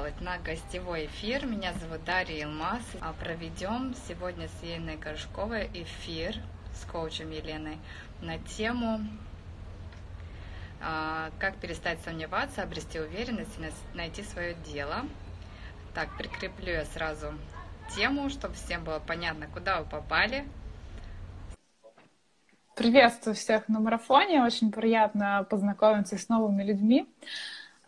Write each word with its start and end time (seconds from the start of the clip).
пожаловать 0.00 0.20
на 0.22 0.38
гостевой 0.38 1.06
эфир. 1.06 1.46
Меня 1.46 1.74
зовут 1.74 2.04
Дарья 2.04 2.44
Илмаз. 2.44 2.82
А 3.00 3.12
проведем 3.12 3.94
сегодня 4.08 4.48
с 4.48 4.62
Еленой 4.62 4.96
Горшковой 4.96 5.68
эфир 5.74 6.36
с 6.74 6.90
коучем 6.90 7.30
Еленой 7.30 7.76
на 8.22 8.38
тему 8.38 9.00
а, 10.80 11.30
как 11.38 11.56
перестать 11.56 12.00
сомневаться, 12.00 12.62
обрести 12.62 12.98
уверенность 12.98 13.58
и 13.58 13.96
найти 13.96 14.22
свое 14.22 14.54
дело. 14.72 15.04
Так, 15.94 16.16
прикреплю 16.16 16.72
я 16.72 16.84
сразу 16.86 17.34
тему, 17.94 18.30
чтобы 18.30 18.54
всем 18.54 18.84
было 18.84 19.00
понятно, 19.00 19.48
куда 19.48 19.82
вы 19.82 19.88
попали. 19.88 20.46
Приветствую 22.74 23.34
всех 23.34 23.68
на 23.68 23.80
марафоне. 23.80 24.42
Очень 24.42 24.72
приятно 24.72 25.46
познакомиться 25.50 26.16
с 26.16 26.28
новыми 26.30 26.62
людьми. 26.62 27.06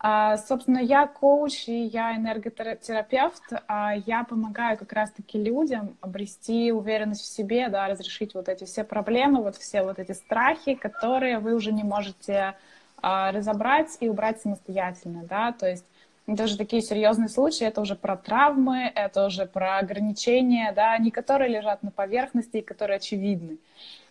А, 0.05 0.37
собственно, 0.37 0.79
я 0.79 1.07
коуч 1.07 1.69
и 1.69 1.85
я 1.85 2.17
энерготерапевт. 2.17 3.45
А 3.69 3.95
я 3.95 4.25
помогаю 4.25 4.77
как 4.77 4.93
раз-таки 4.93 5.39
людям 5.39 5.97
обрести 6.01 6.73
уверенность 6.73 7.23
в 7.23 7.33
себе, 7.33 7.69
да, 7.69 7.87
разрешить 7.87 8.35
вот 8.35 8.49
эти 8.49 8.65
все 8.65 8.83
проблемы, 8.83 9.43
вот 9.43 9.57
все 9.57 9.85
вот 9.85 10.01
эти 10.01 10.11
страхи, 10.11 10.75
которые 10.75 11.39
вы 11.39 11.55
уже 11.55 11.73
не 11.73 11.85
можете 11.85 12.55
а, 13.01 13.31
разобрать 13.31 13.97
и 14.01 14.09
убрать 14.09 14.41
самостоятельно, 14.41 15.23
да, 15.23 15.53
то 15.53 15.69
есть 15.69 15.85
это 16.27 16.45
уже 16.45 16.57
такие 16.57 16.83
серьезные 16.83 17.29
случаи, 17.29 17.67
это 17.67 17.81
уже 17.81 17.97
про 17.97 18.17
травмы, 18.17 18.91
это 18.95 19.27
уже 19.27 19.47
про 19.47 19.79
ограничения, 19.79 20.73
да, 20.73 20.97
не 20.99 21.11
которые 21.11 21.49
лежат 21.49 21.83
на 21.83 21.91
поверхности 21.91 22.59
и 22.59 22.63
которые 22.63 22.97
очевидны, 22.97 23.59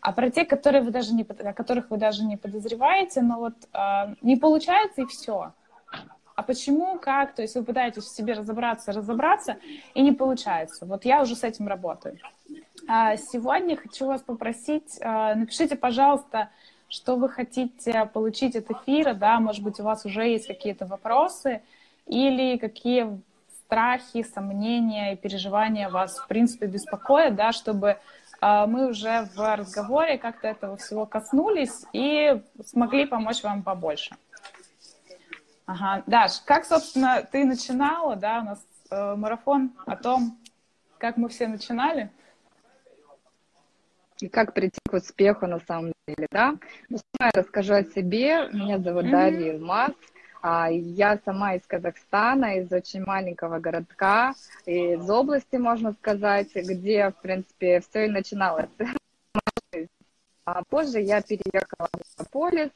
а 0.01 0.13
про 0.13 0.29
те, 0.29 0.45
которые 0.45 0.83
вы 0.83 0.91
даже 0.91 1.13
не, 1.13 1.23
о 1.23 1.53
которых 1.53 1.89
вы 1.89 1.97
даже 1.97 2.23
не 2.23 2.37
подозреваете, 2.37 3.21
но 3.21 3.39
вот 3.39 3.53
э, 3.73 4.15
не 4.21 4.35
получается 4.35 5.01
и 5.01 5.05
все 5.05 5.51
а 6.35 6.43
почему, 6.43 6.97
как, 6.99 7.33
то 7.33 7.41
есть 7.41 7.55
вы 7.55 7.63
пытаетесь 7.63 8.03
в 8.03 8.15
себе 8.15 8.33
разобраться, 8.33 8.91
разобраться, 8.91 9.57
и 9.93 10.01
не 10.01 10.11
получается. 10.11 10.85
Вот 10.85 11.05
я 11.05 11.21
уже 11.21 11.35
с 11.35 11.43
этим 11.43 11.67
работаю. 11.67 12.17
А 12.87 13.17
сегодня 13.17 13.75
хочу 13.75 14.05
вас 14.07 14.21
попросить, 14.21 14.99
а, 15.01 15.35
напишите, 15.35 15.75
пожалуйста, 15.75 16.49
что 16.87 17.15
вы 17.15 17.29
хотите 17.29 18.09
получить 18.13 18.55
от 18.55 18.69
эфира, 18.69 19.13
да, 19.13 19.39
может 19.39 19.63
быть, 19.63 19.79
у 19.79 19.83
вас 19.83 20.05
уже 20.05 20.27
есть 20.27 20.47
какие-то 20.47 20.85
вопросы, 20.85 21.61
или 22.07 22.57
какие 22.57 23.21
страхи, 23.65 24.23
сомнения 24.23 25.13
и 25.13 25.15
переживания 25.15 25.89
вас, 25.89 26.17
в 26.17 26.27
принципе, 26.27 26.65
беспокоят, 26.65 27.35
да, 27.35 27.53
чтобы 27.53 27.97
а, 28.41 28.67
мы 28.67 28.89
уже 28.89 29.29
в 29.35 29.55
разговоре 29.55 30.17
как-то 30.17 30.47
этого 30.47 30.75
всего 30.75 31.05
коснулись 31.05 31.85
и 31.93 32.41
смогли 32.65 33.05
помочь 33.05 33.43
вам 33.43 33.63
побольше. 33.63 34.15
Ага. 35.71 36.03
Даш, 36.05 36.41
как, 36.41 36.65
собственно, 36.65 37.23
ты 37.31 37.45
начинала, 37.45 38.17
да, 38.17 38.41
у 38.41 38.43
нас 38.43 38.65
э, 38.89 39.15
марафон 39.15 39.71
о 39.85 39.95
том, 39.95 40.37
как 40.97 41.15
мы 41.15 41.29
все 41.29 41.47
начинали? 41.47 42.09
И 44.19 44.27
как 44.27 44.53
прийти 44.53 44.79
к 44.89 44.93
успеху 44.93 45.47
на 45.47 45.59
самом 45.59 45.93
деле, 46.07 46.27
да? 46.29 46.55
Ну, 46.89 46.97
сама 46.97 47.31
я 47.33 47.41
расскажу 47.41 47.73
о 47.73 47.83
себе. 47.85 48.49
Меня 48.51 48.79
зовут 48.79 49.05
mm-hmm. 49.05 49.11
Дарья 49.11 49.53
Илмаз. 49.53 49.93
А, 50.41 50.69
я 50.69 51.17
сама 51.23 51.55
из 51.55 51.65
Казахстана, 51.65 52.57
из 52.59 52.71
очень 52.71 53.05
маленького 53.05 53.59
городка, 53.59 54.33
из 54.65 55.09
области, 55.09 55.55
можно 55.55 55.93
сказать, 55.93 56.53
где, 56.53 57.11
в 57.11 57.21
принципе, 57.21 57.79
все 57.79 58.07
и 58.07 58.09
начиналось. 58.09 58.69
А 60.53 60.63
позже 60.63 60.99
я 60.99 61.21
переехала 61.21 61.87
в 61.93 62.19
Мегаполис, 62.19 62.71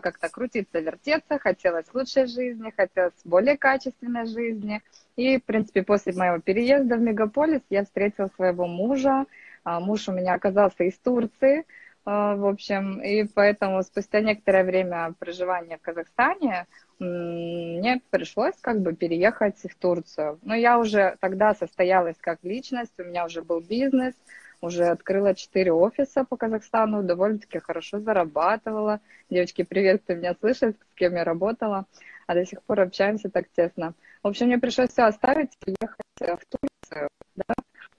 как-то 0.00 0.30
крутиться, 0.30 0.80
вертеться, 0.80 1.38
хотелось 1.38 1.92
лучшей 1.92 2.26
жизни, 2.26 2.72
хотелось 2.74 3.12
более 3.24 3.58
качественной 3.58 4.24
жизни. 4.24 4.80
И, 5.16 5.38
в 5.38 5.44
принципе, 5.44 5.82
после 5.82 6.14
моего 6.14 6.38
переезда 6.38 6.96
в 6.96 7.00
Мегаполис 7.00 7.60
я 7.68 7.84
встретила 7.84 8.30
своего 8.34 8.66
мужа. 8.66 9.26
А, 9.62 9.80
муж 9.80 10.08
у 10.08 10.12
меня 10.12 10.32
оказался 10.32 10.84
из 10.84 10.98
Турции, 10.98 11.66
а, 12.06 12.34
в 12.34 12.46
общем, 12.46 13.02
и 13.02 13.24
поэтому 13.24 13.82
спустя 13.82 14.20
некоторое 14.20 14.64
время 14.64 15.14
проживания 15.18 15.76
в 15.76 15.82
Казахстане 15.82 16.66
мне 16.98 18.00
пришлось 18.10 18.54
как 18.60 18.80
бы 18.80 18.94
переехать 18.94 19.58
в 19.58 19.74
Турцию. 19.76 20.38
Но 20.42 20.54
я 20.54 20.78
уже 20.78 21.16
тогда 21.20 21.52
состоялась 21.52 22.16
как 22.18 22.38
личность, 22.42 22.92
у 22.98 23.04
меня 23.04 23.26
уже 23.26 23.42
был 23.42 23.60
бизнес– 23.60 24.14
уже 24.62 24.86
открыла 24.86 25.34
четыре 25.34 25.72
офиса 25.72 26.24
по 26.24 26.36
Казахстану, 26.36 27.02
довольно-таки 27.02 27.58
хорошо 27.58 27.98
зарабатывала. 28.00 29.00
Девочки, 29.28 29.64
привет, 29.64 30.02
кто 30.02 30.14
меня 30.14 30.34
слышит, 30.38 30.76
с 30.92 30.94
кем 30.94 31.16
я 31.16 31.24
работала, 31.24 31.86
а 32.26 32.34
до 32.34 32.46
сих 32.46 32.62
пор 32.62 32.80
общаемся 32.80 33.28
так 33.28 33.48
тесно. 33.54 33.94
В 34.22 34.28
общем, 34.28 34.46
мне 34.46 34.58
пришлось 34.58 34.90
все 34.90 35.02
оставить 35.02 35.50
и 35.66 35.74
ехать 35.80 35.98
э, 36.20 36.36
в 36.36 36.44
Турцию, 36.46 37.08
да, 37.34 37.54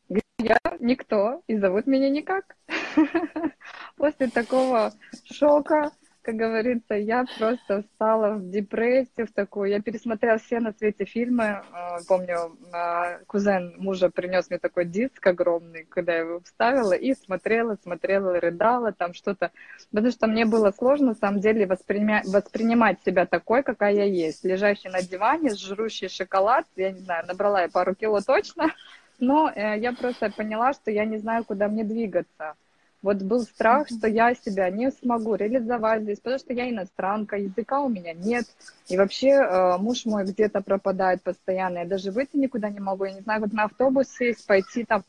где 0.09 0.22
я 0.40 0.57
никто, 0.79 1.44
и 1.47 1.57
зовут 1.57 1.85
меня 1.85 2.09
никак. 2.09 2.56
После 3.97 4.28
такого 4.30 4.94
шока 5.30 5.91
как 6.23 6.35
говорится, 6.35 6.95
я 6.95 7.25
просто 7.38 7.84
встала 7.84 8.35
в 8.35 8.50
депрессию, 8.50 9.28
в 9.28 9.34
такую. 9.34 9.69
Я 9.69 9.81
пересмотрела 9.81 10.38
все 10.38 10.61
на 10.61 10.72
свете 10.72 11.03
фильмы. 11.03 11.61
А, 11.72 12.00
помню, 12.07 12.57
а, 12.72 13.19
кузен 13.28 13.75
мужа 13.78 14.09
принес 14.09 14.50
мне 14.50 14.57
такой 14.57 14.85
диск 14.85 15.25
огромный, 15.28 15.83
когда 15.83 16.13
я 16.13 16.19
его 16.19 16.39
вставила, 16.39 16.94
и 16.94 17.13
смотрела, 17.13 17.78
смотрела, 17.83 18.39
рыдала, 18.39 18.94
там 18.94 19.13
что-то. 19.13 19.51
Потому 19.91 20.12
что 20.12 20.28
мне 20.28 20.45
было 20.45 20.72
сложно, 20.72 21.07
на 21.07 21.16
самом 21.16 21.41
деле, 21.41 21.67
воспринимать, 21.67 22.25
воспринимать 22.25 23.03
себя 23.06 23.25
такой, 23.25 23.62
какая 23.62 23.94
я 23.94 24.06
есть. 24.06 24.45
Лежащий 24.45 24.88
на 24.88 25.01
диване, 25.01 25.53
жрущий 25.53 26.07
шоколад, 26.07 26.66
я 26.78 26.91
не 26.91 27.00
знаю, 27.00 27.28
набрала 27.28 27.63
я 27.63 27.69
пару 27.69 27.95
кило 27.95 28.22
точно, 28.22 28.73
но 29.19 29.51
э, 29.53 29.78
я 29.78 29.91
просто 29.91 30.31
поняла, 30.31 30.72
что 30.72 30.89
я 30.89 31.03
не 31.03 31.17
знаю, 31.17 31.44
куда 31.44 31.67
мне 31.67 31.83
двигаться. 31.83 32.56
Вот 33.03 33.22
был 33.22 33.41
страх, 33.41 33.90
что 33.90 34.08
я 34.08 34.34
себя 34.34 34.69
не 34.69 34.90
смогу 34.90 35.36
реализовать 35.36 36.03
здесь, 36.03 36.19
потому 36.19 36.40
что 36.40 36.53
я 36.53 36.69
иностранка, 36.69 37.36
языка 37.36 37.81
у 37.81 37.90
меня 37.90 38.14
нет. 38.14 38.46
И 38.88 38.97
вообще 38.97 39.31
э, 39.31 39.78
муж 39.78 40.06
мой 40.06 40.24
где-то 40.24 40.62
пропадает 40.62 41.22
постоянно. 41.22 41.80
Я 41.80 41.86
даже 41.86 42.12
выйти 42.12 42.38
никуда 42.38 42.69
не 42.69 42.80
могу. 42.80 43.03
Я 43.03 43.12
не 43.12 43.19
знаю, 43.19 43.42
как 43.42 43.52
на 43.52 43.66
автобус 43.66 44.08
сесть, 44.08 44.47
пойти 44.47 44.86
там 44.86 45.03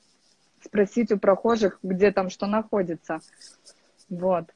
спросить 0.65 1.13
у 1.13 1.19
прохожих, 1.19 1.79
где 1.85 2.11
там 2.11 2.31
что 2.31 2.47
находится. 2.47 3.21
Вот. 4.11 4.47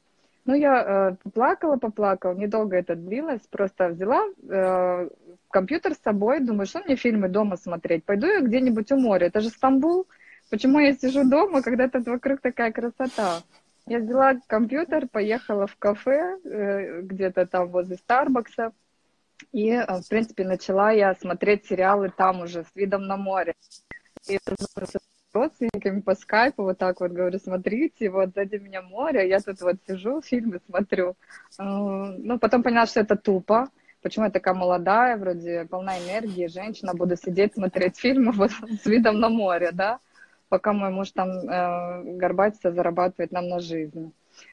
Ну, 0.43 0.53
я 0.53 1.11
э, 1.11 1.15
поплакала, 1.23 1.77
поплакала. 1.77 2.33
Недолго 2.33 2.75
это 2.75 2.95
длилось. 2.95 3.41
Просто 3.49 3.87
взяла 3.87 4.21
э, 4.49 5.09
компьютер 5.49 5.93
с 5.93 6.03
собой. 6.03 6.41
Думаю, 6.41 6.65
что 6.65 6.81
мне 6.81 6.97
фильмы 6.97 7.29
дома 7.29 7.55
смотреть? 7.55 8.03
Пойду 8.03 8.27
я 8.27 8.41
где-нибудь 8.41 8.91
у 8.91 8.97
моря. 8.97 9.27
Это 9.27 9.39
же 9.39 9.49
Стамбул. 9.49 10.07
Почему 10.49 10.79
я 10.79 10.95
сижу 10.95 11.29
дома, 11.29 11.61
когда 11.61 11.87
тут 11.87 12.07
вокруг 12.07 12.41
такая 12.41 12.71
красота? 12.71 13.43
Я 13.85 13.99
взяла 13.99 14.35
компьютер, 14.47 15.07
поехала 15.07 15.67
в 15.67 15.75
кафе, 15.77 16.37
э, 16.43 17.01
где-то 17.01 17.45
там 17.45 17.69
возле 17.69 17.97
Старбакса, 17.97 18.71
и, 19.51 19.69
э, 19.69 19.85
в 20.01 20.07
принципе, 20.09 20.45
начала 20.45 20.91
я 20.91 21.13
смотреть 21.15 21.65
сериалы 21.67 22.11
там 22.15 22.41
уже, 22.41 22.63
с 22.63 22.75
видом 22.75 23.05
на 23.05 23.17
море. 23.17 23.53
И 24.27 24.37
с 24.37 24.97
родственниками 25.33 26.01
по 26.01 26.15
скайпу 26.15 26.63
вот 26.63 26.79
так 26.79 26.99
вот 26.99 27.11
говорю, 27.11 27.37
смотрите, 27.39 28.09
вот 28.09 28.31
сзади 28.33 28.55
меня 28.55 28.81
море, 28.81 29.29
я 29.29 29.39
тут 29.39 29.61
вот 29.61 29.75
сижу, 29.87 30.21
фильмы 30.25 30.61
смотрю. 30.65 31.15
Э, 31.59 31.63
ну, 31.63 32.39
потом 32.39 32.63
поняла, 32.63 32.87
что 32.87 33.01
это 33.01 33.15
тупо, 33.15 33.69
почему 34.01 34.25
я 34.25 34.31
такая 34.31 34.55
молодая, 34.55 35.15
вроде 35.17 35.65
полна 35.65 35.99
энергии, 35.99 36.47
женщина, 36.47 36.95
буду 36.95 37.15
сидеть, 37.17 37.53
смотреть 37.53 37.97
фильмы 37.99 38.31
вот 38.31 38.51
с 38.51 38.85
видом 38.87 39.19
на 39.19 39.29
море, 39.29 39.69
да 39.71 39.99
пока 40.49 40.73
мой 40.73 40.89
муж 40.89 41.11
там 41.11 41.29
э, 41.29 42.03
горбатится, 42.17 42.71
зарабатывает 42.71 43.31
нам 43.31 43.47
на 43.47 43.59
жизнь. 43.59 44.11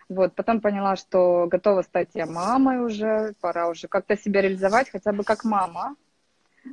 Вот, 0.08 0.34
потом 0.34 0.60
поняла, 0.60 0.96
что 0.96 1.46
готова 1.50 1.82
стать 1.82 2.10
я 2.14 2.26
мамой 2.26 2.78
уже, 2.78 3.34
пора 3.40 3.68
уже 3.68 3.88
как-то 3.88 4.16
себя 4.16 4.42
реализовать, 4.42 4.90
хотя 4.90 5.12
бы 5.12 5.24
как 5.24 5.44
мама. 5.44 5.96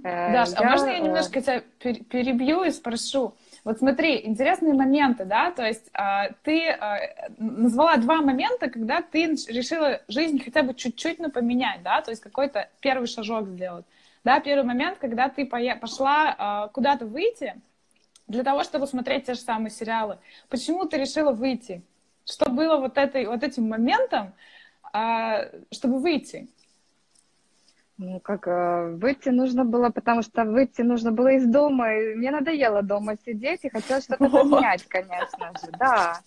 Э, 0.03 0.33
Даш, 0.33 0.49
а 0.55 0.61
я... 0.63 0.67
а 0.67 0.71
можно 0.71 0.89
я 0.89 0.99
немножко 0.99 1.41
тебя 1.41 1.61
перебью 1.79 2.63
и 2.63 2.71
спрошу? 2.71 3.35
Вот 3.63 3.79
смотри, 3.79 4.25
интересные 4.25 4.73
моменты, 4.73 5.25
да, 5.25 5.51
то 5.51 5.63
есть 5.65 5.89
э, 5.93 6.33
ты 6.43 6.67
э, 6.67 7.29
назвала 7.37 7.97
два 7.97 8.21
момента, 8.21 8.69
когда 8.69 9.01
ты 9.01 9.27
решила 9.47 10.01
жизнь 10.07 10.43
хотя 10.43 10.63
бы 10.63 10.73
чуть-чуть 10.73 11.19
ну, 11.19 11.31
поменять, 11.31 11.81
да, 11.83 12.01
то 12.01 12.11
есть 12.11 12.21
какой-то 12.21 12.69
первый 12.81 13.07
шажок 13.07 13.47
сделать. 13.47 13.85
Да, 14.23 14.39
первый 14.39 14.65
момент, 14.65 14.97
когда 14.99 15.29
ты 15.29 15.45
пошла 15.45 16.65
э, 16.67 16.73
куда-то 16.73 17.05
выйти, 17.05 17.55
для 18.33 18.43
того, 18.43 18.63
чтобы 18.63 18.87
смотреть 18.87 19.25
те 19.25 19.35
же 19.35 19.39
самые 19.39 19.71
сериалы. 19.71 20.17
Почему 20.49 20.85
ты 20.85 20.97
решила 20.97 21.31
выйти? 21.31 21.83
Что 22.25 22.49
было 22.49 22.77
вот, 22.77 22.97
этой, 22.97 23.27
вот 23.27 23.43
этим 23.43 23.69
моментом, 23.69 24.33
а, 24.91 25.49
чтобы 25.71 25.99
выйти? 25.99 26.49
Ну, 27.97 28.19
как 28.19 28.47
э, 28.47 28.95
выйти 28.95 29.29
нужно 29.29 29.65
было, 29.65 29.89
потому 29.89 30.23
что 30.23 30.45
выйти 30.45 30.81
нужно 30.81 31.11
было 31.11 31.33
из 31.33 31.45
дома. 31.45 31.93
И 31.93 32.15
мне 32.15 32.31
надоело 32.31 32.81
дома 32.81 33.15
сидеть, 33.23 33.63
и 33.63 33.69
хотелось 33.69 34.05
что-то 34.05 34.29
поменять, 34.29 34.83
конечно 34.87 35.53
же, 35.61 35.71
да. 35.77 36.19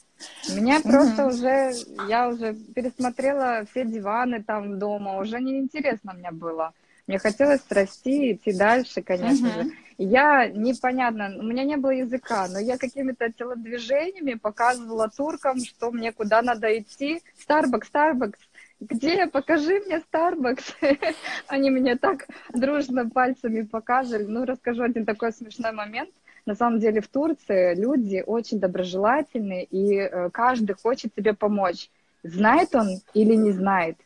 Меня 0.54 0.80
просто 0.80 1.26
уже, 1.26 1.72
я 2.08 2.28
уже 2.28 2.54
пересмотрела 2.54 3.64
все 3.70 3.84
диваны 3.84 4.44
там 4.44 4.78
дома, 4.78 5.18
уже 5.18 5.40
неинтересно 5.40 6.14
мне 6.14 6.30
было. 6.30 6.72
Мне 7.06 7.18
хотелось 7.18 7.62
расти, 7.70 8.32
идти 8.32 8.52
дальше, 8.52 9.02
конечно 9.02 9.46
uh-huh. 9.46 9.64
же. 9.64 9.70
Я 9.98 10.48
непонятно, 10.48 11.36
у 11.38 11.42
меня 11.42 11.64
не 11.64 11.76
было 11.76 11.90
языка, 11.90 12.48
но 12.48 12.58
я 12.58 12.76
какими-то 12.76 13.32
телодвижениями 13.32 14.34
показывала 14.34 15.08
туркам, 15.08 15.58
что 15.64 15.90
мне 15.90 16.12
куда 16.12 16.42
надо 16.42 16.78
идти. 16.78 17.22
Starbucks, 17.48 17.86
Starbucks, 17.92 18.38
где, 18.80 19.26
покажи 19.26 19.80
мне 19.86 20.02
Starbucks. 20.12 20.74
Они 21.46 21.70
мне 21.70 21.96
так 21.96 22.26
дружно 22.52 23.08
пальцами 23.08 23.62
показывали. 23.62 24.24
Ну, 24.24 24.44
расскажу 24.44 24.82
один 24.82 25.06
такой 25.06 25.32
смешной 25.32 25.72
момент. 25.72 26.10
На 26.44 26.54
самом 26.54 26.78
деле 26.78 27.00
в 27.00 27.08
Турции 27.08 27.74
люди 27.74 28.22
очень 28.24 28.60
доброжелательные, 28.60 29.64
и 29.64 29.96
э, 29.96 30.30
каждый 30.30 30.74
хочет 30.74 31.14
тебе 31.14 31.32
помочь. 31.32 31.90
Знает 32.22 32.74
он 32.74 33.00
или 33.14 33.34
не 33.34 33.52
знает. 33.52 33.96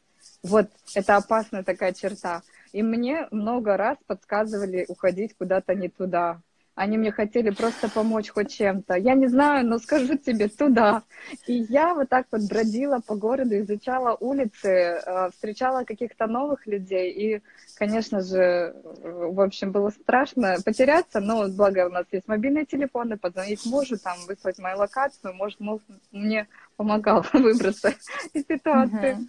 Вот 0.43 0.69
это 0.95 1.17
опасная 1.17 1.65
такая 1.65 1.93
черта. 1.93 2.43
И 2.73 2.83
мне 2.83 3.27
много 3.31 3.77
раз 3.77 3.99
подсказывали 4.07 4.85
уходить 4.89 5.37
куда-то 5.37 5.75
не 5.75 5.89
туда. 5.89 6.41
Они 6.81 6.97
мне 6.97 7.13
хотели 7.13 7.51
просто 7.51 7.91
помочь 7.91 8.31
хоть 8.31 8.53
чем-то. 8.53 8.95
Я 8.95 9.15
не 9.15 9.27
знаю, 9.27 9.67
но 9.67 9.79
скажу 9.79 10.17
тебе 10.17 10.49
туда. 10.49 11.03
И 11.47 11.53
я 11.69 11.95
вот 11.95 12.09
так 12.09 12.27
вот 12.31 12.43
бродила 12.49 13.01
по 13.07 13.17
городу, 13.17 13.59
изучала 13.59 14.17
улицы, 14.19 14.69
э, 14.69 15.31
встречала 15.31 15.85
каких-то 15.85 16.27
новых 16.27 16.67
людей. 16.67 17.13
И, 17.13 17.43
конечно 17.77 18.23
же, 18.23 18.75
в 19.03 19.41
общем, 19.43 19.73
было 19.73 19.91
страшно 19.91 20.57
потеряться, 20.65 21.21
но 21.21 21.49
благо 21.49 21.87
у 21.87 21.91
нас 21.91 22.07
есть 22.13 22.27
мобильные 22.29 22.65
телефоны, 22.65 23.19
позвонить 23.19 23.67
мужу, 23.67 23.99
там, 23.99 24.17
выслать 24.27 24.59
мою 24.59 24.79
локацию, 24.79 25.35
может, 25.35 25.61
муж 25.61 25.83
мне 26.13 26.49
помогал 26.77 27.27
выбраться 27.35 27.93
из 28.33 28.47
ситуации. 28.47 29.15
Угу. 29.15 29.29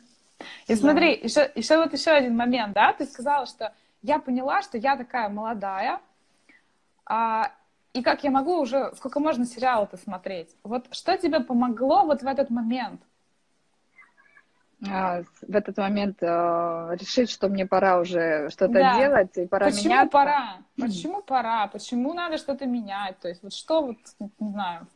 И 0.68 0.76
смотри, 0.76 1.18
да. 1.18 1.24
еще, 1.24 1.52
еще 1.56 1.78
вот 1.78 1.94
еще 1.94 2.12
один 2.12 2.36
момент, 2.36 2.74
да, 2.74 2.94
ты 2.94 3.06
сказала, 3.06 3.46
что 3.46 3.74
я 4.02 4.20
поняла, 4.20 4.62
что 4.62 4.78
я 4.78 4.96
такая 4.96 5.30
молодая, 5.30 6.00
а, 7.06 7.52
и 7.94 8.02
как 8.02 8.24
я 8.24 8.32
могу 8.32 8.60
уже, 8.60 8.92
сколько 8.96 9.20
можно 9.20 9.46
сериал 9.46 9.84
это 9.84 9.98
смотреть? 9.98 10.56
Вот 10.64 10.88
что 10.92 11.18
тебе 11.18 11.42
помогло 11.42 12.06
вот 12.06 12.22
в 12.22 12.28
этот 12.28 12.50
момент? 12.50 13.02
А, 14.90 15.22
в 15.48 15.56
этот 15.56 15.78
момент 15.78 16.18
а, 16.24 16.92
решить, 16.94 17.30
что 17.30 17.50
мне 17.50 17.68
пора 17.68 18.00
уже 18.00 18.50
что-то 18.50 18.74
да. 18.74 18.98
делать 18.98 19.38
и 19.38 19.46
пора 19.46 19.68
Почему 19.68 19.90
меняться. 19.90 20.10
пора? 20.10 20.58
Почему 20.76 21.22
пора? 21.22 21.68
Почему 21.68 22.14
надо 22.14 22.38
что-то 22.38 22.66
менять? 22.66 23.20
То 23.20 23.28
есть 23.28 23.44
вот 23.44 23.54
что 23.54 23.82
вот, 23.82 23.98
не 24.40 24.50
знаю. 24.50 24.88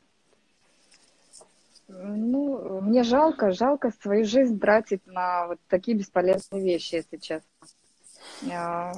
Ну, 1.88 2.82
мне 2.82 3.04
жалко, 3.04 3.52
жалко 3.52 3.92
свою 4.02 4.26
жизнь 4.26 4.60
тратить 4.60 5.06
на 5.06 5.48
вот 5.48 5.60
такие 5.68 5.98
бесполезные 5.98 6.64
вещи, 6.64 6.96
если 6.96 7.18
честно. 7.18 7.50
А, 8.52 8.92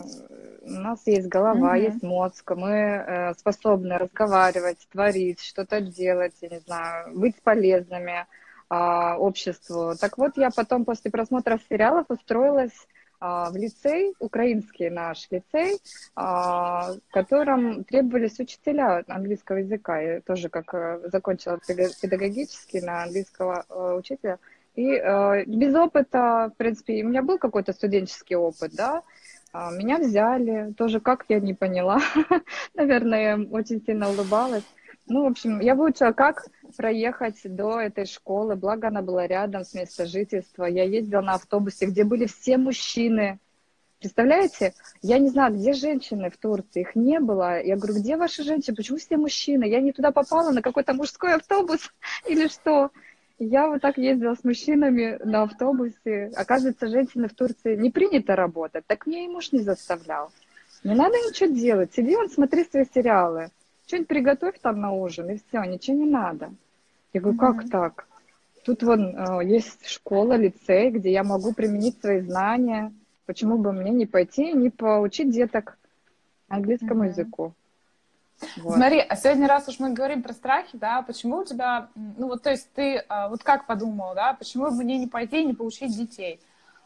у 0.61 0.69
нас 0.69 1.05
есть 1.05 1.27
голова, 1.27 1.77
mm-hmm. 1.77 1.83
есть 1.83 2.03
мозг, 2.03 2.51
мы 2.55 2.71
э, 2.71 3.33
способны 3.35 3.97
разговаривать, 3.97 4.87
творить, 4.91 5.41
что-то 5.41 5.81
делать, 5.81 6.33
я 6.41 6.49
не 6.49 6.59
знаю, 6.59 7.17
быть 7.17 7.35
полезными 7.43 8.25
а, 8.69 9.17
обществу. 9.17 9.95
Так 9.99 10.17
вот, 10.17 10.37
я 10.37 10.49
потом 10.49 10.85
после 10.85 11.11
просмотра 11.11 11.59
сериалов 11.69 12.05
устроилась 12.09 12.87
в 13.19 13.51
лицей, 13.55 14.13
украинский 14.19 14.89
наш 14.89 15.27
лицей, 15.31 15.79
в 16.15 16.99
котором 17.09 17.83
требовались 17.83 18.39
учителя 18.39 19.03
английского 19.07 19.57
языка. 19.57 19.99
Я 19.99 20.21
тоже 20.21 20.49
как 20.49 20.73
э, 20.73 21.01
закончила 21.11 21.59
педагогический 22.01 22.81
на 22.81 23.03
английского 23.03 23.65
э, 23.69 23.95
учителя. 23.97 24.39
И 24.75 24.91
э, 24.91 25.45
без 25.45 25.73
опыта, 25.75 26.51
в 26.53 26.57
принципе, 26.57 27.03
у 27.03 27.07
меня 27.07 27.23
был 27.23 27.39
какой-то 27.39 27.73
студенческий 27.73 28.35
опыт, 28.35 28.73
да, 28.75 29.03
а, 29.53 29.71
меня 29.71 29.97
взяли, 29.97 30.73
тоже 30.77 30.99
как 30.99 31.25
я 31.29 31.39
не 31.39 31.53
поняла. 31.53 31.99
Наверное, 32.75 33.37
очень 33.49 33.81
сильно 33.83 34.09
улыбалась. 34.09 34.63
Ну, 35.09 35.23
в 35.23 35.27
общем, 35.27 35.61
я 35.61 35.75
выучила, 35.75 36.11
как 36.11 36.47
проехать 36.75 37.39
до 37.43 37.79
этой 37.79 38.05
школы, 38.05 38.55
благо 38.55 38.89
она 38.89 39.01
была 39.01 39.25
рядом 39.25 39.63
с 39.63 39.73
местом 39.73 40.05
жительства. 40.05 40.65
Я 40.65 40.83
ездила 40.83 41.21
на 41.21 41.35
автобусе, 41.35 41.85
где 41.85 42.03
были 42.03 42.25
все 42.25 42.57
мужчины. 42.57 43.39
Представляете? 43.99 44.73
Я 45.01 45.17
не 45.17 45.29
знаю, 45.29 45.55
где 45.55 45.73
женщины 45.73 46.29
в 46.29 46.37
Турции, 46.37 46.81
их 46.81 46.95
не 46.95 47.19
было. 47.19 47.63
Я 47.63 47.77
говорю, 47.77 47.95
где 47.95 48.17
ваши 48.17 48.43
женщины? 48.43 48.75
Почему 48.75 48.97
все 48.97 49.17
мужчины? 49.17 49.63
Я 49.63 49.79
не 49.79 49.93
туда 49.93 50.11
попала, 50.11 50.51
на 50.51 50.61
какой-то 50.61 50.93
мужской 50.93 51.35
автобус 51.35 51.91
или 52.27 52.47
что? 52.47 52.91
Я 53.39 53.67
вот 53.67 53.81
так 53.81 53.97
ездила 53.97 54.35
с 54.35 54.43
мужчинами 54.43 55.19
на 55.23 55.43
автобусе. 55.43 56.31
Оказывается, 56.35 56.89
женщины 56.89 57.29
в 57.29 57.33
Турции 57.33 57.75
не 57.75 57.91
принято 57.91 58.35
работать. 58.35 58.85
Так 58.87 59.07
мне 59.07 59.25
и 59.25 59.29
муж 59.29 59.51
не 59.51 59.59
заставлял. 59.59 60.31
Не 60.83 60.95
надо 60.95 61.15
ничего 61.15 61.49
делать. 61.49 61.93
Сиди 61.93 62.15
он, 62.15 62.29
смотри 62.29 62.65
свои 62.65 62.85
сериалы. 62.93 63.51
Что-нибудь 63.87 64.09
приготовь 64.09 64.59
там 64.61 64.81
на 64.81 64.91
ужин, 64.91 65.29
и 65.29 65.37
все, 65.37 65.63
ничего 65.63 65.97
не 65.97 66.05
надо. 66.05 66.51
Я 67.13 67.21
говорю, 67.21 67.37
как 67.37 67.63
mm-hmm. 67.63 67.69
так? 67.69 68.07
Тут 68.65 68.83
вон 68.83 69.15
э, 69.15 69.45
есть 69.45 69.87
школа, 69.87 70.33
лицей, 70.33 70.91
где 70.91 71.09
я 71.11 71.23
могу 71.23 71.53
применить 71.53 71.99
свои 72.01 72.19
знания. 72.19 72.91
Почему 73.25 73.57
бы 73.57 73.71
мне 73.71 73.91
не 73.91 74.05
пойти 74.05 74.51
и 74.51 74.57
не 74.57 74.69
поучить 74.69 75.31
деток 75.31 75.77
английскому 76.49 77.05
mm-hmm. 77.05 77.07
языку? 77.07 77.53
Вот. 78.57 78.75
Смотри, 78.75 78.99
а 78.99 79.15
сегодня, 79.15 79.47
раз 79.47 79.69
уж 79.69 79.79
мы 79.79 79.93
говорим 79.93 80.21
про 80.21 80.33
страхи, 80.33 80.77
да, 80.77 81.01
почему 81.01 81.37
у 81.37 81.45
тебя, 81.45 81.87
ну 81.95 82.27
вот, 82.27 82.43
то 82.43 82.51
есть 82.51 82.69
ты 82.73 82.97
а, 83.07 83.29
вот 83.29 83.41
как 83.41 83.65
подумал, 83.65 84.13
да, 84.13 84.33
почему 84.33 84.69
мне 84.69 84.99
не 84.99 85.07
пойти 85.07 85.41
и 85.41 85.45
не 85.45 85.53
получить 85.53 85.97
детей? 85.97 86.39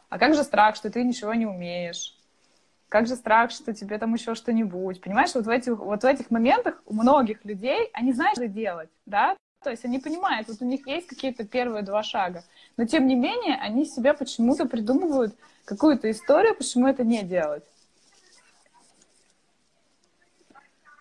А 0.08 0.18
как 0.18 0.34
же 0.34 0.44
страх, 0.44 0.76
что 0.76 0.88
ты 0.88 1.02
ничего 1.02 1.34
не 1.34 1.46
умеешь? 1.46 2.16
Как 2.92 3.06
же 3.06 3.16
страх, 3.16 3.50
что 3.52 3.72
тебе 3.72 3.96
там 3.96 4.12
еще 4.12 4.34
что-нибудь? 4.34 5.00
Понимаешь, 5.00 5.34
вот 5.34 5.46
в 5.46 5.48
этих, 5.48 5.78
вот 5.78 6.02
в 6.02 6.04
этих 6.04 6.30
моментах 6.30 6.82
у 6.84 6.92
многих 6.92 7.42
людей, 7.42 7.88
они 7.94 8.12
знают, 8.12 8.36
что 8.36 8.48
делать, 8.48 8.90
да, 9.06 9.34
то 9.64 9.70
есть 9.70 9.86
они 9.86 9.98
понимают, 9.98 10.48
вот 10.48 10.60
у 10.60 10.66
них 10.66 10.86
есть 10.86 11.06
какие-то 11.06 11.46
первые 11.46 11.84
два 11.84 12.02
шага, 12.02 12.44
но 12.76 12.84
тем 12.84 13.06
не 13.06 13.14
менее 13.14 13.56
они 13.56 13.86
себе 13.86 14.12
почему-то 14.12 14.66
придумывают 14.66 15.34
какую-то 15.64 16.10
историю, 16.10 16.54
почему 16.54 16.86
это 16.86 17.02
не 17.02 17.22
делать. 17.22 17.64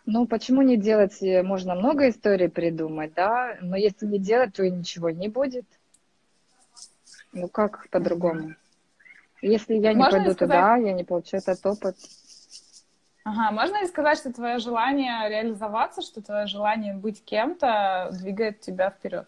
Ну, 0.05 0.25
почему 0.27 0.61
не 0.61 0.77
делать? 0.77 1.21
Э, 1.21 1.43
можно 1.43 1.75
много 1.75 2.07
историй 2.07 2.47
придумать, 2.47 3.13
да, 3.15 3.57
но 3.59 3.75
если 3.75 4.05
не 4.05 4.17
делать, 4.17 4.53
то 4.53 4.63
и 4.63 4.71
ничего 4.71 5.09
не 5.09 5.27
будет. 5.27 5.65
Ну, 7.33 7.49
как 7.49 7.89
по-другому? 7.89 8.55
Если 9.41 9.75
я 9.75 9.93
не 9.93 9.99
можно 9.99 10.19
пойду 10.19 10.33
сказать... 10.33 10.57
туда, 10.57 10.75
я 10.77 10.93
не 10.93 11.03
получу 11.03 11.37
этот 11.37 11.65
опыт. 11.65 11.95
Ага, 13.23 13.51
можно 13.51 13.81
ли 13.81 13.87
сказать, 13.87 14.17
что 14.17 14.33
твое 14.33 14.57
желание 14.57 15.29
реализоваться, 15.29 16.01
что 16.01 16.21
твое 16.21 16.47
желание 16.47 16.93
быть 16.93 17.23
кем-то 17.23 18.09
двигает 18.11 18.61
тебя 18.61 18.89
вперед? 18.89 19.27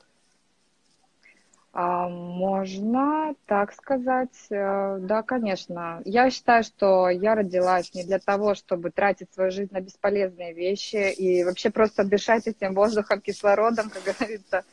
А, 1.76 2.08
можно 2.08 3.34
так 3.48 3.74
сказать, 3.74 4.46
э, 4.52 4.98
да, 5.00 5.24
конечно. 5.24 6.02
Я 6.06 6.30
считаю, 6.30 6.64
что 6.64 7.10
я 7.10 7.34
родилась 7.34 7.94
не 7.96 8.04
для 8.04 8.20
того, 8.20 8.54
чтобы 8.54 8.92
тратить 8.92 9.34
свою 9.34 9.50
жизнь 9.50 9.74
на 9.74 9.82
бесполезные 9.82 10.54
вещи 10.54 11.12
и 11.12 11.44
вообще 11.44 11.72
просто 11.72 12.04
дышать 12.04 12.46
этим 12.46 12.76
воздухом, 12.76 13.22
кислородом, 13.22 13.90
как 13.90 14.04
говорится, 14.04 14.66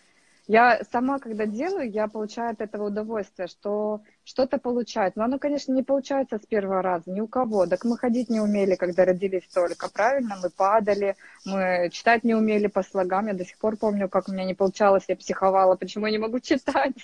я 0.51 0.81
сама, 0.91 1.21
когда 1.21 1.47
делаю, 1.47 1.89
я 1.89 2.09
получаю 2.09 2.51
от 2.51 2.61
этого 2.61 2.89
удовольствие, 2.89 3.47
что 3.47 4.01
что-то 4.25 4.59
получать. 4.59 5.15
Но 5.15 5.23
оно, 5.23 5.39
конечно, 5.39 5.73
не 5.73 5.85
получается 5.85 6.41
с 6.43 6.47
первого 6.47 6.83
раза, 6.83 7.09
ни 7.13 7.21
у 7.21 7.29
кого. 7.29 7.69
Так 7.69 7.85
мы 7.85 7.97
ходить 7.97 8.29
не 8.31 8.41
умели, 8.41 8.75
когда 8.75 9.05
родились 9.05 9.47
только, 9.55 9.89
правильно? 9.89 10.37
Мы 10.43 10.51
падали, 10.51 11.15
мы 11.45 11.89
читать 11.93 12.25
не 12.25 12.35
умели 12.35 12.67
по 12.67 12.83
слогам. 12.83 13.29
Я 13.29 13.35
до 13.35 13.45
сих 13.45 13.59
пор 13.59 13.77
помню, 13.77 14.09
как 14.09 14.29
у 14.29 14.33
меня 14.33 14.43
не 14.43 14.55
получалось, 14.55 15.05
я 15.07 15.15
психовала, 15.15 15.77
почему 15.77 16.07
я 16.07 16.13
не 16.13 16.19
могу 16.19 16.41
читать. 16.41 16.97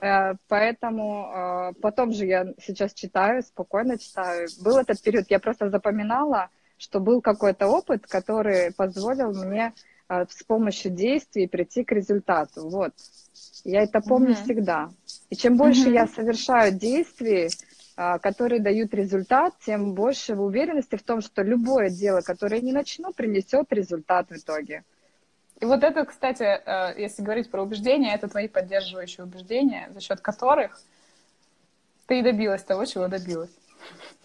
Э, 0.00 0.36
поэтому 0.48 1.30
э, 1.30 1.72
потом 1.82 2.12
же 2.12 2.24
я 2.24 2.54
сейчас 2.58 2.94
читаю, 2.94 3.42
спокойно 3.42 3.98
читаю. 3.98 4.48
Был 4.64 4.78
этот 4.78 5.02
период, 5.02 5.26
я 5.28 5.40
просто 5.40 5.68
запоминала, 5.68 6.48
что 6.78 7.00
был 7.00 7.20
какой-то 7.20 7.66
опыт, 7.66 8.06
который 8.06 8.72
позволил 8.72 9.34
мне 9.34 9.74
с 10.08 10.42
помощью 10.44 10.90
действий 10.90 11.46
прийти 11.46 11.84
к 11.84 11.92
результату. 11.92 12.68
Вот. 12.68 12.92
Я 13.64 13.82
это 13.82 14.00
помню 14.00 14.30
mm-hmm. 14.30 14.44
всегда. 14.44 14.90
И 15.30 15.36
чем 15.36 15.56
больше 15.56 15.88
mm-hmm. 15.88 15.94
я 15.94 16.06
совершаю 16.06 16.72
действий, 16.72 17.50
а, 17.96 18.18
которые 18.18 18.60
дают 18.60 18.94
результат, 18.94 19.54
тем 19.66 19.94
больше 19.94 20.34
в 20.34 20.42
уверенности 20.42 20.96
в 20.96 21.02
том, 21.02 21.20
что 21.20 21.42
любое 21.42 21.90
дело, 21.90 22.20
которое 22.20 22.56
я 22.56 22.62
не 22.62 22.72
начну, 22.72 23.12
принесет 23.12 23.72
результат 23.72 24.30
в 24.30 24.36
итоге. 24.36 24.84
И 25.60 25.64
вот 25.64 25.82
это, 25.82 26.04
кстати, 26.04 26.44
э, 26.44 26.94
если 27.00 27.22
говорить 27.22 27.50
про 27.50 27.62
убеждения, 27.62 28.14
это 28.14 28.28
твои 28.28 28.46
поддерживающие 28.46 29.24
убеждения, 29.24 29.90
за 29.92 30.00
счет 30.00 30.20
которых 30.20 30.80
ты 32.06 32.20
и 32.20 32.22
добилась 32.22 32.62
того, 32.62 32.84
чего 32.84 33.08
добилась. 33.08 33.50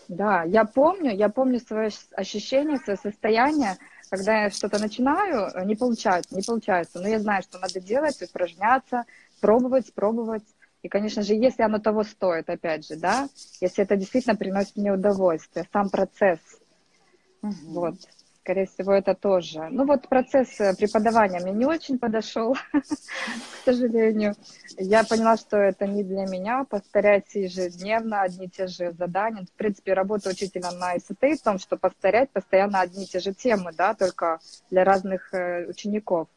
Да, 0.08 0.44
я 0.44 0.66
помню, 0.66 1.16
я 1.16 1.30
помню 1.30 1.60
свое 1.60 1.90
ощущение, 2.16 2.78
свое 2.78 2.98
состояние, 2.98 3.78
когда 4.14 4.44
я 4.44 4.52
что-то 4.52 4.78
начинаю, 4.78 5.50
не 5.66 5.76
получается, 5.76 6.36
не 6.36 6.44
получается. 6.44 7.00
Но 7.00 7.08
я 7.08 7.20
знаю, 7.20 7.42
что 7.42 7.58
надо 7.58 7.80
делать, 7.80 8.22
упражняться, 8.22 9.06
пробовать, 9.42 9.92
пробовать. 9.92 10.44
И, 10.84 10.88
конечно 10.88 11.24
же, 11.24 11.34
если 11.34 11.64
оно 11.64 11.80
того 11.80 12.04
стоит, 12.04 12.48
опять 12.48 12.88
же, 12.88 12.96
да, 12.96 13.28
если 13.60 13.84
это 13.84 13.96
действительно 13.96 14.36
приносит 14.36 14.76
мне 14.76 14.94
удовольствие, 14.94 15.68
сам 15.74 15.90
процесс, 15.90 16.38
угу. 17.42 17.56
вот, 17.70 17.96
скорее 18.44 18.66
всего, 18.66 18.92
это 18.92 19.16
тоже. 19.16 19.70
Ну 19.72 19.86
вот 19.86 20.10
процесс 20.10 20.60
э, 20.60 20.76
преподавания 20.76 21.40
мне 21.40 21.54
не 21.54 21.66
очень 21.66 21.98
подошел, 21.98 22.56
к 22.74 23.66
сожалению. 23.66 24.36
Я 24.78 25.06
поняла, 25.06 25.38
что 25.38 25.56
это 25.58 25.88
не 25.88 26.04
для 26.04 26.26
меня, 26.26 26.66
повторять 26.66 27.34
ежедневно 27.36 28.22
одни 28.22 28.48
и 28.48 28.50
те 28.50 28.68
же 28.68 28.92
задания. 28.92 29.46
В 29.46 29.58
принципе, 29.58 29.94
работа 29.94 30.30
учителя 30.30 30.72
на 30.72 30.98
ИСТ 30.98 31.40
в 31.40 31.44
том, 31.44 31.58
что 31.58 31.78
повторять 31.78 32.32
постоянно 32.32 32.82
одни 32.82 33.06
и 33.06 33.08
те 33.08 33.20
же 33.20 33.34
темы, 33.34 33.72
да, 33.78 33.94
только 33.94 34.40
для 34.70 34.84
разных 34.84 35.34
э, 35.34 35.66
учеников. 35.66 36.28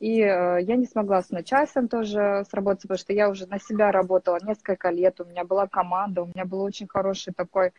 И 0.00 0.20
э, 0.20 0.58
я 0.60 0.74
не 0.74 0.86
смогла 0.86 1.22
с 1.22 1.30
начальством 1.30 1.86
тоже 1.86 2.44
сработать, 2.50 2.82
потому 2.82 2.98
что 2.98 3.12
я 3.12 3.30
уже 3.30 3.46
на 3.46 3.60
себя 3.60 3.92
работала 3.92 4.38
несколько 4.42 4.90
лет, 4.90 5.20
у 5.20 5.24
меня 5.24 5.44
была 5.44 5.68
команда, 5.68 6.22
у 6.22 6.26
меня 6.26 6.44
был 6.44 6.62
очень 6.62 6.88
хороший 6.88 7.32
такой 7.32 7.70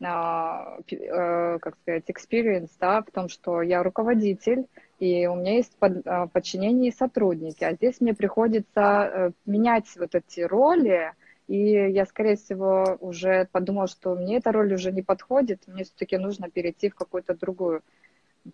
как 0.00 1.76
сказать, 1.82 2.04
experience, 2.08 2.70
да, 2.80 3.02
в 3.02 3.10
том, 3.10 3.28
что 3.28 3.62
я 3.62 3.82
руководитель, 3.82 4.66
и 4.98 5.26
у 5.26 5.34
меня 5.34 5.56
есть 5.56 5.76
под, 5.76 6.06
а, 6.06 6.26
подчинение 6.26 6.90
и 6.90 6.94
сотрудники, 6.94 7.64
а 7.64 7.74
здесь 7.74 8.00
мне 8.00 8.14
приходится 8.14 8.80
э, 8.80 9.30
менять 9.46 9.86
вот 9.96 10.14
эти 10.14 10.40
роли, 10.40 11.12
и 11.48 11.56
я, 11.58 12.06
скорее 12.06 12.36
всего, 12.36 12.96
уже 13.00 13.48
подумала, 13.52 13.88
что 13.88 14.14
мне 14.14 14.38
эта 14.38 14.52
роль 14.52 14.72
уже 14.72 14.92
не 14.92 15.02
подходит, 15.02 15.66
мне 15.66 15.84
все-таки 15.84 16.16
нужно 16.16 16.50
перейти 16.50 16.90
в 16.90 16.94
какую-то 16.94 17.34
другую 17.34 17.82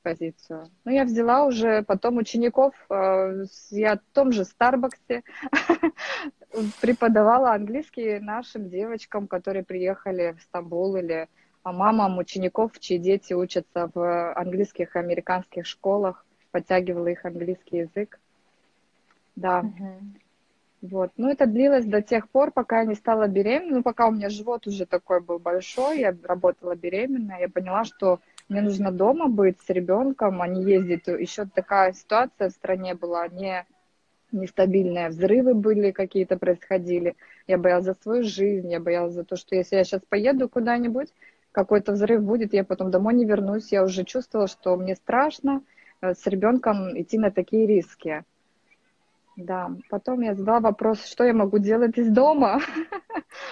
позицию. 0.03 0.71
Ну, 0.85 0.93
я 0.93 1.05
взяла 1.05 1.45
уже 1.45 1.83
потом 1.83 2.17
учеников, 2.17 2.75
э, 2.91 3.45
я 3.71 3.97
в 3.97 4.15
том 4.15 4.33
же 4.33 4.45
Старбаксе 4.45 5.23
преподавала 6.81 7.53
английский 7.53 8.19
нашим 8.19 8.69
девочкам, 8.69 9.27
которые 9.27 9.65
приехали 9.65 10.37
в 10.39 10.43
Стамбул 10.43 10.97
или 10.97 11.29
мамам 11.65 12.19
учеников, 12.19 12.79
чьи 12.79 12.99
дети 12.99 13.33
учатся 13.33 13.91
в 13.93 14.33
английских 14.35 14.95
и 14.95 14.99
американских 14.99 15.67
школах, 15.67 16.25
подтягивала 16.51 17.09
их 17.09 17.25
английский 17.25 17.79
язык. 17.79 18.19
Да. 19.35 19.61
Uh-huh. 19.61 20.01
Вот. 20.83 21.11
Ну, 21.17 21.31
это 21.31 21.47
длилось 21.47 21.85
до 21.85 22.03
тех 22.03 22.29
пор, 22.29 22.53
пока 22.53 22.81
я 22.81 22.87
не 22.87 22.95
стала 22.95 23.27
беременной. 23.27 23.79
Ну, 23.79 23.83
пока 23.83 24.07
у 24.07 24.13
меня 24.13 24.29
живот 24.29 24.67
уже 24.67 24.87
такой 24.87 25.21
был 25.21 25.39
большой, 25.39 26.01
я 26.01 26.17
работала 26.23 26.77
беременная, 26.77 27.41
я 27.41 27.49
поняла, 27.49 27.85
что 27.85 28.21
мне 28.49 28.63
нужно 28.63 28.93
дома 28.93 29.29
быть 29.29 29.61
с 29.61 29.69
ребенком, 29.71 30.41
а 30.43 30.47
не 30.47 30.63
ездить. 30.63 31.07
Еще 31.07 31.47
такая 31.47 31.93
ситуация 31.93 32.51
в 32.51 32.53
стране 32.53 32.95
была 32.95 33.27
не 33.29 33.67
нестабильная, 34.33 35.09
взрывы 35.09 35.55
были 35.55 35.91
какие-то 35.91 36.37
происходили. 36.39 37.17
Я 37.47 37.59
боялась 37.59 37.85
за 37.85 37.95
свою 37.95 38.23
жизнь, 38.23 38.71
я 38.71 38.81
боялась 38.81 39.15
за 39.15 39.25
то, 39.25 39.37
что 39.37 39.55
если 39.55 39.77
я 39.77 39.85
сейчас 39.85 40.03
поеду 40.09 40.49
куда-нибудь, 40.49 41.09
какой-то 41.53 41.93
взрыв 41.93 42.23
будет, 42.23 42.53
я 42.53 42.65
потом 42.65 42.91
домой 42.91 43.15
не 43.15 43.25
вернусь. 43.25 43.73
Я 43.73 43.83
уже 43.83 44.05
чувствовала, 44.05 44.47
что 44.47 44.77
мне 44.77 44.95
страшно 44.95 45.63
э, 46.03 46.15
с 46.15 46.27
ребенком 46.27 47.01
идти 47.01 47.19
на 47.19 47.31
такие 47.31 47.67
риски. 47.67 48.25
Да, 49.37 49.71
потом 49.91 50.21
я 50.21 50.35
задала 50.35 50.61
вопрос, 50.61 51.05
что 51.05 51.25
я 51.25 51.33
могу 51.33 51.59
делать 51.59 51.99
из 51.99 52.11
дома. 52.11 52.61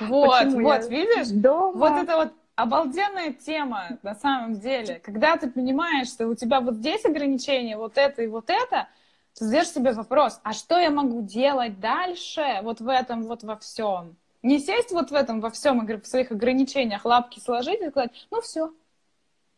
Вот, 0.01 0.45
вот, 0.53 0.89
видишь? 0.89 1.29
Дома. 1.29 1.73
Вот 1.73 2.03
это 2.03 2.17
вот 2.17 2.33
обалденная 2.57 3.33
тема 3.33 3.99
на 4.03 4.15
самом 4.15 4.55
деле. 4.61 5.01
Когда 5.03 5.37
ты 5.37 5.51
понимаешь, 5.51 6.09
что 6.09 6.27
у 6.29 6.35
тебя 6.35 6.61
вот 6.61 6.77
здесь 6.77 7.05
ограничения, 7.05 7.77
вот 7.77 7.99
это 7.99 8.23
и 8.23 8.27
вот 8.27 8.49
это, 8.49 8.89
ты 9.35 9.45
задаешь 9.45 9.69
себе 9.69 9.93
вопрос, 9.93 10.41
а 10.43 10.53
что 10.53 10.79
я 10.79 10.91
могу 10.91 11.23
делать 11.23 11.81
дальше 11.81 12.61
вот 12.63 12.81
в 12.81 12.89
этом 12.89 13.25
вот 13.25 13.43
во 13.43 13.57
всем? 13.57 14.17
Не 14.43 14.59
сесть 14.59 14.93
вот 14.93 15.11
в 15.11 15.15
этом 15.15 15.41
во 15.41 15.51
всем, 15.51 15.87
в 15.87 16.07
своих 16.07 16.31
ограничениях, 16.31 17.05
лапки 17.05 17.41
сложить 17.41 17.81
и 17.81 17.91
сказать, 17.91 18.13
ну 18.31 18.41
все, 18.43 18.73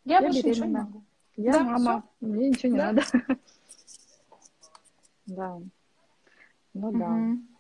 я, 0.04 0.16
я 0.16 0.23
больше 0.23 0.42
беременна. 0.42 0.52
ничего 0.52 0.66
не 0.66 0.85
могу. 0.85 1.04
Я 1.37 1.52
да, 1.52 1.61
мама, 1.61 2.02
все. 2.18 2.26
мне 2.26 2.49
ничего 2.49 2.73
не 2.73 2.78
да. 2.78 2.92
надо. 2.92 3.02
Да. 5.26 5.59
Ну 6.73 6.92
да. 6.92 7.55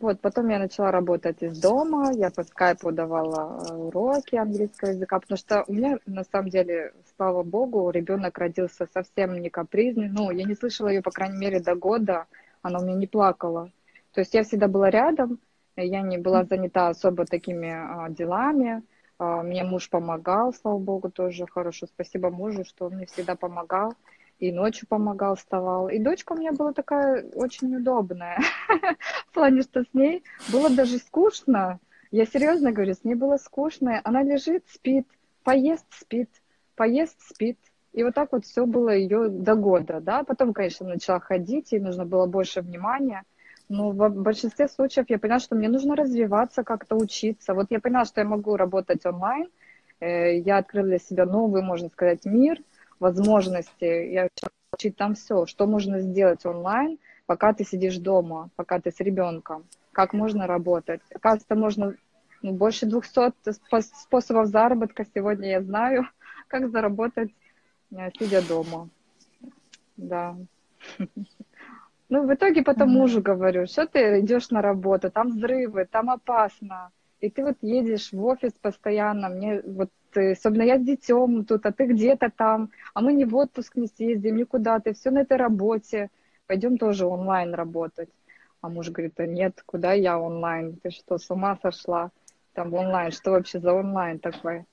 Вот, 0.00 0.20
потом 0.20 0.48
я 0.48 0.60
начала 0.60 0.92
работать 0.92 1.42
из 1.42 1.60
дома, 1.60 2.12
я 2.12 2.30
по 2.30 2.44
скайпу 2.44 2.92
давала 2.92 3.60
э, 3.68 3.74
уроки 3.74 4.36
английского 4.36 4.90
языка, 4.90 5.18
потому 5.18 5.36
что 5.36 5.64
у 5.66 5.72
меня, 5.72 5.98
на 6.06 6.22
самом 6.22 6.50
деле, 6.50 6.92
слава 7.16 7.42
богу, 7.42 7.90
ребенок 7.90 8.38
родился 8.38 8.86
совсем 8.94 9.40
не 9.40 9.50
капризный, 9.50 10.08
ну, 10.08 10.30
я 10.30 10.44
не 10.44 10.54
слышала 10.54 10.86
ее, 10.86 11.02
по 11.02 11.10
крайней 11.10 11.38
мере, 11.38 11.58
до 11.58 11.74
года, 11.74 12.26
она 12.62 12.78
у 12.78 12.82
меня 12.82 12.94
не 12.94 13.08
плакала. 13.08 13.72
То 14.12 14.20
есть 14.20 14.34
я 14.34 14.44
всегда 14.44 14.68
была 14.68 14.88
рядом, 14.88 15.40
я 15.74 16.00
не 16.02 16.16
была 16.16 16.44
занята 16.44 16.88
особо 16.88 17.26
такими 17.26 17.68
а, 17.68 18.08
делами, 18.08 18.84
а, 19.18 19.42
мне 19.42 19.64
муж 19.64 19.90
помогал, 19.90 20.54
слава 20.54 20.78
богу, 20.78 21.10
тоже 21.10 21.44
хорошо, 21.48 21.88
спасибо 21.88 22.30
мужу, 22.30 22.64
что 22.64 22.86
он 22.86 22.94
мне 22.94 23.06
всегда 23.06 23.34
помогал 23.34 23.94
и 24.38 24.52
ночью 24.52 24.86
помогал, 24.88 25.34
вставал. 25.36 25.88
И 25.88 25.98
дочка 25.98 26.32
у 26.32 26.36
меня 26.36 26.52
была 26.52 26.72
такая 26.72 27.24
очень 27.34 27.74
удобная. 27.76 28.38
В 29.28 29.34
плане, 29.34 29.62
что 29.62 29.82
с 29.82 29.92
ней 29.92 30.22
было 30.52 30.70
даже 30.70 30.98
скучно. 30.98 31.80
Я 32.10 32.24
серьезно 32.24 32.72
говорю, 32.72 32.94
с 32.94 33.04
ней 33.04 33.14
было 33.14 33.36
скучно. 33.36 34.00
Она 34.04 34.22
лежит, 34.22 34.64
спит, 34.72 35.06
поест, 35.42 35.86
спит, 35.90 36.30
поест, 36.76 37.16
спит. 37.20 37.58
И 37.92 38.04
вот 38.04 38.14
так 38.14 38.32
вот 38.32 38.44
все 38.44 38.64
было 38.64 38.90
ее 38.90 39.28
до 39.28 39.54
года, 39.54 40.00
да. 40.00 40.22
Потом, 40.22 40.52
конечно, 40.52 40.86
начала 40.86 41.18
ходить, 41.18 41.72
ей 41.72 41.80
нужно 41.80 42.04
было 42.04 42.26
больше 42.26 42.60
внимания. 42.60 43.24
Но 43.68 43.90
в 43.90 44.08
большинстве 44.08 44.68
случаев 44.68 45.06
я 45.08 45.18
поняла, 45.18 45.40
что 45.40 45.56
мне 45.56 45.68
нужно 45.68 45.96
развиваться, 45.96 46.62
как-то 46.62 46.96
учиться. 46.96 47.54
Вот 47.54 47.66
я 47.70 47.80
поняла, 47.80 48.04
что 48.04 48.20
я 48.20 48.26
могу 48.26 48.56
работать 48.56 49.04
онлайн. 49.04 49.48
Э, 50.00 50.38
я 50.38 50.58
открыла 50.58 50.86
для 50.86 50.98
себя 50.98 51.26
новый, 51.26 51.62
можно 51.62 51.88
сказать, 51.88 52.24
мир– 52.24 52.60
возможности. 53.00 53.84
Я 53.84 54.28
учить 54.72 54.96
там 54.96 55.14
все, 55.14 55.46
что 55.46 55.66
можно 55.66 56.00
сделать 56.00 56.44
онлайн, 56.44 56.98
пока 57.26 57.52
ты 57.52 57.64
сидишь 57.64 57.98
дома, 57.98 58.50
пока 58.56 58.80
ты 58.80 58.90
с 58.90 59.00
ребенком, 59.00 59.64
как 59.92 60.12
можно 60.12 60.46
работать. 60.46 61.00
Оказывается, 61.14 61.54
можно 61.54 61.94
ну, 62.42 62.52
больше 62.52 62.86
200 62.86 63.52
способов 64.04 64.46
заработка 64.46 65.04
сегодня 65.14 65.50
я 65.50 65.62
знаю, 65.62 66.08
как 66.48 66.70
заработать, 66.70 67.30
э, 67.90 68.10
сидя 68.18 68.46
дома. 68.46 68.88
Да. 69.96 70.36
Ну, 72.10 72.26
в 72.26 72.32
итоге 72.32 72.62
потом 72.62 72.88
мужу 72.88 73.20
говорю, 73.20 73.66
что 73.66 73.86
ты 73.86 74.20
идешь 74.20 74.48
на 74.48 74.62
работу, 74.62 75.10
там 75.10 75.28
взрывы, 75.28 75.84
там 75.84 76.08
опасно. 76.08 76.90
И 77.20 77.30
ты 77.30 77.44
вот 77.44 77.56
едешь 77.62 78.12
в 78.12 78.24
офис 78.24 78.52
постоянно, 78.52 79.28
мне 79.28 79.60
вот 79.66 79.90
особенно 80.14 80.62
я 80.62 80.78
с 80.78 80.82
детем 80.84 81.44
тут, 81.44 81.66
а 81.66 81.72
ты 81.72 81.86
где-то 81.86 82.30
там, 82.34 82.70
а 82.94 83.00
мы 83.00 83.12
не 83.12 83.24
в 83.24 83.36
отпуск 83.36 83.76
не 83.76 83.88
съездим, 83.88 84.36
никуда, 84.36 84.80
ты 84.80 84.94
все 84.94 85.10
на 85.10 85.20
этой 85.20 85.36
работе, 85.36 86.10
пойдем 86.46 86.78
тоже 86.78 87.06
онлайн 87.06 87.54
работать. 87.54 88.08
А 88.60 88.68
муж 88.68 88.90
говорит, 88.90 89.20
а 89.20 89.26
нет, 89.26 89.62
куда 89.66 89.92
я 89.92 90.18
онлайн, 90.18 90.76
ты 90.82 90.90
что, 90.90 91.18
с 91.18 91.30
ума 91.30 91.58
сошла? 91.62 92.10
Там 92.54 92.74
онлайн, 92.74 93.12
что 93.12 93.32
вообще 93.32 93.60
за 93.60 93.72
онлайн 93.72 94.18
такое? 94.18 94.66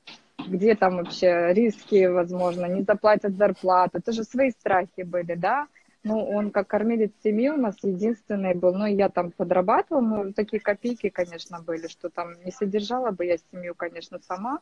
Где 0.47 0.75
там 0.75 0.97
вообще 0.97 1.53
риски, 1.53 2.05
возможно, 2.05 2.65
не 2.65 2.83
заплатят 2.83 3.35
зарплату? 3.35 3.97
Это 3.97 4.11
же 4.11 4.23
свои 4.23 4.51
страхи 4.51 5.03
были, 5.03 5.35
да? 5.35 5.67
Ну, 6.05 6.23
он 6.23 6.51
как 6.51 6.67
кормилец 6.67 7.11
семьи 7.23 7.49
у 7.49 7.57
нас 7.57 7.77
единственный 7.81 8.53
был. 8.53 8.75
Ну, 8.75 8.85
я 8.85 9.09
там 9.09 9.31
подрабатывала, 9.31 10.01
но 10.01 10.33
такие 10.33 10.59
копейки, 10.59 11.09
конечно, 11.09 11.61
были, 11.61 11.87
что 11.87 12.11
там 12.11 12.33
не 12.43 12.51
содержала 12.51 13.09
бы 13.09 13.25
я 13.25 13.37
семью, 13.51 13.73
конечно, 13.73 14.19
сама 14.19 14.59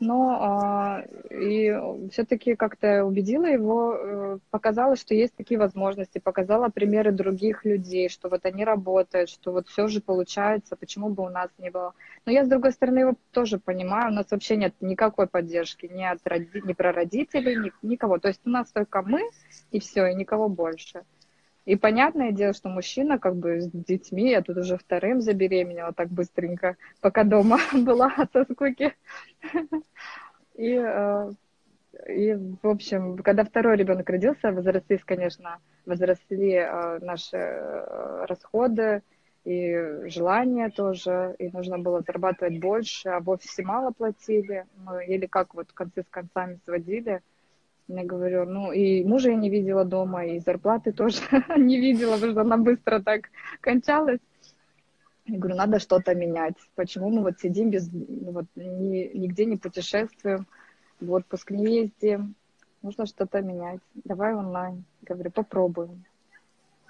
но 0.00 0.38
а, 0.40 1.04
и 1.30 1.72
все-таки 2.10 2.56
как-то 2.56 3.04
убедила 3.04 3.44
его, 3.44 3.94
э, 3.94 4.38
показала, 4.50 4.96
что 4.96 5.14
есть 5.14 5.34
такие 5.36 5.58
возможности, 5.60 6.18
показала 6.18 6.68
примеры 6.68 7.12
других 7.12 7.64
людей, 7.64 8.08
что 8.08 8.28
вот 8.28 8.46
они 8.46 8.64
работают, 8.64 9.28
что 9.28 9.52
вот 9.52 9.68
все 9.68 9.86
же 9.88 10.00
получается, 10.00 10.76
почему 10.76 11.10
бы 11.10 11.24
у 11.24 11.28
нас 11.28 11.50
не 11.58 11.70
было. 11.70 11.94
Но 12.24 12.32
я, 12.32 12.44
с 12.44 12.48
другой 12.48 12.72
стороны, 12.72 13.00
его 13.00 13.14
тоже 13.30 13.58
понимаю, 13.58 14.10
у 14.10 14.14
нас 14.14 14.30
вообще 14.30 14.56
нет 14.56 14.74
никакой 14.80 15.26
поддержки 15.26 15.86
ни, 15.86 16.02
от 16.02 16.20
роди... 16.24 16.62
ни 16.64 16.72
про 16.72 16.92
родителей, 16.92 17.56
ни... 17.56 17.72
никого. 17.86 18.18
То 18.18 18.28
есть 18.28 18.40
у 18.44 18.50
нас 18.50 18.70
только 18.72 19.02
мы 19.02 19.22
и 19.70 19.80
все, 19.80 20.06
и 20.06 20.14
никого 20.14 20.48
больше. 20.48 21.04
И 21.66 21.76
понятное 21.76 22.32
дело, 22.32 22.52
что 22.52 22.68
мужчина 22.68 23.18
как 23.18 23.36
бы 23.36 23.60
с 23.60 23.70
детьми, 23.70 24.30
я 24.30 24.42
тут 24.42 24.56
уже 24.56 24.78
вторым 24.78 25.20
забеременела 25.20 25.92
так 25.92 26.08
быстренько, 26.08 26.76
пока 27.00 27.24
дома 27.24 27.58
была 27.72 28.12
со 28.32 28.44
скуки. 28.44 28.94
И, 30.54 30.74
э, 30.74 31.30
и, 32.08 32.34
в 32.62 32.68
общем, 32.68 33.18
когда 33.18 33.44
второй 33.44 33.76
ребенок 33.76 34.08
родился, 34.08 34.52
возросли, 34.52 34.98
конечно, 34.98 35.58
возросли 35.86 36.54
э, 36.54 36.98
наши 37.00 37.36
э, 37.36 38.24
расходы 38.26 39.02
и 39.44 39.74
желания 40.04 40.70
тоже, 40.70 41.34
и 41.38 41.48
нужно 41.50 41.78
было 41.78 42.02
зарабатывать 42.02 42.58
больше, 42.58 43.08
а 43.08 43.20
в 43.20 43.30
офисе 43.30 43.62
мало 43.62 43.90
платили, 43.90 44.66
мы 44.76 45.04
еле 45.04 45.28
как 45.28 45.54
вот 45.54 45.72
концы 45.72 46.02
с 46.02 46.10
концами 46.10 46.58
сводили, 46.64 47.22
я 47.96 48.04
говорю, 48.04 48.44
ну 48.46 48.72
и 48.72 49.04
мужа 49.04 49.30
я 49.30 49.36
не 49.36 49.50
видела 49.50 49.84
дома, 49.84 50.24
и 50.24 50.38
зарплаты 50.38 50.92
тоже 50.92 51.20
не 51.56 51.78
видела, 51.78 52.14
потому 52.14 52.32
что 52.32 52.40
она 52.42 52.56
быстро 52.56 53.00
так 53.00 53.30
кончалась. 53.60 54.20
Я 55.26 55.38
говорю, 55.38 55.56
надо 55.56 55.78
что-то 55.78 56.14
менять. 56.14 56.54
Почему 56.74 57.10
мы 57.10 57.22
вот 57.22 57.38
сидим 57.40 57.70
без, 57.70 57.88
вот, 57.92 58.46
ни, 58.56 59.16
нигде 59.16 59.44
не 59.44 59.56
путешествуем, 59.56 60.46
в 61.00 61.12
отпуск 61.12 61.50
не 61.50 61.82
ездим, 61.82 62.34
нужно 62.82 63.06
что-то 63.06 63.40
менять. 63.40 63.80
Давай 64.04 64.34
онлайн. 64.34 64.84
Говорю, 65.02 65.30
попробуем. 65.30 66.04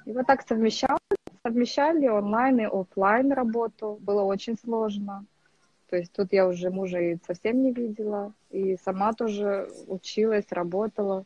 И 0.06 0.12
вот 0.12 0.26
так 0.26 0.46
совмещали, 0.46 0.98
совмещали 1.44 2.08
онлайн 2.08 2.60
и 2.60 2.64
офлайн 2.64 3.32
работу. 3.32 3.98
Было 4.00 4.22
очень 4.22 4.56
сложно. 4.56 5.24
То 5.90 5.96
есть 5.96 6.12
тут 6.12 6.32
я 6.32 6.46
уже 6.46 6.70
мужа 6.70 7.00
и 7.00 7.18
совсем 7.26 7.62
не 7.62 7.72
видела. 7.72 8.32
И 8.50 8.76
сама 8.76 9.12
тоже 9.12 9.68
училась, 9.88 10.46
работала. 10.50 11.24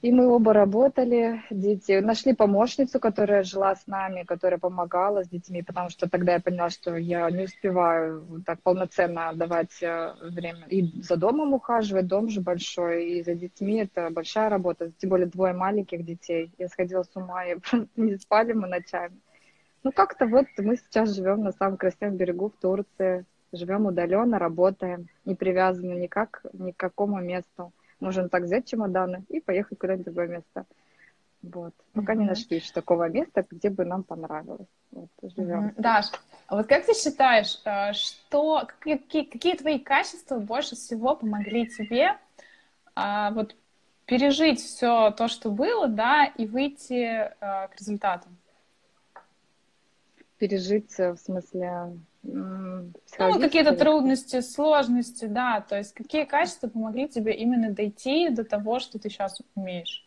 И 0.00 0.10
мы 0.10 0.26
оба 0.26 0.52
работали, 0.52 1.42
дети, 1.48 2.00
нашли 2.00 2.34
помощницу, 2.34 2.98
которая 2.98 3.44
жила 3.44 3.76
с 3.76 3.86
нами, 3.86 4.24
которая 4.24 4.58
помогала 4.58 5.22
с 5.22 5.28
детьми, 5.28 5.62
потому 5.62 5.90
что 5.90 6.10
тогда 6.10 6.32
я 6.32 6.40
поняла, 6.40 6.70
что 6.70 6.96
я 6.96 7.30
не 7.30 7.44
успеваю 7.44 8.42
так 8.44 8.60
полноценно 8.62 9.28
отдавать 9.28 9.80
э, 9.80 10.14
время. 10.20 10.66
И 10.66 11.02
за 11.02 11.14
домом 11.14 11.54
ухаживать, 11.54 12.08
дом 12.08 12.30
же 12.30 12.40
большой, 12.40 13.10
и 13.10 13.22
за 13.22 13.34
детьми 13.34 13.76
это 13.76 14.10
большая 14.10 14.48
работа, 14.48 14.90
тем 14.98 15.10
более 15.10 15.28
двое 15.28 15.52
маленьких 15.52 16.04
детей. 16.04 16.50
Я 16.58 16.68
сходила 16.68 17.04
с 17.04 17.14
ума, 17.14 17.44
и 17.46 17.56
не 17.94 18.16
спали 18.16 18.54
мы 18.54 18.66
ночами. 18.66 19.20
Ну 19.84 19.92
как-то 19.92 20.26
вот 20.26 20.46
мы 20.58 20.76
сейчас 20.76 21.14
живем 21.14 21.42
на 21.42 21.52
самом 21.52 21.76
красивом 21.76 22.16
берегу 22.16 22.50
в 22.50 22.60
Турции, 22.60 23.24
живем 23.52 23.86
удаленно, 23.86 24.38
работаем, 24.38 25.08
не 25.24 25.34
привязаны 25.34 25.94
никак 25.94 26.44
ни 26.52 26.70
к 26.70 26.76
какому 26.76 27.20
месту 27.20 27.72
Можем 28.02 28.28
так 28.28 28.42
взять 28.42 28.66
чемоданы 28.66 29.24
и 29.28 29.38
поехать 29.38 29.78
куда-нибудь 29.78 30.06
в 30.06 30.12
другое 30.12 30.26
место. 30.26 30.66
Вот. 31.40 31.72
Пока 31.92 32.14
mm-hmm. 32.14 32.16
не 32.16 32.24
нашли 32.24 32.56
еще 32.56 32.72
такого 32.72 33.08
места, 33.08 33.46
где 33.48 33.70
бы 33.70 33.84
нам 33.84 34.02
понравилось. 34.02 34.66
Вот, 34.90 35.08
живем. 35.22 35.68
Mm-hmm. 35.68 35.74
Даш, 35.76 36.06
а 36.48 36.56
вот 36.56 36.66
как 36.66 36.84
ты 36.84 36.94
считаешь, 36.94 37.60
э, 37.64 37.92
что 37.92 38.66
какие, 38.66 39.22
какие 39.22 39.56
твои 39.56 39.78
качества 39.78 40.38
больше 40.38 40.74
всего 40.74 41.14
помогли 41.14 41.68
тебе 41.68 42.16
а, 42.96 43.30
вот 43.30 43.54
пережить 44.06 44.60
все 44.60 45.12
то, 45.12 45.28
что 45.28 45.50
было, 45.50 45.86
да, 45.86 46.24
и 46.24 46.44
выйти 46.44 47.30
а, 47.40 47.68
к 47.68 47.76
результату? 47.76 48.28
Пережить 50.42 50.98
в 50.98 51.16
смысле 51.18 51.92
ну, 52.24 52.90
какие-то 53.40 53.76
трудности, 53.76 54.40
сложности, 54.40 55.26
да. 55.26 55.60
То 55.60 55.78
есть 55.78 55.94
какие 55.94 56.24
качества 56.24 56.66
помогли 56.66 57.06
тебе 57.06 57.32
именно 57.32 57.70
дойти 57.70 58.28
до 58.28 58.42
того, 58.42 58.80
что 58.80 58.98
ты 58.98 59.08
сейчас 59.08 59.40
умеешь? 59.54 60.04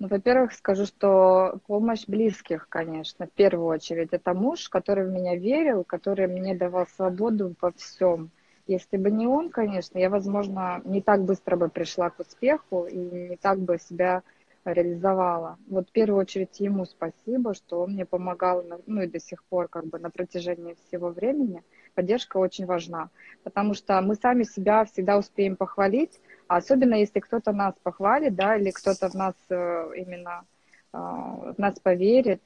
Ну, 0.00 0.08
во-первых, 0.08 0.52
скажу, 0.54 0.86
что 0.86 1.60
помощь 1.68 2.08
близких, 2.08 2.68
конечно, 2.68 3.28
в 3.28 3.30
первую 3.30 3.68
очередь. 3.68 4.08
Это 4.10 4.34
муж, 4.34 4.68
который 4.68 5.06
в 5.06 5.12
меня 5.12 5.36
верил, 5.36 5.84
который 5.84 6.26
мне 6.26 6.56
давал 6.56 6.88
свободу 6.88 7.54
во 7.60 7.70
всем. 7.70 8.32
Если 8.66 8.96
бы 8.96 9.12
не 9.12 9.28
он, 9.28 9.50
конечно, 9.50 9.98
я, 9.98 10.10
возможно, 10.10 10.82
не 10.84 11.00
так 11.00 11.22
быстро 11.22 11.54
бы 11.54 11.68
пришла 11.68 12.10
к 12.10 12.18
успеху 12.18 12.86
и 12.86 12.96
не 12.96 13.36
так 13.36 13.60
бы 13.60 13.78
себя 13.78 14.24
реализовала. 14.64 15.58
Вот 15.68 15.88
в 15.88 15.92
первую 15.92 16.20
очередь 16.20 16.60
ему 16.60 16.84
спасибо, 16.84 17.54
что 17.54 17.82
он 17.82 17.92
мне 17.92 18.06
помогал, 18.06 18.64
ну 18.86 19.02
и 19.02 19.06
до 19.06 19.18
сих 19.18 19.42
пор 19.44 19.68
как 19.68 19.86
бы 19.86 19.98
на 19.98 20.10
протяжении 20.10 20.76
всего 20.86 21.08
времени. 21.08 21.62
Поддержка 21.94 22.38
очень 22.38 22.64
важна, 22.64 23.10
потому 23.42 23.74
что 23.74 24.00
мы 24.00 24.14
сами 24.14 24.44
себя 24.44 24.84
всегда 24.84 25.18
успеем 25.18 25.56
похвалить, 25.56 26.20
а 26.48 26.56
особенно 26.56 26.94
если 26.94 27.20
кто-то 27.20 27.52
нас 27.52 27.74
похвалит, 27.82 28.34
да, 28.34 28.56
или 28.56 28.70
кто-то 28.70 29.10
в 29.10 29.14
нас 29.14 29.34
э, 29.50 29.90
именно 29.96 30.44
э, 30.92 30.96
в 30.96 31.54
нас 31.58 31.78
поверит. 31.80 32.42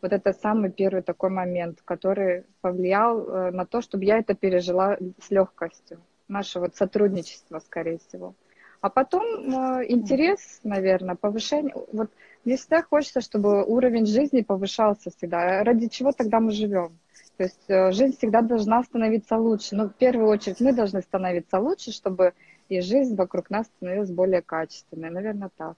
Вот 0.00 0.12
это 0.12 0.32
самый 0.32 0.70
первый 0.70 1.02
такой 1.02 1.28
момент, 1.30 1.80
который 1.84 2.44
повлиял 2.60 3.28
э, 3.28 3.50
на 3.50 3.66
то, 3.66 3.82
чтобы 3.82 4.04
я 4.04 4.18
это 4.18 4.34
пережила 4.34 4.96
с 5.20 5.30
легкостью. 5.30 6.00
Наше 6.28 6.60
вот 6.60 6.76
сотрудничество, 6.76 7.58
скорее 7.58 7.98
всего. 7.98 8.34
А 8.80 8.90
потом 8.90 9.24
э, 9.24 9.86
интерес, 9.88 10.60
наверное, 10.62 11.16
повышение. 11.16 11.74
Вот 11.92 12.10
мне 12.44 12.56
всегда 12.56 12.82
хочется, 12.82 13.20
чтобы 13.20 13.64
уровень 13.64 14.06
жизни 14.06 14.42
повышался 14.42 15.10
всегда. 15.10 15.64
Ради 15.64 15.88
чего 15.88 16.12
тогда 16.12 16.38
мы 16.38 16.52
живем? 16.52 16.96
То 17.36 17.44
есть 17.44 17.64
э, 17.68 17.92
жизнь 17.92 18.16
всегда 18.16 18.42
должна 18.42 18.82
становиться 18.84 19.36
лучше. 19.36 19.74
Но 19.74 19.88
в 19.88 19.94
первую 19.94 20.28
очередь 20.28 20.60
мы 20.60 20.72
должны 20.72 21.02
становиться 21.02 21.58
лучше, 21.58 21.92
чтобы 21.92 22.34
и 22.68 22.80
жизнь 22.80 23.16
вокруг 23.16 23.50
нас 23.50 23.66
становилась 23.66 24.10
более 24.10 24.42
качественной. 24.42 25.10
Наверное, 25.10 25.50
так. 25.56 25.76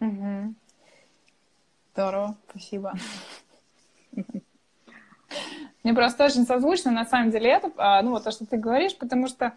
Угу. 0.00 0.54
Здорово, 1.92 2.36
спасибо. 2.48 2.94
Мне 5.82 5.94
просто 5.94 6.24
очень 6.24 6.46
созвучно, 6.46 6.90
на 6.90 7.04
самом 7.04 7.30
деле, 7.30 7.50
это, 7.50 7.72
а, 7.76 8.02
ну, 8.02 8.10
вот 8.10 8.24
то, 8.24 8.30
что 8.30 8.46
ты 8.46 8.56
говоришь, 8.56 8.96
потому 8.96 9.26
что 9.26 9.52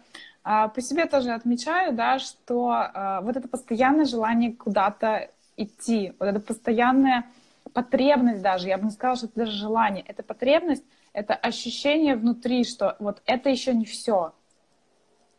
по 0.46 0.80
себе 0.80 1.06
тоже 1.06 1.32
отмечаю, 1.32 1.92
да, 1.92 2.20
что 2.20 2.70
а, 2.70 3.20
вот 3.20 3.36
это 3.36 3.48
постоянное 3.48 4.04
желание 4.04 4.52
куда-то 4.52 5.30
идти, 5.56 6.14
вот 6.20 6.26
это 6.26 6.38
постоянная 6.38 7.26
потребность 7.72 8.42
даже, 8.42 8.68
я 8.68 8.78
бы 8.78 8.84
не 8.84 8.90
сказала, 8.90 9.16
что 9.16 9.26
это 9.26 9.40
даже 9.40 9.52
желание, 9.52 10.04
это 10.06 10.22
потребность, 10.22 10.84
это 11.12 11.34
ощущение 11.34 12.14
внутри, 12.14 12.62
что 12.62 12.94
вот 13.00 13.22
это 13.26 13.50
еще 13.50 13.74
не 13.74 13.84
все. 13.84 14.34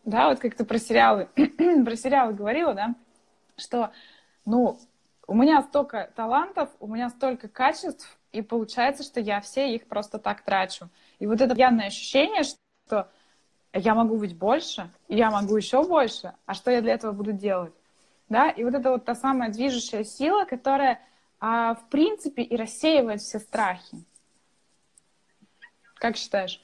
Да, 0.04 0.28
вот 0.30 0.40
как 0.40 0.56
ты 0.56 0.66
про 0.66 0.78
сериалы, 0.78 1.30
про 1.36 1.96
сериалы 1.96 2.34
говорила, 2.34 2.74
да, 2.74 2.96
что, 3.56 3.92
ну, 4.46 4.78
у 5.26 5.36
меня 5.36 5.62
столько 5.62 6.12
талантов, 6.16 6.70
у 6.80 6.88
меня 6.88 7.10
столько 7.10 7.48
качеств, 7.48 8.18
и 8.34 8.42
получается, 8.42 9.04
что 9.04 9.22
я 9.22 9.40
все 9.40 9.74
их 9.74 9.88
просто 9.88 10.20
так 10.20 10.42
трачу. 10.42 10.90
И 11.20 11.28
вот 11.28 11.40
это 11.40 11.56
явное 11.56 11.88
ощущение, 11.88 12.44
что 12.44 13.10
я 13.74 13.96
могу 13.96 14.18
быть 14.18 14.36
больше, 14.36 14.90
я 15.08 15.32
могу 15.32 15.56
еще 15.56 15.84
больше, 15.84 16.34
а 16.46 16.54
что 16.54 16.72
я 16.72 16.82
для 16.82 16.94
этого 16.94 17.12
буду 17.12 17.34
делать? 17.34 17.74
Да, 18.30 18.50
и 18.50 18.64
вот 18.64 18.74
это 18.74 18.92
вот 18.92 19.06
та 19.06 19.16
самая 19.16 19.52
движущая 19.52 20.04
сила, 20.04 20.46
которая, 20.46 21.00
а, 21.40 21.76
в 21.76 21.90
принципе, 21.90 22.42
и 22.42 22.56
рассеивает 22.58 23.22
все 23.22 23.40
страхи. 23.40 24.04
Как 25.96 26.18
считаешь? 26.18 26.62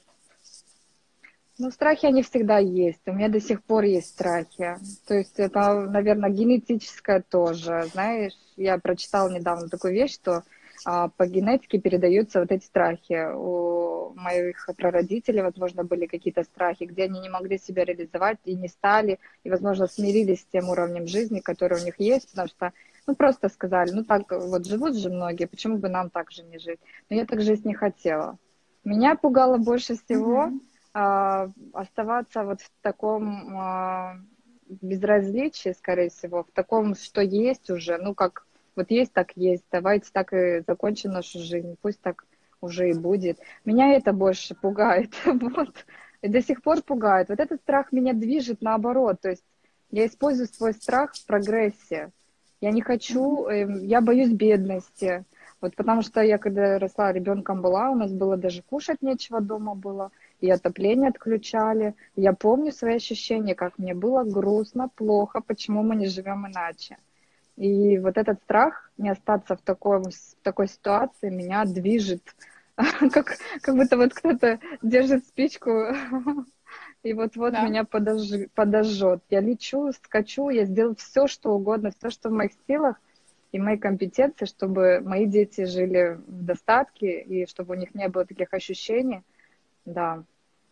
Ну, 1.59 1.69
страхи, 1.71 2.07
они 2.07 2.23
всегда 2.23 2.57
есть. 2.57 3.01
У 3.05 3.13
меня 3.13 3.29
до 3.29 3.39
сих 3.39 3.63
пор 3.63 3.83
есть 3.83 4.09
страхи. 4.09 4.75
То 5.07 5.13
есть 5.13 5.39
это, 5.39 5.81
наверное, 5.81 6.29
генетическое 6.31 7.21
тоже. 7.21 7.87
Знаешь, 7.93 8.33
я 8.57 8.77
прочитала 8.79 9.29
недавно 9.29 9.69
такую 9.69 9.93
вещь, 9.93 10.15
что 10.15 10.43
а, 10.85 11.09
по 11.09 11.25
генетике 11.25 11.79
передаются 11.79 12.39
вот 12.39 12.51
эти 12.51 12.65
страхи. 12.65 13.33
У 13.33 14.13
моих 14.15 14.69
прародителей, 14.77 15.41
возможно, 15.41 15.83
были 15.83 16.05
какие-то 16.05 16.43
страхи, 16.43 16.83
где 16.83 17.03
они 17.03 17.19
не 17.19 17.29
могли 17.29 17.57
себя 17.57 17.85
реализовать 17.85 18.39
и 18.45 18.55
не 18.55 18.67
стали, 18.67 19.19
и, 19.43 19.49
возможно, 19.49 19.87
смирились 19.87 20.41
с 20.41 20.45
тем 20.45 20.69
уровнем 20.69 21.07
жизни, 21.07 21.39
который 21.39 21.81
у 21.81 21.85
них 21.85 21.99
есть, 21.99 22.29
потому 22.31 22.47
что, 22.47 22.73
ну, 23.07 23.15
просто 23.15 23.49
сказали, 23.49 23.91
ну, 23.91 24.03
так 24.03 24.31
вот 24.31 24.65
живут 24.65 24.95
же 24.95 25.09
многие, 25.09 25.45
почему 25.45 25.77
бы 25.77 25.89
нам 25.89 26.09
так 26.09 26.31
же 26.31 26.43
не 26.43 26.59
жить? 26.59 26.79
Но 27.09 27.15
я 27.15 27.25
так 27.25 27.41
жить 27.41 27.65
не 27.65 27.73
хотела. 27.73 28.37
Меня 28.83 29.15
пугало 29.15 29.57
больше 29.57 29.95
всего 29.95 30.47
mm-hmm. 30.47 30.59
а, 30.93 31.49
оставаться 31.73 32.43
вот 32.43 32.61
в 32.61 32.71
таком 32.81 33.57
а, 33.57 34.17
безразличии, 34.67 35.73
скорее 35.73 36.09
всего, 36.09 36.43
в 36.43 36.51
таком, 36.51 36.95
что 36.95 37.21
есть 37.21 37.69
уже, 37.69 37.97
ну, 37.97 38.13
как 38.13 38.45
вот 38.75 38.91
есть 38.91 39.13
так 39.13 39.31
есть, 39.35 39.63
давайте 39.71 40.09
так 40.11 40.33
и 40.33 40.63
закончим 40.65 41.11
нашу 41.11 41.39
жизнь, 41.39 41.75
пусть 41.81 42.01
так 42.01 42.25
уже 42.61 42.89
и 42.89 42.93
будет. 42.93 43.39
Меня 43.65 43.93
это 43.95 44.13
больше 44.13 44.55
пугает, 44.55 45.13
вот, 45.25 45.85
и 46.21 46.27
до 46.27 46.41
сих 46.41 46.61
пор 46.61 46.81
пугает. 46.81 47.29
Вот 47.29 47.39
этот 47.39 47.61
страх 47.61 47.91
меня 47.91 48.13
движет 48.13 48.61
наоборот, 48.61 49.21
то 49.21 49.29
есть 49.29 49.43
я 49.91 50.07
использую 50.07 50.47
свой 50.47 50.73
страх 50.73 51.13
в 51.13 51.25
прогрессе. 51.25 52.11
Я 52.61 52.71
не 52.71 52.81
хочу, 52.81 53.45
эм, 53.47 53.83
я 53.83 54.01
боюсь 54.01 54.31
бедности, 54.31 55.25
вот 55.61 55.75
потому 55.75 56.01
что 56.01 56.21
я, 56.21 56.37
когда 56.37 56.79
росла 56.79 57.11
ребенком 57.11 57.61
была, 57.61 57.89
у 57.89 57.95
нас 57.95 58.11
было 58.11 58.37
даже 58.37 58.63
кушать 58.63 59.01
нечего 59.01 59.39
дома 59.39 59.75
было, 59.75 60.11
и 60.41 60.49
отопление 60.49 61.09
отключали. 61.09 61.95
Я 62.15 62.33
помню 62.33 62.71
свои 62.71 62.95
ощущения, 62.95 63.53
как 63.55 63.77
мне 63.77 63.93
было 63.93 64.23
грустно, 64.23 64.89
плохо, 64.89 65.41
почему 65.41 65.83
мы 65.83 65.95
не 65.95 66.07
живем 66.07 66.47
иначе. 66.47 66.97
И 67.55 67.99
вот 67.99 68.17
этот 68.17 68.41
страх 68.43 68.91
не 68.97 69.09
остаться 69.09 69.55
в, 69.55 69.61
такой, 69.61 69.99
в 69.99 70.11
такой 70.41 70.67
ситуации 70.67 71.29
меня 71.29 71.65
движет, 71.65 72.35
как, 72.75 73.37
как 73.61 73.75
будто 73.75 73.97
вот 73.97 74.13
кто-то 74.13 74.59
держит 74.81 75.25
спичку 75.25 75.69
и 77.03 77.13
вот-вот 77.13 77.53
да. 77.53 77.67
меня 77.67 77.83
подож... 77.83 78.21
подожжет. 78.55 79.23
Я 79.29 79.41
лечу, 79.41 79.91
скачу, 79.91 80.49
я 80.49 80.65
сделаю 80.65 80.95
все, 80.95 81.27
что 81.27 81.51
угодно, 81.51 81.91
все, 81.97 82.09
что 82.09 82.29
в 82.29 82.33
моих 82.33 82.51
силах 82.67 82.99
и 83.51 83.59
мои 83.59 83.77
компетенции, 83.77 84.45
чтобы 84.45 84.99
мои 85.01 85.27
дети 85.27 85.65
жили 85.65 86.19
в 86.25 86.43
достатке 86.43 87.21
и 87.21 87.45
чтобы 87.45 87.75
у 87.75 87.77
них 87.77 87.93
не 87.93 88.07
было 88.07 88.25
таких 88.25 88.51
ощущений. 88.53 89.21
Да, 89.85 90.23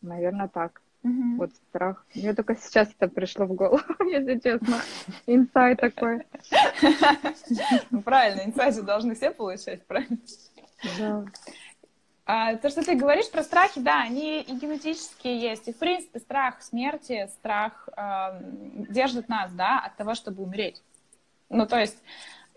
наверное, 0.01 0.47
так. 0.47 0.80
Угу. 1.03 1.37
Вот 1.37 1.51
страх. 1.69 2.05
Мне 2.13 2.33
только 2.33 2.55
сейчас 2.55 2.89
это 2.89 3.07
пришло 3.07 3.45
в 3.45 3.53
голову, 3.53 3.81
если 4.11 4.39
честно. 4.39 4.81
Инсайт 5.25 5.79
такой. 5.79 6.25
Ну, 7.89 8.01
правильно, 8.01 8.41
инсайты 8.45 8.83
должны 8.83 9.15
все 9.15 9.31
получать, 9.31 9.85
правильно? 9.85 10.17
Да. 10.99 11.25
А, 12.25 12.55
то, 12.55 12.69
что 12.69 12.83
ты 12.83 12.95
говоришь 12.95 13.29
про 13.31 13.43
страхи, 13.43 13.81
да, 13.81 14.03
они 14.03 14.41
и 14.41 14.53
генетические 14.53 15.39
есть. 15.39 15.67
И, 15.67 15.73
в 15.73 15.77
принципе, 15.77 16.19
страх 16.19 16.61
смерти, 16.61 17.27
страх 17.33 17.89
э, 17.97 18.41
держит 18.89 19.27
нас, 19.27 19.51
да, 19.51 19.79
от 19.79 19.97
того, 19.97 20.13
чтобы 20.13 20.43
умереть. 20.43 20.81
Ну, 21.49 21.65
то 21.65 21.79
есть, 21.79 21.97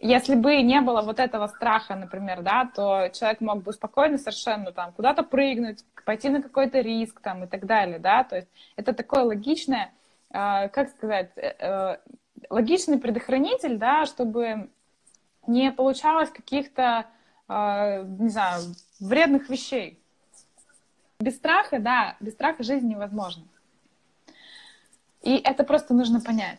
если 0.00 0.34
бы 0.34 0.60
не 0.62 0.80
было 0.80 1.02
вот 1.02 1.18
этого 1.18 1.46
страха, 1.46 1.94
например, 1.94 2.42
да, 2.42 2.70
то 2.74 3.08
человек 3.08 3.40
мог 3.40 3.62
бы 3.62 3.72
спокойно 3.72 4.18
совершенно 4.18 4.72
там 4.72 4.92
куда-то 4.92 5.22
прыгнуть, 5.22 5.84
пойти 6.04 6.28
на 6.28 6.42
какой-то 6.42 6.80
риск 6.80 7.20
там 7.20 7.44
и 7.44 7.46
так 7.46 7.66
далее, 7.66 7.98
да, 7.98 8.24
то 8.24 8.36
есть 8.36 8.48
это 8.76 8.92
такое 8.92 9.24
логичное, 9.24 9.92
э, 10.30 10.68
как 10.68 10.90
сказать, 10.90 11.30
э, 11.36 11.54
э 11.58 11.98
логичный 12.50 12.98
предохранитель, 12.98 13.78
да, 13.78 14.04
чтобы 14.04 14.68
не 15.46 15.72
получалось 15.72 16.28
каких-то, 16.28 17.06
не 17.48 18.28
знаю, 18.28 18.60
вредных 19.00 19.48
вещей. 19.48 19.98
Без 21.20 21.36
страха, 21.36 21.78
да, 21.78 22.16
без 22.20 22.34
страха 22.34 22.62
жизнь 22.62 22.86
невозможна. 22.86 23.44
И 25.22 25.36
это 25.36 25.64
просто 25.64 25.94
нужно 25.94 26.20
понять. 26.20 26.58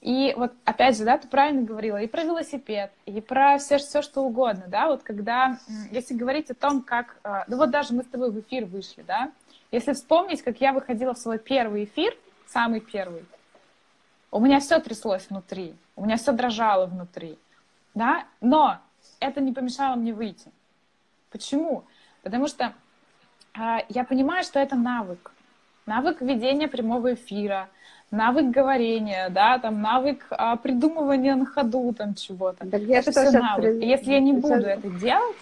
И 0.00 0.32
вот 0.36 0.52
опять 0.64 0.96
же, 0.96 1.04
да, 1.04 1.18
ты 1.18 1.26
правильно 1.26 1.62
говорила 1.62 1.96
и 1.96 2.06
про 2.06 2.22
велосипед, 2.22 2.92
и 3.04 3.20
про 3.20 3.58
все, 3.58 3.78
все 3.78 4.00
что 4.00 4.22
угодно, 4.22 4.64
да, 4.68 4.86
вот 4.86 5.02
когда, 5.02 5.58
если 5.90 6.14
говорить 6.14 6.50
о 6.50 6.54
том, 6.54 6.82
как, 6.82 7.16
э, 7.24 7.42
ну 7.48 7.56
вот 7.56 7.70
даже 7.70 7.94
мы 7.94 8.04
с 8.04 8.06
тобой 8.06 8.30
в 8.30 8.38
эфир 8.38 8.64
вышли, 8.64 9.02
да, 9.02 9.32
если 9.72 9.92
вспомнить, 9.92 10.42
как 10.42 10.60
я 10.60 10.72
выходила 10.72 11.14
в 11.14 11.18
свой 11.18 11.38
первый 11.38 11.84
эфир, 11.84 12.16
самый 12.46 12.80
первый, 12.80 13.24
у 14.30 14.38
меня 14.40 14.60
все 14.60 14.78
тряслось 14.78 15.28
внутри, 15.30 15.74
у 15.96 16.04
меня 16.04 16.16
все 16.16 16.30
дрожало 16.30 16.86
внутри, 16.86 17.36
да, 17.94 18.24
но 18.40 18.78
это 19.18 19.40
не 19.40 19.52
помешало 19.52 19.96
мне 19.96 20.14
выйти. 20.14 20.52
Почему? 21.30 21.84
Потому 22.22 22.46
что 22.46 22.72
а, 23.52 23.82
я 23.88 24.04
понимаю, 24.04 24.44
что 24.44 24.60
это 24.60 24.76
навык. 24.76 25.32
Навык 25.86 26.20
ведения 26.20 26.68
прямого 26.68 27.14
эфира, 27.14 27.68
навык 28.10 28.50
говорения, 28.50 29.28
да, 29.30 29.58
там 29.58 29.82
навык 29.82 30.26
а, 30.30 30.56
придумывания 30.56 31.34
на 31.34 31.46
ходу 31.46 31.92
там 31.92 32.14
чего-то. 32.14 32.66
Так 32.68 32.82
я 32.82 32.98
это 32.98 33.10
все 33.10 33.30
навык. 33.30 33.78
При... 33.78 33.86
Если 33.86 34.12
я 34.12 34.20
не 34.20 34.32
буду 34.32 34.60
сейчас... 34.60 34.78
это 34.78 34.90
делать, 34.90 35.36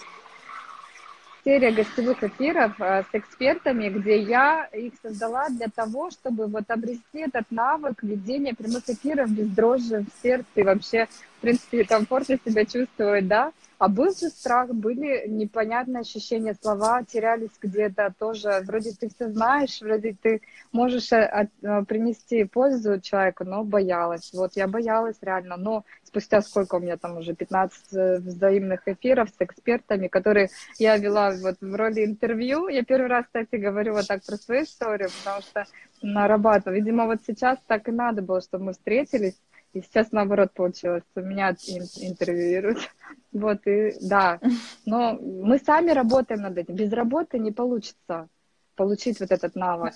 серия 1.47 1.71
гостевых 1.71 2.25
эфиров 2.25 2.73
э, 2.81 3.05
с 3.05 3.07
экспертами, 3.13 3.89
где 3.89 4.21
я 4.21 4.65
их 4.73 4.95
создала 5.01 5.49
для 5.49 5.69
того, 5.69 6.11
чтобы 6.11 6.49
вот 6.49 6.65
обрести 6.69 7.21
этот 7.21 7.45
навык 7.53 8.03
ведения 8.03 8.53
прямых 8.53 8.83
эфиров 8.89 9.31
без 9.31 9.49
дрожи 9.51 10.01
в 10.01 10.23
сердце 10.23 10.49
и 10.57 10.63
вообще, 10.65 11.07
в 11.39 11.43
принципе, 11.43 11.85
комфортно 11.85 12.37
себя 12.45 12.65
чувствовать, 12.65 13.29
да. 13.29 13.53
А 13.79 13.89
был 13.89 14.07
же 14.07 14.29
страх, 14.31 14.71
были 14.71 15.29
непонятные 15.29 16.01
ощущения, 16.01 16.57
слова 16.61 17.05
терялись 17.05 17.51
где-то 17.63 18.13
тоже. 18.19 18.63
Вроде 18.67 18.91
ты 18.93 19.09
все 19.09 19.31
знаешь, 19.31 19.81
вроде 19.81 20.17
ты 20.21 20.41
можешь 20.73 21.13
э, 21.13 21.49
э, 21.63 21.85
принести 21.85 22.43
пользу 22.43 23.01
человеку, 23.01 23.45
но 23.45 23.63
боялась. 23.63 24.33
Вот 24.33 24.57
я 24.57 24.67
боялась 24.67 25.19
реально, 25.21 25.57
но 25.57 25.85
спустя 26.17 26.41
сколько 26.41 26.77
у 26.77 26.79
меня 26.79 26.97
там 26.97 27.19
уже 27.19 27.35
15 27.35 27.93
э, 27.93 28.19
взаимных 28.21 28.89
эфиров 28.89 29.29
с 29.29 29.35
экспертами, 29.39 30.09
которые 30.09 30.49
я 30.79 30.97
вела 30.97 31.33
вот 31.43 31.57
в 31.61 31.75
роли 31.75 32.07
интервью. 32.07 32.69
Я 32.69 32.85
первый 32.85 33.09
раз, 33.09 33.27
кстати, 33.27 33.57
говорю 33.57 33.93
вот 33.93 34.07
так 34.07 34.25
про 34.25 34.37
свою 34.37 34.65
историю, 34.65 35.11
потому 35.19 35.43
что 35.43 35.67
нарабатываю. 36.01 36.81
Видимо, 36.81 37.05
вот 37.05 37.19
сейчас 37.27 37.59
так 37.67 37.89
и 37.89 37.93
надо 37.93 38.23
было, 38.23 38.41
чтобы 38.41 38.65
мы 38.65 38.73
встретились, 38.73 39.39
и 39.75 39.83
сейчас 39.83 40.11
наоборот 40.11 40.53
получилось, 40.55 41.03
меня 41.15 41.55
интервьюируют. 41.97 42.79
Вот, 43.33 43.67
и 43.67 43.93
да. 44.01 44.41
Но 44.87 45.19
мы 45.21 45.59
сами 45.59 45.91
работаем 45.91 46.41
над 46.41 46.57
этим. 46.57 46.75
Без 46.75 46.91
работы 46.91 47.39
не 47.39 47.53
получится 47.53 48.29
получить 48.75 49.21
вот 49.21 49.31
этот 49.31 49.55
навык. 49.55 49.93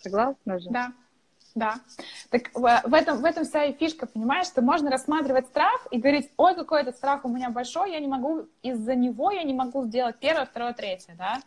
Согласна 0.00 0.60
же? 0.60 0.70
Да. 0.70 0.92
Да. 1.56 1.76
Так 2.28 2.50
в 2.52 2.94
этом, 2.94 3.22
в 3.22 3.24
этом 3.24 3.46
вся 3.46 3.64
и 3.64 3.72
фишка, 3.72 4.06
понимаешь, 4.06 4.46
что 4.46 4.60
можно 4.60 4.90
рассматривать 4.90 5.46
страх 5.46 5.86
и 5.90 5.98
говорить, 5.98 6.30
ой, 6.36 6.54
какой 6.54 6.82
этот 6.82 6.96
страх 6.96 7.24
у 7.24 7.28
меня 7.28 7.48
большой, 7.48 7.92
я 7.92 7.98
не 7.98 8.06
могу, 8.06 8.46
из-за 8.62 8.94
него 8.94 9.30
я 9.30 9.42
не 9.42 9.54
могу 9.54 9.86
сделать 9.86 10.16
первое, 10.20 10.44
второе, 10.44 10.74
третье, 10.74 11.14
да. 11.16 11.40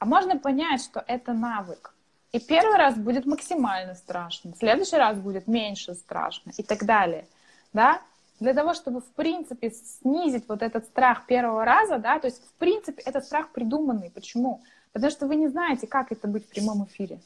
А 0.00 0.06
можно 0.06 0.38
понять, 0.38 0.82
что 0.82 1.04
это 1.06 1.34
навык. 1.34 1.94
И 2.32 2.40
первый 2.40 2.78
раз 2.78 2.96
будет 2.96 3.26
максимально 3.26 3.94
страшно, 3.94 4.54
в 4.54 4.56
следующий 4.56 4.96
раз 4.96 5.18
будет 5.18 5.46
меньше 5.46 5.94
страшно 5.94 6.52
и 6.56 6.62
так 6.62 6.86
далее, 6.86 7.26
да. 7.74 8.00
Для 8.40 8.54
того, 8.54 8.72
чтобы, 8.72 9.02
в 9.02 9.12
принципе, 9.12 9.70
снизить 9.70 10.48
вот 10.48 10.62
этот 10.62 10.86
страх 10.86 11.26
первого 11.26 11.66
раза, 11.66 11.98
да, 11.98 12.18
то 12.18 12.26
есть, 12.26 12.42
в 12.42 12.52
принципе, 12.54 13.02
этот 13.02 13.26
страх 13.26 13.50
придуманный. 13.50 14.10
Почему? 14.10 14.62
Потому 14.92 15.10
что 15.10 15.26
вы 15.26 15.36
не 15.36 15.48
знаете, 15.48 15.86
как 15.86 16.10
это 16.10 16.26
быть 16.26 16.46
в 16.46 16.48
прямом 16.48 16.86
эфире. 16.86 17.20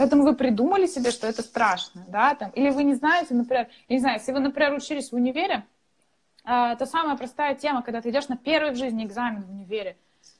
Поэтому 0.00 0.22
вы 0.22 0.34
придумали 0.34 0.86
себе, 0.86 1.10
что 1.10 1.26
это 1.26 1.42
страшно, 1.42 2.06
да, 2.08 2.34
там, 2.34 2.48
или 2.52 2.70
вы 2.70 2.84
не 2.84 2.94
знаете, 2.94 3.34
например, 3.34 3.68
я 3.86 3.96
не 3.96 4.00
знаю, 4.00 4.16
если 4.16 4.32
вы, 4.32 4.40
например, 4.40 4.72
учились 4.72 5.12
в 5.12 5.14
универе, 5.14 5.66
э, 6.42 6.74
то 6.78 6.86
самая 6.86 7.18
простая 7.18 7.54
тема, 7.54 7.82
когда 7.82 8.00
ты 8.00 8.08
идешь 8.08 8.28
на 8.28 8.38
первый 8.38 8.70
в 8.72 8.76
жизни 8.76 9.04
экзамен 9.04 9.42
в 9.42 9.50
универе, 9.50 9.98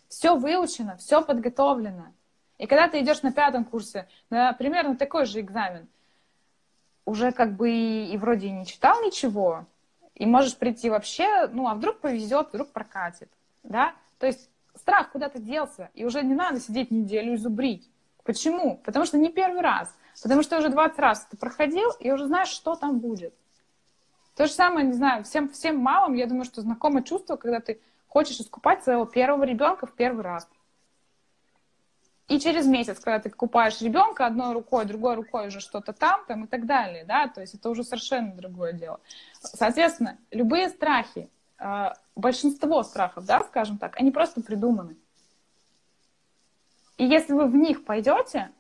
все 0.09 0.35
выучено, 0.35 0.96
все 0.96 1.20
подготовлено. 1.20 2.07
И 2.57 2.66
когда 2.66 2.88
ты 2.88 3.01
идешь 3.01 3.20
на 3.20 3.33
пятом 3.33 3.66
курсе 3.66 4.09
на 4.31 4.55
примерно 4.55 4.96
такой 4.96 5.27
же 5.27 5.40
экзамен, 5.40 5.87
уже 7.05 7.31
как 7.31 7.53
бы 7.55 7.70
и, 7.70 8.14
и 8.14 8.16
вроде 8.16 8.46
и 8.46 8.53
не 8.53 8.64
читал 8.64 9.03
ничего, 9.03 9.66
и 10.14 10.25
можешь 10.25 10.57
прийти 10.57 10.88
вообще, 10.88 11.49
ну, 11.49 11.68
а 11.68 11.75
вдруг 11.75 12.01
повезет, 12.01 12.49
вдруг 12.49 12.73
прокатит, 12.73 13.29
да? 13.62 13.92
То 14.20 14.27
есть 14.27 14.49
страх 14.75 15.12
куда-то 15.12 15.38
делся, 15.38 15.90
и 15.92 16.07
уже 16.07 16.23
не 16.23 16.35
надо 16.35 16.61
сидеть 16.61 16.90
неделю 16.90 17.35
и 17.35 17.37
зубрить. 17.37 17.89
Почему? 18.24 18.76
Потому 18.85 19.04
что 19.04 19.18
не 19.18 19.30
первый 19.30 19.61
раз. 19.61 19.94
Потому 20.22 20.42
что 20.42 20.59
уже 20.59 20.68
20 20.68 20.98
раз 20.98 21.26
ты 21.30 21.37
проходил 21.37 21.90
и 22.00 22.11
уже 22.11 22.26
знаешь, 22.26 22.48
что 22.48 22.74
там 22.74 22.98
будет. 22.98 23.35
То 24.37 24.46
же 24.46 24.52
самое, 24.52 24.87
не 24.87 24.92
знаю, 24.92 25.24
всем, 25.24 25.48
всем 25.48 25.78
мамам, 25.78 26.14
я 26.14 26.26
думаю, 26.26 26.44
что 26.44 26.61
знакомое 26.61 27.02
чувство, 27.02 27.37
когда 27.37 27.61
ты 27.61 27.80
хочешь 28.09 28.40
искупать 28.40 28.83
своего 28.83 29.04
первого 29.04 29.44
ребенка 29.44 29.87
в 29.87 29.92
первый 29.92 30.22
раз. 30.22 30.48
И 32.28 32.38
через 32.38 32.66
месяц, 32.66 33.00
когда 33.00 33.18
ты 33.18 33.28
купаешь 33.28 33.80
ребенка 33.80 34.24
одной 34.24 34.52
рукой, 34.52 34.85
другой 34.85 35.16
рукой 35.16 35.48
уже 35.48 35.59
что-то 35.59 35.92
там, 35.92 36.24
там 36.28 36.44
и 36.44 36.46
так 36.46 36.64
далее, 36.64 37.04
да, 37.04 37.26
то 37.26 37.40
есть 37.40 37.54
это 37.54 37.68
уже 37.68 37.83
совершенно 37.83 38.33
другое 38.33 38.72
дело. 38.72 39.00
Соответственно, 39.40 40.16
любые 40.30 40.68
страхи, 40.68 41.28
э, 41.59 41.88
большинство 42.14 42.85
страхов, 42.85 43.24
да, 43.26 43.40
скажем 43.40 43.78
так, 43.78 43.96
они 43.96 44.12
просто 44.12 44.42
придуманы. 44.42 44.96
И 47.00 47.04
если 47.06 47.32
вы 47.32 47.46
в 47.46 47.56
них 47.56 47.86
пойдете, 47.86 48.50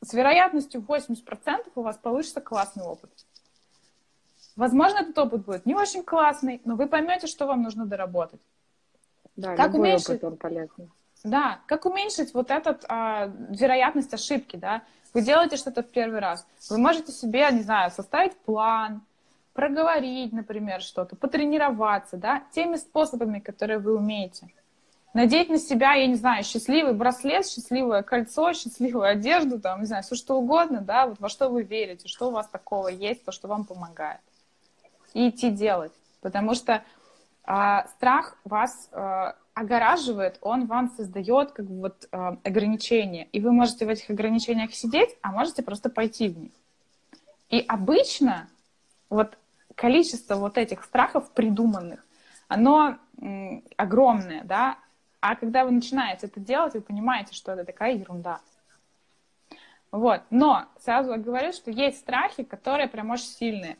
с 0.00 0.14
вероятностью 0.14 0.80
80% 0.80 1.70
у 1.74 1.82
вас 1.82 1.98
получится 1.98 2.40
классный 2.40 2.82
опыт. 2.82 3.10
Возможно, 4.56 5.00
этот 5.00 5.18
опыт 5.18 5.44
будет 5.44 5.66
не 5.66 5.74
очень 5.74 6.02
классный, 6.02 6.62
но 6.64 6.76
вы 6.76 6.86
поймете, 6.86 7.26
что 7.26 7.46
вам 7.46 7.60
нужно 7.60 7.84
доработать. 7.84 8.40
Да, 9.36 9.54
как 9.54 9.74
любой 9.74 9.80
уменьшить... 9.80 10.08
опыт 10.08 10.24
он 10.24 10.36
полезный. 10.38 10.90
Да, 11.22 11.60
как 11.66 11.84
уменьшить 11.84 12.32
вот 12.32 12.50
эту 12.50 12.78
а, 12.88 13.26
вероятность 13.50 14.14
ошибки, 14.14 14.56
да? 14.56 14.82
Вы 15.12 15.20
делаете 15.20 15.58
что-то 15.58 15.82
в 15.82 15.90
первый 15.90 16.20
раз. 16.20 16.46
Вы 16.70 16.78
можете 16.78 17.12
себе, 17.12 17.50
не 17.52 17.60
знаю, 17.60 17.90
составить 17.90 18.34
план, 18.38 19.02
проговорить, 19.52 20.32
например, 20.32 20.80
что-то, 20.80 21.16
потренироваться, 21.16 22.16
да, 22.16 22.44
теми 22.52 22.76
способами, 22.76 23.40
которые 23.40 23.78
вы 23.78 23.94
умеете 23.94 24.48
надеть 25.14 25.48
на 25.48 25.58
себя, 25.58 25.94
я 25.94 26.06
не 26.06 26.14
знаю, 26.14 26.44
счастливый 26.44 26.94
браслет, 26.94 27.46
счастливое 27.46 28.02
кольцо, 28.02 28.52
счастливую 28.54 29.04
одежду, 29.04 29.60
там, 29.60 29.80
не 29.80 29.86
знаю, 29.86 30.02
все 30.02 30.14
что 30.14 30.36
угодно, 30.36 30.80
да, 30.80 31.06
вот 31.06 31.20
во 31.20 31.28
что 31.28 31.48
вы 31.48 31.62
верите, 31.62 32.08
что 32.08 32.28
у 32.28 32.32
вас 32.32 32.48
такого 32.48 32.88
есть, 32.88 33.24
то, 33.24 33.32
что 33.32 33.48
вам 33.48 33.64
помогает. 33.64 34.20
И 35.12 35.28
идти 35.28 35.50
делать. 35.50 35.92
Потому 36.20 36.54
что 36.54 36.84
а, 37.44 37.86
страх 37.88 38.36
вас 38.44 38.88
а, 38.92 39.34
огораживает, 39.54 40.38
он 40.40 40.66
вам 40.66 40.90
создает 40.96 41.52
как 41.52 41.66
бы 41.66 41.80
вот 41.80 42.08
а, 42.12 42.36
ограничения. 42.44 43.24
И 43.32 43.40
вы 43.40 43.52
можете 43.52 43.86
в 43.86 43.88
этих 43.88 44.10
ограничениях 44.10 44.72
сидеть, 44.74 45.16
а 45.22 45.32
можете 45.32 45.62
просто 45.62 45.90
пойти 45.90 46.28
в 46.28 46.38
них. 46.38 46.52
И 47.48 47.64
обычно 47.66 48.48
вот 49.08 49.36
количество 49.74 50.36
вот 50.36 50.58
этих 50.58 50.84
страхов 50.84 51.30
придуманных, 51.32 52.06
оно 52.46 52.98
огромное, 53.76 54.44
да, 54.44 54.78
а 55.20 55.36
когда 55.36 55.64
вы 55.64 55.70
начинаете 55.70 56.26
это 56.26 56.40
делать, 56.40 56.74
вы 56.74 56.80
понимаете, 56.80 57.34
что 57.34 57.52
это 57.52 57.64
такая 57.64 57.94
ерунда. 57.94 58.40
Вот. 59.90 60.22
Но 60.30 60.66
сразу 60.78 61.14
говорю, 61.16 61.52
что 61.52 61.70
есть 61.70 61.98
страхи, 61.98 62.42
которые 62.42 62.88
прям 62.88 63.10
очень 63.10 63.26
сильные. 63.26 63.76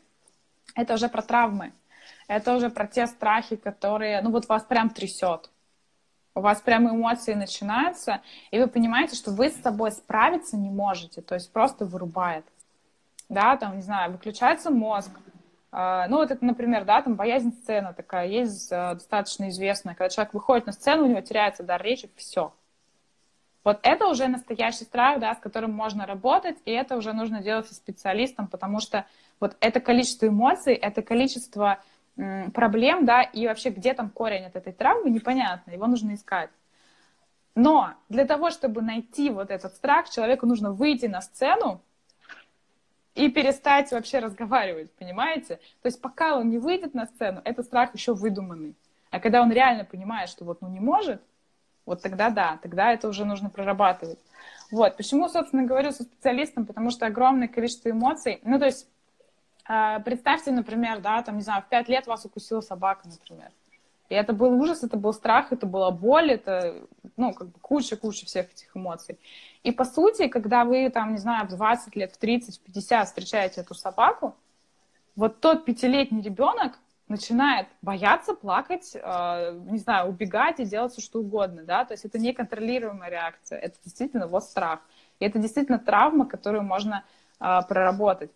Это 0.75 0.93
уже 0.93 1.09
про 1.09 1.21
травмы. 1.21 1.73
Это 2.27 2.55
уже 2.55 2.69
про 2.69 2.87
те 2.87 3.07
страхи, 3.07 3.55
которые, 3.55 4.21
ну 4.21 4.31
вот 4.31 4.47
вас 4.47 4.63
прям 4.63 4.89
трясет. 4.89 5.49
У 6.33 6.39
вас 6.39 6.61
прям 6.61 6.89
эмоции 6.89 7.33
начинаются, 7.33 8.21
и 8.51 8.59
вы 8.59 8.67
понимаете, 8.67 9.15
что 9.15 9.31
вы 9.31 9.49
с 9.49 9.61
собой 9.61 9.91
справиться 9.91 10.55
не 10.55 10.69
можете, 10.69 11.21
то 11.21 11.35
есть 11.35 11.51
просто 11.51 11.85
вырубает. 11.85 12.45
Да, 13.27 13.57
там, 13.57 13.75
не 13.75 13.81
знаю, 13.81 14.13
выключается 14.13 14.71
мозг, 14.71 15.11
ну, 15.71 16.17
вот 16.17 16.31
это, 16.31 16.43
например, 16.43 16.83
да, 16.83 17.01
там 17.01 17.15
боязнь 17.15 17.53
сцены 17.53 17.93
такая 17.93 18.27
есть 18.27 18.71
а, 18.73 18.95
достаточно 18.95 19.49
известная, 19.49 19.95
когда 19.95 20.09
человек 20.09 20.33
выходит 20.33 20.65
на 20.65 20.73
сцену, 20.73 21.05
у 21.05 21.07
него 21.07 21.21
теряется 21.21 21.63
дар 21.63 21.81
речи, 21.81 22.09
все. 22.17 22.53
Вот 23.63 23.79
это 23.83 24.07
уже 24.07 24.27
настоящий 24.27 24.83
страх, 24.83 25.19
да, 25.19 25.33
с 25.33 25.39
которым 25.39 25.71
можно 25.71 26.05
работать, 26.05 26.57
и 26.65 26.71
это 26.71 26.97
уже 26.97 27.13
нужно 27.13 27.41
делать 27.41 27.67
со 27.67 27.75
специалистом, 27.75 28.47
потому 28.47 28.79
что 28.81 29.05
вот 29.39 29.55
это 29.61 29.79
количество 29.79 30.27
эмоций, 30.27 30.73
это 30.73 31.01
количество 31.01 31.79
проблем, 32.53 33.05
да, 33.05 33.21
и 33.21 33.47
вообще 33.47 33.69
где 33.69 33.93
там 33.93 34.09
корень 34.09 34.45
от 34.45 34.55
этой 34.55 34.73
травмы, 34.73 35.09
непонятно, 35.09 35.71
его 35.71 35.87
нужно 35.87 36.15
искать. 36.15 36.49
Но 37.55 37.93
для 38.09 38.25
того, 38.25 38.49
чтобы 38.49 38.81
найти 38.81 39.29
вот 39.29 39.51
этот 39.51 39.73
страх, 39.73 40.09
человеку 40.09 40.45
нужно 40.45 40.71
выйти 40.71 41.05
на 41.05 41.21
сцену 41.21 41.81
и 43.15 43.29
перестать 43.29 43.91
вообще 43.91 44.19
разговаривать, 44.19 44.91
понимаете? 44.93 45.57
То 45.81 45.87
есть 45.87 46.01
пока 46.01 46.37
он 46.37 46.49
не 46.49 46.57
выйдет 46.57 46.93
на 46.93 47.05
сцену, 47.07 47.41
этот 47.43 47.65
страх 47.65 47.93
еще 47.93 48.13
выдуманный. 48.13 48.75
А 49.09 49.19
когда 49.19 49.41
он 49.41 49.51
реально 49.51 49.83
понимает, 49.83 50.29
что 50.29 50.45
вот 50.45 50.61
ну 50.61 50.69
не 50.69 50.79
может, 50.79 51.21
вот 51.85 52.01
тогда 52.01 52.29
да, 52.29 52.57
тогда 52.61 52.93
это 52.93 53.07
уже 53.07 53.25
нужно 53.25 53.49
прорабатывать. 53.49 54.19
Вот, 54.71 54.95
почему, 54.95 55.27
собственно, 55.27 55.63
говорю 55.63 55.91
со 55.91 56.03
специалистом, 56.03 56.65
потому 56.65 56.91
что 56.91 57.05
огромное 57.05 57.49
количество 57.49 57.89
эмоций, 57.89 58.39
ну, 58.43 58.57
то 58.57 58.65
есть, 58.65 58.87
э, 59.67 59.99
представьте, 60.05 60.51
например, 60.51 61.01
да, 61.01 61.21
там, 61.23 61.35
не 61.35 61.41
знаю, 61.41 61.61
в 61.61 61.67
пять 61.67 61.89
лет 61.89 62.07
вас 62.07 62.23
укусила 62.23 62.61
собака, 62.61 63.09
например. 63.09 63.51
И 64.11 64.13
это 64.13 64.33
был 64.33 64.61
ужас, 64.61 64.83
это 64.83 64.97
был 64.97 65.13
страх, 65.13 65.53
это 65.53 65.65
была 65.65 65.89
боль, 65.89 66.33
это, 66.33 66.75
ну, 67.15 67.33
как 67.33 67.47
бы 67.47 67.59
куча-куча 67.61 68.25
всех 68.25 68.51
этих 68.51 68.75
эмоций. 68.75 69.17
И, 69.63 69.71
по 69.71 69.85
сути, 69.85 70.27
когда 70.27 70.65
вы, 70.65 70.89
там, 70.89 71.13
не 71.13 71.17
знаю, 71.17 71.47
в 71.47 71.51
20 71.51 71.95
лет, 71.95 72.11
в 72.11 72.17
30, 72.17 72.57
в 72.57 72.59
50 72.59 73.07
встречаете 73.07 73.61
эту 73.61 73.73
собаку, 73.73 74.35
вот 75.15 75.39
тот 75.39 75.63
пятилетний 75.63 76.21
ребенок, 76.21 76.77
начинает 77.07 77.67
бояться, 77.81 78.33
плакать, 78.33 78.91
э, 78.95 79.59
не 79.69 79.77
знаю, 79.77 80.09
убегать 80.09 80.59
и 80.59 80.65
делать 80.65 80.91
все, 80.91 81.01
что 81.01 81.19
угодно, 81.21 81.63
да, 81.63 81.85
то 81.85 81.93
есть 81.93 82.03
это 82.03 82.19
неконтролируемая 82.19 83.09
реакция, 83.09 83.59
это 83.59 83.77
действительно 83.85 84.27
вот 84.27 84.43
страх, 84.43 84.81
и 85.19 85.25
это 85.25 85.39
действительно 85.39 85.79
травма, 85.79 86.25
которую 86.25 86.63
можно 86.63 87.05
э, 87.39 87.61
проработать. 87.65 88.31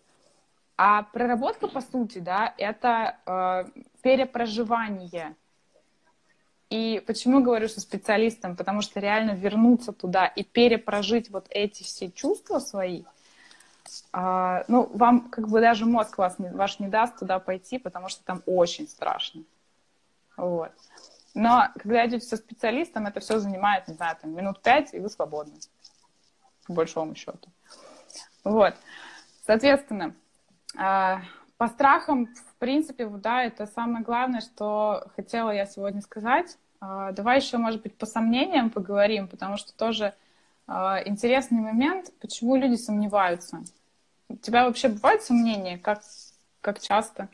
А 0.78 1.02
проработка, 1.02 1.68
по 1.68 1.82
сути, 1.82 2.18
да, 2.18 2.54
это 2.56 3.16
э, 3.26 3.64
перепроживание. 4.00 5.36
И 6.70 7.02
почему 7.06 7.42
говорю 7.42 7.68
со 7.68 7.80
специалистом? 7.80 8.56
Потому 8.56 8.82
что 8.82 9.00
реально 9.00 9.32
вернуться 9.32 9.92
туда 9.92 10.26
и 10.26 10.42
перепрожить 10.42 11.30
вот 11.30 11.46
эти 11.50 11.82
все 11.82 12.10
чувства 12.10 12.58
свои– 12.58 13.04
а, 14.12 14.64
ну, 14.68 14.90
вам 14.94 15.28
как 15.28 15.48
бы 15.48 15.60
даже 15.60 15.86
мозг 15.86 16.18
вас 16.18 16.38
не, 16.38 16.48
ваш 16.50 16.78
не 16.78 16.88
даст 16.88 17.18
туда 17.18 17.38
пойти, 17.38 17.78
потому 17.78 18.08
что 18.08 18.24
там 18.24 18.42
очень 18.46 18.88
страшно. 18.88 19.42
Вот. 20.36 20.72
Но 21.34 21.68
когда 21.78 22.06
идете 22.06 22.26
со 22.26 22.36
специалистом, 22.36 23.06
это 23.06 23.20
все 23.20 23.38
занимает, 23.38 23.88
не 23.88 23.94
знаю, 23.94 24.16
там, 24.20 24.34
минут 24.34 24.62
пять, 24.62 24.94
и 24.94 24.98
вы 24.98 25.08
свободны. 25.08 25.54
По 26.66 26.72
большому 26.72 27.14
счету. 27.14 27.50
Вот. 28.42 28.74
Соответственно, 29.44 30.14
а, 30.76 31.22
по 31.58 31.68
страхам, 31.68 32.26
в 32.26 32.54
принципе, 32.58 33.06
да, 33.06 33.44
это 33.44 33.66
самое 33.66 34.04
главное, 34.04 34.40
что 34.40 35.06
хотела 35.16 35.50
я 35.50 35.66
сегодня 35.66 36.00
сказать. 36.02 36.58
А, 36.80 37.12
давай 37.12 37.38
еще, 37.38 37.58
может 37.58 37.82
быть, 37.82 37.96
по 37.96 38.06
сомнениям 38.06 38.70
поговорим, 38.70 39.28
потому 39.28 39.56
что 39.56 39.72
тоже 39.74 40.14
интересный 40.68 41.60
момент, 41.60 42.12
почему 42.20 42.56
люди 42.56 42.74
сомневаются. 42.74 43.62
У 44.28 44.36
тебя 44.36 44.64
вообще 44.64 44.88
бывают 44.88 45.22
сомнения? 45.22 45.78
Как, 45.78 46.00
как 46.60 46.80
часто? 46.80 47.28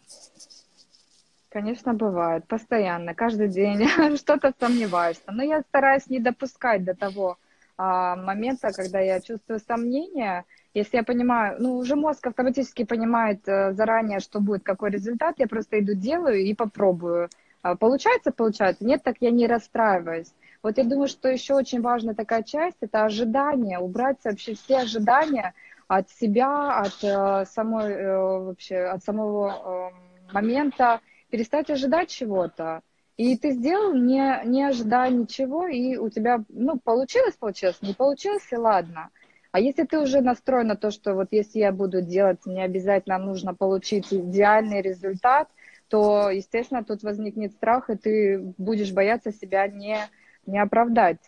Конечно, 1.48 1.94
бывает. 1.94 2.46
Постоянно, 2.46 3.14
каждый 3.14 3.48
день 3.48 3.86
что-то 4.16 4.52
сомневаешься. 4.58 5.30
Но 5.32 5.42
я 5.42 5.62
стараюсь 5.62 6.06
не 6.08 6.18
допускать 6.18 6.84
до 6.84 6.94
того 6.94 7.38
а, 7.76 8.16
момента, 8.16 8.72
когда 8.72 9.00
я 9.00 9.20
чувствую 9.20 9.60
сомнения. 9.60 10.44
Если 10.74 10.96
я 10.96 11.02
понимаю, 11.02 11.56
ну, 11.58 11.76
уже 11.76 11.96
мозг 11.96 12.26
автоматически 12.26 12.84
понимает 12.84 13.46
а, 13.48 13.72
заранее, 13.72 14.20
что 14.20 14.40
будет, 14.40 14.62
какой 14.62 14.90
результат, 14.90 15.34
я 15.38 15.46
просто 15.46 15.80
иду, 15.80 15.94
делаю 15.94 16.40
и 16.40 16.54
попробую. 16.54 17.28
А, 17.62 17.76
получается, 17.76 18.32
получается. 18.32 18.84
Нет, 18.84 19.02
так 19.02 19.16
я 19.20 19.30
не 19.30 19.46
расстраиваюсь. 19.46 20.32
Вот 20.62 20.78
я 20.78 20.84
думаю, 20.84 21.08
что 21.08 21.28
еще 21.28 21.54
очень 21.54 21.80
важная 21.80 22.14
такая 22.14 22.42
часть– 22.42 22.78
это 22.80 23.04
ожидание, 23.04 23.78
убрать 23.78 24.18
вообще 24.24 24.54
все 24.54 24.78
ожидания– 24.78 25.54
от 25.96 26.10
себя, 26.10 26.80
от 26.80 27.04
э, 27.04 27.44
самой 27.46 27.92
э, 27.92 28.18
вообще, 28.18 28.78
от 28.78 29.04
самого 29.04 29.90
э, 29.92 30.32
момента, 30.32 31.00
перестать 31.28 31.68
ожидать 31.70 32.08
чего-то. 32.08 32.80
И 33.18 33.36
ты 33.36 33.50
сделал, 33.50 33.92
не, 33.92 34.40
не 34.46 34.64
ожидая 34.64 35.10
ничего, 35.10 35.66
и 35.66 35.96
у 35.96 36.08
тебя, 36.08 36.42
ну, 36.48 36.78
получилось, 36.78 37.34
получилось, 37.34 37.82
не 37.82 37.92
получилось, 37.92 38.46
и 38.50 38.56
ладно. 38.56 39.10
А 39.52 39.60
если 39.60 39.84
ты 39.84 39.98
уже 39.98 40.22
настроен 40.22 40.68
на 40.68 40.76
то, 40.76 40.90
что 40.90 41.14
вот 41.14 41.28
если 41.30 41.58
я 41.58 41.72
буду 41.72 42.00
делать, 42.00 42.44
мне 42.46 42.64
обязательно 42.64 43.18
нужно 43.18 43.54
получить 43.54 44.12
идеальный 44.12 44.80
результат, 44.80 45.48
то, 45.88 46.30
естественно, 46.30 46.82
тут 46.82 47.02
возникнет 47.02 47.52
страх, 47.52 47.90
и 47.90 47.96
ты 47.96 48.38
будешь 48.56 48.92
бояться 48.92 49.30
себя 49.30 49.68
не, 49.68 49.98
не 50.46 50.58
оправдать. 50.58 51.18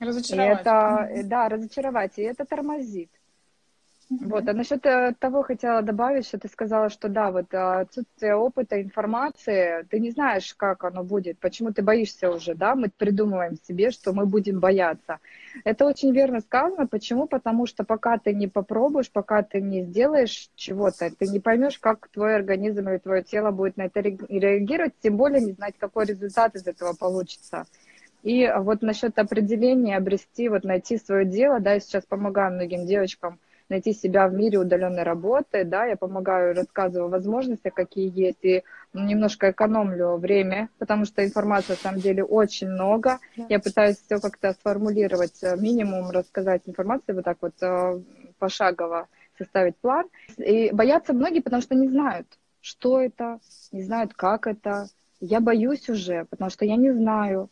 Разочаровать. 0.00 0.58
И 0.58 0.62
это, 0.62 1.28
да, 1.28 1.48
разочаровать, 1.48 2.18
и 2.18 2.22
это 2.22 2.44
тормозит. 2.44 3.10
Вот, 4.08 4.48
а 4.48 4.52
насчет 4.52 4.86
э, 4.86 5.14
того 5.18 5.42
хотела 5.42 5.82
добавить, 5.82 6.26
что 6.26 6.38
ты 6.38 6.46
сказала, 6.48 6.90
что 6.90 7.08
да, 7.08 7.32
вот 7.32 7.52
э, 7.52 7.56
отсутствие 7.56 8.36
опыта, 8.36 8.80
информации, 8.80 9.84
ты 9.90 9.98
не 9.98 10.12
знаешь, 10.12 10.54
как 10.54 10.84
оно 10.84 11.02
будет, 11.02 11.40
почему 11.40 11.72
ты 11.72 11.82
боишься 11.82 12.30
уже, 12.30 12.54
да, 12.54 12.76
мы 12.76 12.88
придумываем 12.96 13.56
себе, 13.66 13.90
что 13.90 14.12
мы 14.12 14.26
будем 14.26 14.60
бояться. 14.60 15.18
Это 15.64 15.86
очень 15.86 16.12
верно 16.12 16.40
сказано, 16.40 16.86
почему? 16.86 17.26
Потому 17.26 17.66
что 17.66 17.82
пока 17.82 18.16
ты 18.18 18.32
не 18.32 18.46
попробуешь, 18.46 19.10
пока 19.10 19.42
ты 19.42 19.60
не 19.60 19.82
сделаешь 19.82 20.50
чего-то, 20.54 21.10
ты 21.10 21.26
не 21.26 21.40
поймешь, 21.40 21.78
как 21.80 22.06
твой 22.08 22.36
организм 22.36 22.88
или 22.88 22.98
твое 22.98 23.24
тело 23.24 23.50
будет 23.50 23.76
на 23.76 23.86
это 23.86 24.00
реагировать, 24.00 24.94
тем 25.02 25.16
более 25.16 25.40
не 25.40 25.52
знать, 25.52 25.74
какой 25.78 26.06
результат 26.06 26.54
из 26.54 26.64
этого 26.64 26.92
получится. 26.92 27.66
И 28.22 28.48
вот 28.56 28.82
насчет 28.82 29.18
определения, 29.18 29.96
обрести, 29.96 30.48
вот 30.48 30.62
найти 30.62 30.96
свое 30.96 31.24
дело, 31.24 31.58
да, 31.58 31.74
я 31.74 31.80
сейчас 31.80 32.04
помогаю 32.04 32.54
многим 32.54 32.86
девочкам, 32.86 33.38
найти 33.68 33.92
себя 33.92 34.28
в 34.28 34.34
мире 34.34 34.58
удаленной 34.58 35.02
работы, 35.02 35.64
да, 35.64 35.84
я 35.86 35.96
помогаю, 35.96 36.54
рассказываю 36.54 37.10
возможности, 37.10 37.70
какие 37.74 38.10
есть, 38.14 38.44
и 38.44 38.62
немножко 38.92 39.50
экономлю 39.50 40.16
время, 40.16 40.68
потому 40.78 41.04
что 41.04 41.24
информации, 41.24 41.72
на 41.72 41.76
самом 41.76 42.00
деле, 42.00 42.24
очень 42.24 42.68
много. 42.68 43.18
Я 43.48 43.58
пытаюсь 43.58 43.98
все 43.98 44.18
как-то 44.18 44.52
сформулировать, 44.52 45.42
э, 45.42 45.56
минимум 45.56 46.10
рассказать 46.10 46.62
информации, 46.66 47.12
вот 47.12 47.24
так 47.24 47.38
вот 47.40 47.54
э, 47.60 48.00
пошагово 48.38 49.08
составить 49.38 49.76
план. 49.76 50.06
И 50.38 50.70
боятся 50.72 51.12
многие, 51.12 51.40
потому 51.40 51.62
что 51.62 51.74
не 51.74 51.88
знают, 51.88 52.26
что 52.60 53.00
это, 53.00 53.38
не 53.72 53.82
знают, 53.82 54.14
как 54.14 54.46
это. 54.46 54.88
Я 55.20 55.40
боюсь 55.40 55.88
уже, 55.88 56.26
потому 56.26 56.50
что 56.50 56.64
я 56.64 56.76
не 56.76 56.90
знаю. 56.92 57.50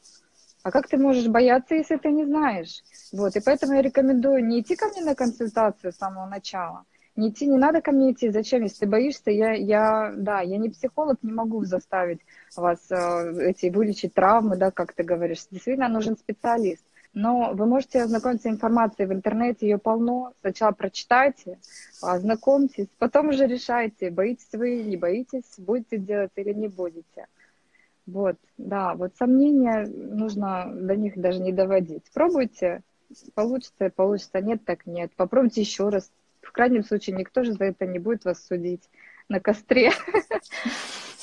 А 0.64 0.70
как 0.70 0.88
ты 0.88 0.96
можешь 0.96 1.28
бояться, 1.28 1.74
если 1.74 1.96
ты 1.98 2.10
не 2.10 2.24
знаешь? 2.24 2.82
Вот, 3.12 3.36
и 3.36 3.40
поэтому 3.40 3.74
я 3.74 3.82
рекомендую 3.82 4.42
не 4.46 4.60
идти 4.60 4.76
ко 4.76 4.86
мне 4.88 5.02
на 5.02 5.14
консультацию 5.14 5.92
с 5.92 5.96
самого 5.96 6.26
начала. 6.26 6.86
Не 7.16 7.28
идти, 7.28 7.46
не 7.46 7.58
надо 7.58 7.82
ко 7.82 7.92
мне 7.92 8.12
идти. 8.12 8.30
Зачем? 8.30 8.62
Если 8.62 8.78
ты 8.78 8.86
боишься, 8.86 9.30
я, 9.30 9.52
я, 9.52 10.14
да, 10.16 10.40
я 10.40 10.56
не 10.56 10.70
психолог, 10.70 11.18
не 11.22 11.32
могу 11.32 11.64
заставить 11.66 12.20
вас 12.56 12.78
э, 12.90 13.50
эти 13.50 13.66
вылечить 13.66 14.14
травмы, 14.14 14.56
да, 14.56 14.70
как 14.70 14.94
ты 14.94 15.02
говоришь. 15.02 15.46
Действительно 15.50 15.88
нужен 15.88 16.16
специалист. 16.16 16.82
Но 17.12 17.52
вы 17.52 17.66
можете 17.66 18.02
ознакомиться 18.02 18.48
с 18.48 18.52
информацией 18.52 19.06
в 19.06 19.12
интернете, 19.12 19.68
ее 19.68 19.76
полно. 19.76 20.32
Сначала 20.40 20.72
прочитайте, 20.72 21.58
ознакомьтесь, 22.00 22.88
потом 22.98 23.28
уже 23.28 23.46
решайте, 23.46 24.10
боитесь 24.10 24.48
вы, 24.54 24.82
не 24.82 24.96
боитесь, 24.96 25.58
будете 25.58 25.98
делать 25.98 26.32
или 26.36 26.54
не 26.54 26.68
будете. 26.68 27.26
Вот, 28.06 28.36
да, 28.58 28.94
вот 28.94 29.16
сомнения 29.16 29.86
нужно 29.86 30.70
до 30.72 30.94
них 30.94 31.18
даже 31.18 31.40
не 31.40 31.52
доводить. 31.52 32.04
Пробуйте, 32.12 32.82
получится, 33.34 33.90
получится, 33.90 34.40
нет, 34.40 34.64
так 34.64 34.86
нет. 34.86 35.12
Попробуйте 35.16 35.62
еще 35.62 35.88
раз. 35.88 36.10
В 36.42 36.52
крайнем 36.52 36.84
случае 36.84 37.16
никто 37.16 37.42
же 37.44 37.52
за 37.52 37.64
это 37.64 37.86
не 37.86 37.98
будет 37.98 38.24
вас 38.24 38.44
судить 38.46 38.88
на 39.28 39.40
костре. 39.40 39.92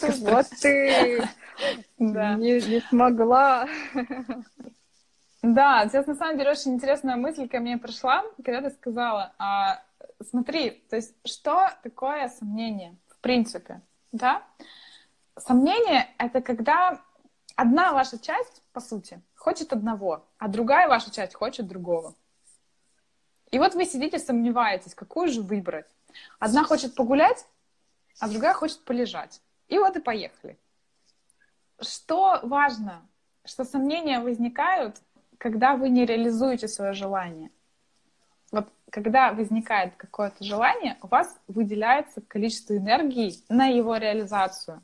Вот 0.01 0.47
ты 0.59 1.21
не 1.99 2.79
смогла. 2.89 3.67
Да, 5.43 5.87
сейчас 5.87 6.07
на 6.07 6.15
самом 6.15 6.37
деле 6.37 6.51
очень 6.51 6.73
интересная 6.73 7.15
мысль 7.15 7.47
ко 7.47 7.59
мне 7.59 7.77
пришла, 7.77 8.23
когда 8.43 8.67
ты 8.67 8.75
сказала, 8.75 9.33
а, 9.39 9.83
смотри, 10.29 10.83
то 10.89 10.95
есть 10.95 11.15
что 11.25 11.69
такое 11.83 12.29
сомнение 12.29 12.95
в 13.09 13.19
принципе, 13.21 13.81
да? 14.11 14.43
Сомнение— 15.37 16.09
это 16.17 16.41
когда 16.41 17.01
одна 17.55 17.93
ваша 17.93 18.19
часть, 18.19 18.61
по 18.73 18.79
сути, 18.79 19.21
хочет 19.35 19.73
одного, 19.73 20.25
а 20.37 20.47
другая 20.47 20.87
ваша 20.87 21.11
часть 21.11 21.33
хочет 21.33 21.67
другого. 21.67 22.15
И 23.51 23.59
вот 23.59 23.75
вы 23.75 23.85
сидите, 23.85 24.19
сомневаетесь, 24.19 24.95
какую 24.95 25.27
же 25.29 25.41
выбрать. 25.41 25.87
Одна 26.39 26.63
хочет 26.63 26.95
погулять, 26.95 27.45
а 28.19 28.29
другая 28.29 28.53
хочет 28.53 28.83
полежать. 28.83 29.41
И 29.67 29.77
вот 29.77 29.95
и 29.95 30.01
поехали. 30.01 30.57
Что 31.79 32.39
важно, 32.43 33.07
что 33.45 33.63
сомнения 33.63 34.19
возникают, 34.19 34.97
когда 35.37 35.75
вы 35.75 35.89
не 35.89 36.05
реализуете 36.05 36.67
свое 36.67 36.93
желание. 36.93 37.51
Вот 38.51 38.71
когда 38.89 39.31
возникает 39.33 39.95
какое-то 39.95 40.43
желание, 40.43 40.97
у 41.01 41.07
вас 41.07 41.35
выделяется 41.47 42.21
количество 42.21 42.77
энергии 42.77 43.33
на 43.49 43.67
его 43.67 43.95
реализацию. 43.95 44.83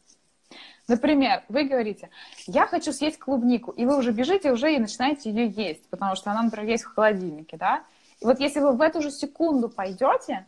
Например, 0.87 1.43
вы 1.49 1.65
говорите, 1.65 2.09
я 2.45 2.65
хочу 2.65 2.93
съесть 2.93 3.19
клубнику, 3.19 3.71
и 3.71 3.85
вы 3.85 3.97
уже 3.97 4.11
бежите 4.11 4.51
уже 4.51 4.73
и 4.73 4.79
начинаете 4.79 5.29
ее 5.29 5.49
есть, 5.49 5.89
потому 5.89 6.15
что 6.15 6.31
она, 6.31 6.43
например, 6.43 6.69
есть 6.69 6.85
в 6.85 6.93
холодильнике, 6.93 7.57
да? 7.57 7.83
И 8.21 8.25
вот 8.25 8.39
если 8.39 8.61
вы 8.61 8.71
в 8.71 8.81
эту 8.81 9.01
же 9.01 9.11
секунду 9.11 9.69
пойдете, 9.69 10.47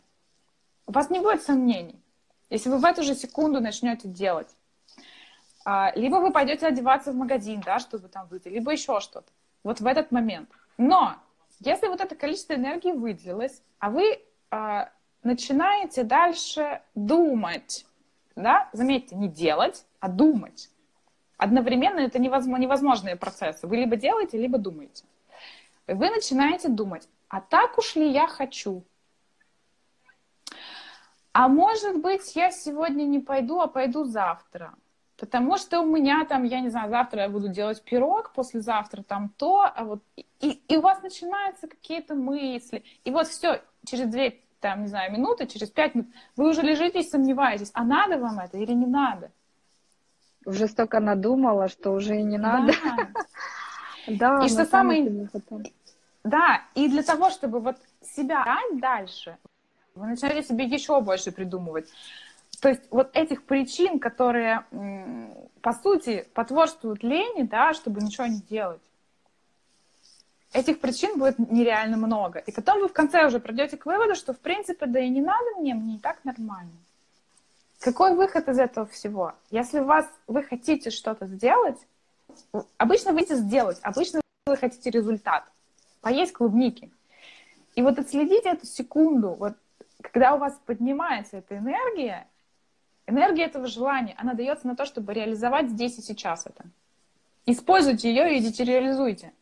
у 0.86 0.92
вас 0.92 1.10
не 1.10 1.20
будет 1.20 1.42
сомнений. 1.42 2.00
Если 2.48 2.70
вы 2.70 2.78
в 2.78 2.84
эту 2.84 3.02
же 3.02 3.14
секунду 3.14 3.60
начнете 3.60 4.08
делать, 4.08 4.48
а, 5.64 5.92
либо 5.94 6.16
вы 6.16 6.32
пойдете 6.32 6.66
одеваться 6.66 7.12
в 7.12 7.16
магазин, 7.16 7.60
да, 7.64 7.78
чтобы 7.78 8.08
там 8.08 8.26
выйти, 8.28 8.48
либо 8.48 8.72
еще 8.72 8.98
что-то. 9.00 9.30
Вот 9.62 9.80
в 9.80 9.86
этот 9.86 10.10
момент. 10.10 10.48
Но 10.78 11.16
если 11.60 11.86
вот 11.88 12.00
это 12.00 12.14
количество 12.14 12.54
энергии 12.54 12.92
выделилось, 12.92 13.62
а 13.78 13.90
вы 13.90 14.20
а, 14.50 14.90
начинаете 15.22 16.02
дальше 16.02 16.80
думать, 16.94 17.86
да, 18.34 18.70
заметьте, 18.72 19.14
не 19.16 19.28
делать, 19.28 19.84
а 20.00 20.08
думать. 20.08 20.70
Одновременно 21.36 22.00
это 22.00 22.18
невозможные 22.18 23.16
процессы. 23.16 23.66
Вы 23.66 23.76
либо 23.78 23.96
делаете, 23.96 24.38
либо 24.38 24.58
думаете. 24.58 25.04
Вы 25.86 26.10
начинаете 26.10 26.68
думать, 26.68 27.08
а 27.28 27.40
так 27.40 27.78
уж 27.78 27.96
ли 27.96 28.10
я 28.10 28.26
хочу? 28.26 28.84
А 31.32 31.48
может 31.48 32.00
быть, 32.00 32.34
я 32.34 32.50
сегодня 32.50 33.04
не 33.04 33.20
пойду, 33.20 33.60
а 33.60 33.68
пойду 33.68 34.04
завтра. 34.04 34.74
Потому 35.16 35.58
что 35.58 35.80
у 35.80 35.86
меня 35.86 36.24
там, 36.24 36.44
я 36.44 36.60
не 36.60 36.70
знаю, 36.70 36.90
завтра 36.90 37.22
я 37.22 37.28
буду 37.28 37.48
делать 37.48 37.82
пирог, 37.82 38.32
послезавтра 38.32 39.02
там 39.02 39.28
то, 39.36 39.62
а 39.62 39.84
вот 39.84 40.02
и, 40.40 40.62
и 40.66 40.76
у 40.76 40.80
вас 40.80 41.02
начинаются 41.02 41.68
какие-то 41.68 42.14
мысли. 42.14 42.84
И 43.04 43.10
вот 43.10 43.28
все, 43.28 43.62
через 43.86 44.08
две, 44.08 44.40
там, 44.60 44.82
не 44.82 44.88
знаю, 44.88 45.12
минуты, 45.12 45.46
через 45.46 45.70
пять 45.70 45.94
минут, 45.94 46.10
вы 46.36 46.48
уже 46.48 46.62
лежите 46.62 47.00
и 47.00 47.02
сомневаетесь, 47.02 47.70
а 47.74 47.84
надо 47.84 48.18
вам 48.18 48.40
это 48.40 48.56
или 48.58 48.72
не 48.72 48.86
надо 48.86 49.30
уже 50.44 50.68
столько 50.68 51.00
надумала, 51.00 51.68
что 51.68 51.92
уже 51.92 52.16
и 52.16 52.22
не 52.22 52.38
надо. 52.38 52.72
Да, 54.06 54.44
и 54.44 54.48
что 54.48 54.64
самое... 54.64 55.28
Да, 56.24 56.62
и 56.74 56.88
для 56.88 57.02
того, 57.02 57.30
чтобы 57.30 57.60
вот 57.60 57.76
себя 58.02 58.44
дать 58.44 58.80
дальше, 58.80 59.36
вы 59.94 60.06
начинаете 60.06 60.48
себе 60.48 60.64
еще 60.64 61.00
больше 61.00 61.32
придумывать. 61.32 61.88
То 62.60 62.68
есть 62.68 62.82
вот 62.90 63.10
этих 63.14 63.44
причин, 63.44 63.98
которые, 63.98 64.64
по 65.62 65.72
сути, 65.72 66.26
потворствуют 66.34 67.02
лени, 67.02 67.44
да, 67.44 67.72
чтобы 67.72 68.00
ничего 68.00 68.26
не 68.26 68.40
делать, 68.40 68.80
этих 70.52 70.80
причин 70.80 71.18
будет 71.18 71.38
нереально 71.38 71.96
много. 71.96 72.38
И 72.40 72.52
потом 72.52 72.80
вы 72.80 72.88
в 72.88 72.92
конце 72.92 73.26
уже 73.26 73.40
придете 73.40 73.76
к 73.76 73.86
выводу, 73.86 74.14
что, 74.14 74.34
в 74.34 74.38
принципе, 74.40 74.86
да 74.86 75.00
и 75.00 75.08
не 75.08 75.22
надо 75.22 75.44
мне, 75.58 75.74
мне 75.74 75.96
и 75.96 75.98
так 75.98 76.24
нормально. 76.24 76.72
Какой 77.80 78.14
выход 78.14 78.46
из 78.48 78.58
этого 78.58 78.86
всего? 78.86 79.32
Если 79.50 79.80
вас, 79.80 80.06
вы 80.26 80.42
хотите 80.42 80.90
что-то 80.90 81.26
сделать, 81.26 81.78
обычно 82.76 83.12
вы 83.12 83.20
хотите 83.20 83.36
сделать, 83.36 83.78
обычно 83.82 84.20
вы 84.46 84.56
хотите 84.58 84.90
результат. 84.90 85.44
Поесть 86.02 86.34
клубники. 86.34 86.92
И 87.74 87.82
вот 87.82 87.98
отследите 87.98 88.50
эту 88.50 88.66
секунду, 88.66 89.30
вот 89.30 89.54
когда 90.02 90.34
у 90.34 90.38
вас 90.38 90.60
поднимается 90.66 91.38
эта 91.38 91.56
энергия, 91.56 92.26
энергия 93.06 93.44
этого 93.44 93.66
желания, 93.66 94.14
она 94.18 94.34
дается 94.34 94.66
на 94.66 94.76
то, 94.76 94.84
чтобы 94.84 95.14
реализовать 95.14 95.70
здесь 95.70 95.98
и 95.98 96.02
сейчас 96.02 96.46
это. 96.46 96.64
Используйте 97.46 98.10
ее 98.10 98.34
и 98.34 98.40
идите 98.40 98.62
реализуйте. 98.64 99.32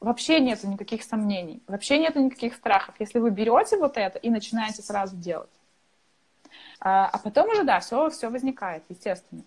Вообще 0.00 0.40
нету 0.40 0.66
никаких 0.66 1.04
сомнений, 1.04 1.62
вообще 1.68 1.98
нету 1.98 2.18
никаких 2.18 2.54
страхов, 2.54 2.96
если 2.98 3.20
вы 3.20 3.30
берете 3.30 3.76
вот 3.76 3.96
это 3.96 4.18
и 4.18 4.28
начинаете 4.28 4.82
сразу 4.82 5.16
делать. 5.16 5.50
А, 6.80 7.06
а 7.06 7.18
потом 7.18 7.48
уже, 7.50 7.64
да, 7.64 7.80
все, 7.80 8.08
все 8.10 8.28
возникает, 8.28 8.84
естественно. 8.88 9.42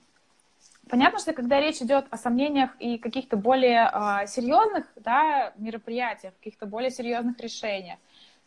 Понятно, 0.89 1.19
что 1.19 1.31
когда 1.33 1.59
речь 1.59 1.81
идет 1.81 2.05
о 2.09 2.17
сомнениях 2.17 2.71
и 2.79 2.97
каких-то 2.97 3.37
более 3.37 3.89
э, 3.93 4.27
серьезных 4.27 4.85
да, 4.97 5.53
мероприятиях, 5.55 6.33
каких-то 6.39 6.65
более 6.65 6.91
серьезных 6.91 7.39
решениях, 7.39 7.97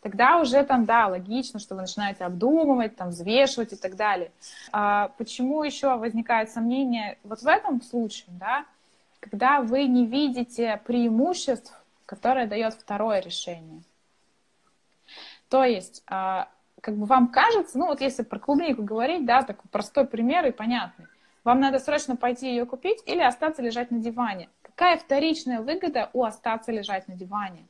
тогда 0.02 0.38
уже 0.38 0.62
там, 0.64 0.84
да, 0.84 1.06
логично, 1.06 1.58
что 1.58 1.74
вы 1.74 1.82
начинаете 1.82 2.24
обдумывать, 2.24 2.96
там, 2.96 3.08
взвешивать 3.08 3.72
и 3.72 3.76
так 3.76 3.96
далее. 3.96 4.30
А 4.72 5.08
почему 5.16 5.62
еще 5.62 5.96
возникают 5.96 6.50
сомнения 6.50 7.16
вот 7.24 7.40
в 7.40 7.46
этом 7.46 7.80
случае, 7.80 8.26
да, 8.38 8.66
когда 9.20 9.62
вы 9.62 9.86
не 9.86 10.04
видите 10.04 10.82
преимуществ, 10.84 11.72
которые 12.04 12.46
дает 12.46 12.74
второе 12.74 13.20
решение. 13.20 13.82
То 15.48 15.64
есть 15.64 16.02
а, 16.06 16.48
как 16.84 16.98
бы 16.98 17.06
вам 17.06 17.28
кажется, 17.28 17.78
ну 17.78 17.86
вот 17.86 18.02
если 18.02 18.22
про 18.24 18.38
клубнику 18.38 18.82
говорить, 18.82 19.24
да, 19.24 19.42
такой 19.42 19.70
простой 19.70 20.06
пример 20.06 20.44
и 20.44 20.50
понятный. 20.50 21.06
Вам 21.42 21.58
надо 21.58 21.78
срочно 21.78 22.14
пойти 22.14 22.50
ее 22.50 22.66
купить 22.66 23.02
или 23.06 23.22
остаться 23.22 23.62
лежать 23.62 23.90
на 23.90 24.00
диване. 24.00 24.50
Какая 24.60 24.98
вторичная 24.98 25.62
выгода 25.62 26.10
у 26.12 26.24
остаться 26.24 26.72
лежать 26.72 27.08
на 27.08 27.14
диване? 27.14 27.66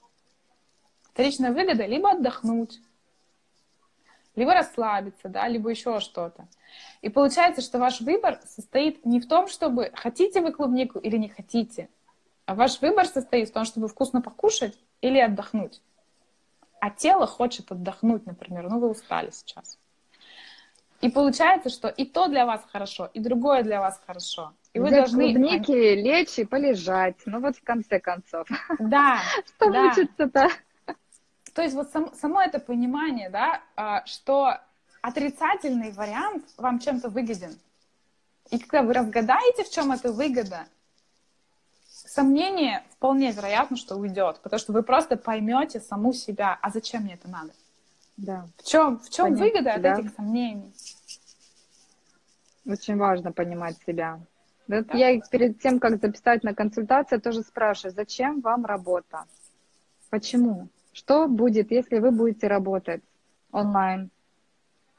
Вторичная 1.13 1.53
выгода 1.53 1.87
либо 1.87 2.11
отдохнуть, 2.11 2.81
либо 4.35 4.53
расслабиться, 4.53 5.29
да, 5.29 5.47
либо 5.47 5.71
еще 5.71 6.01
что-то. 6.01 6.49
И 7.01 7.09
получается, 7.09 7.63
что 7.63 7.79
ваш 7.79 8.01
выбор 8.01 8.41
состоит 8.45 9.07
не 9.07 9.21
в 9.21 9.29
том, 9.29 9.47
чтобы 9.47 9.93
хотите 9.95 10.41
вы 10.41 10.51
клубнику 10.51 10.99
или 10.99 11.17
не 11.19 11.29
хотите, 11.29 11.89
а 12.47 12.57
ваш 12.57 12.81
выбор 12.81 13.07
состоит 13.07 13.51
в 13.51 13.53
том, 13.53 13.65
чтобы 13.65 13.87
вкусно 13.87 14.21
покушать 14.21 14.77
или 15.03 15.21
отдохнуть 15.21 15.81
а 16.85 16.91
тело 16.91 17.27
хочет 17.27 17.73
отдохнуть, 17.73 18.27
например, 18.27 18.69
ну 18.69 18.79
вы 18.79 18.91
устали 18.91 19.31
сейчас. 19.31 19.79
И 21.01 21.09
получается, 21.09 21.71
что 21.71 21.89
и 21.89 22.05
то 22.05 22.29
для 22.29 22.45
вас 22.45 22.63
хорошо, 22.71 23.11
и 23.15 23.21
другое 23.21 23.63
для 23.63 23.81
вас 23.81 23.99
хорошо. 24.07 24.53
И 24.75 24.79
вы 24.79 24.89
Взять 24.89 24.99
должны... 24.99 25.33
клубники, 25.33 25.71
лечь 25.71 26.39
и 26.39 26.45
полежать. 26.45 27.17
Ну 27.25 27.41
вот 27.41 27.57
в 27.57 27.65
конце 27.65 28.01
концов. 28.01 28.47
Да. 28.79 29.19
Что 29.57 29.71
да. 29.71 29.73
получится-то? 29.73 30.49
То 31.55 31.63
есть 31.63 31.75
вот 31.75 31.89
сам, 31.89 32.15
само 32.15 32.43
это 32.43 32.59
понимание, 32.59 33.31
да, 33.31 33.63
а, 33.77 34.05
что 34.05 34.59
отрицательный 35.01 35.93
вариант 35.93 36.45
вам 36.59 36.81
чем-то 36.81 37.09
выгоден. 37.09 37.59
И 38.51 38.59
когда 38.59 38.83
вы 38.83 38.93
разгадаете, 38.93 39.65
в 39.65 39.71
чем 39.71 39.91
эта 39.91 40.13
выгода, 40.13 40.67
сомнение 42.15 42.83
вполне 42.91 43.33
вероятно, 43.33 43.77
что 43.77 43.97
уйдет, 43.97 44.41
потому 44.43 44.59
что 44.59 44.73
вы 44.73 44.83
просто 44.83 45.17
поймете 45.17 45.81
саму 45.81 46.13
себя, 46.13 46.59
а 46.63 46.71
зачем 46.71 47.03
мне 47.03 47.15
это 47.15 47.29
надо? 47.29 47.53
Да. 48.17 48.47
В 48.59 48.63
чем, 48.63 48.99
в 49.01 49.11
чем 49.11 49.35
выгода 49.35 49.75
от 49.75 49.85
этих 49.85 50.15
сомнений? 50.15 50.73
Очень 52.67 52.97
важно 52.97 53.33
понимать 53.33 53.77
себя. 53.87 54.21
Да? 54.69 54.85
Я 54.95 55.21
перед 55.21 55.61
тем, 55.61 55.79
как 55.79 56.01
записать 56.01 56.43
на 56.45 56.55
консультацию, 56.55 57.21
тоже 57.21 57.43
спрашиваю, 57.43 57.95
зачем 57.95 58.41
вам 58.41 58.65
работа? 58.65 59.25
Почему? 60.09 60.69
Что 60.93 61.27
будет, 61.27 61.71
если 61.71 61.99
вы 61.99 62.13
будете 62.13 62.47
работать 62.47 63.03
онлайн? 63.51 64.11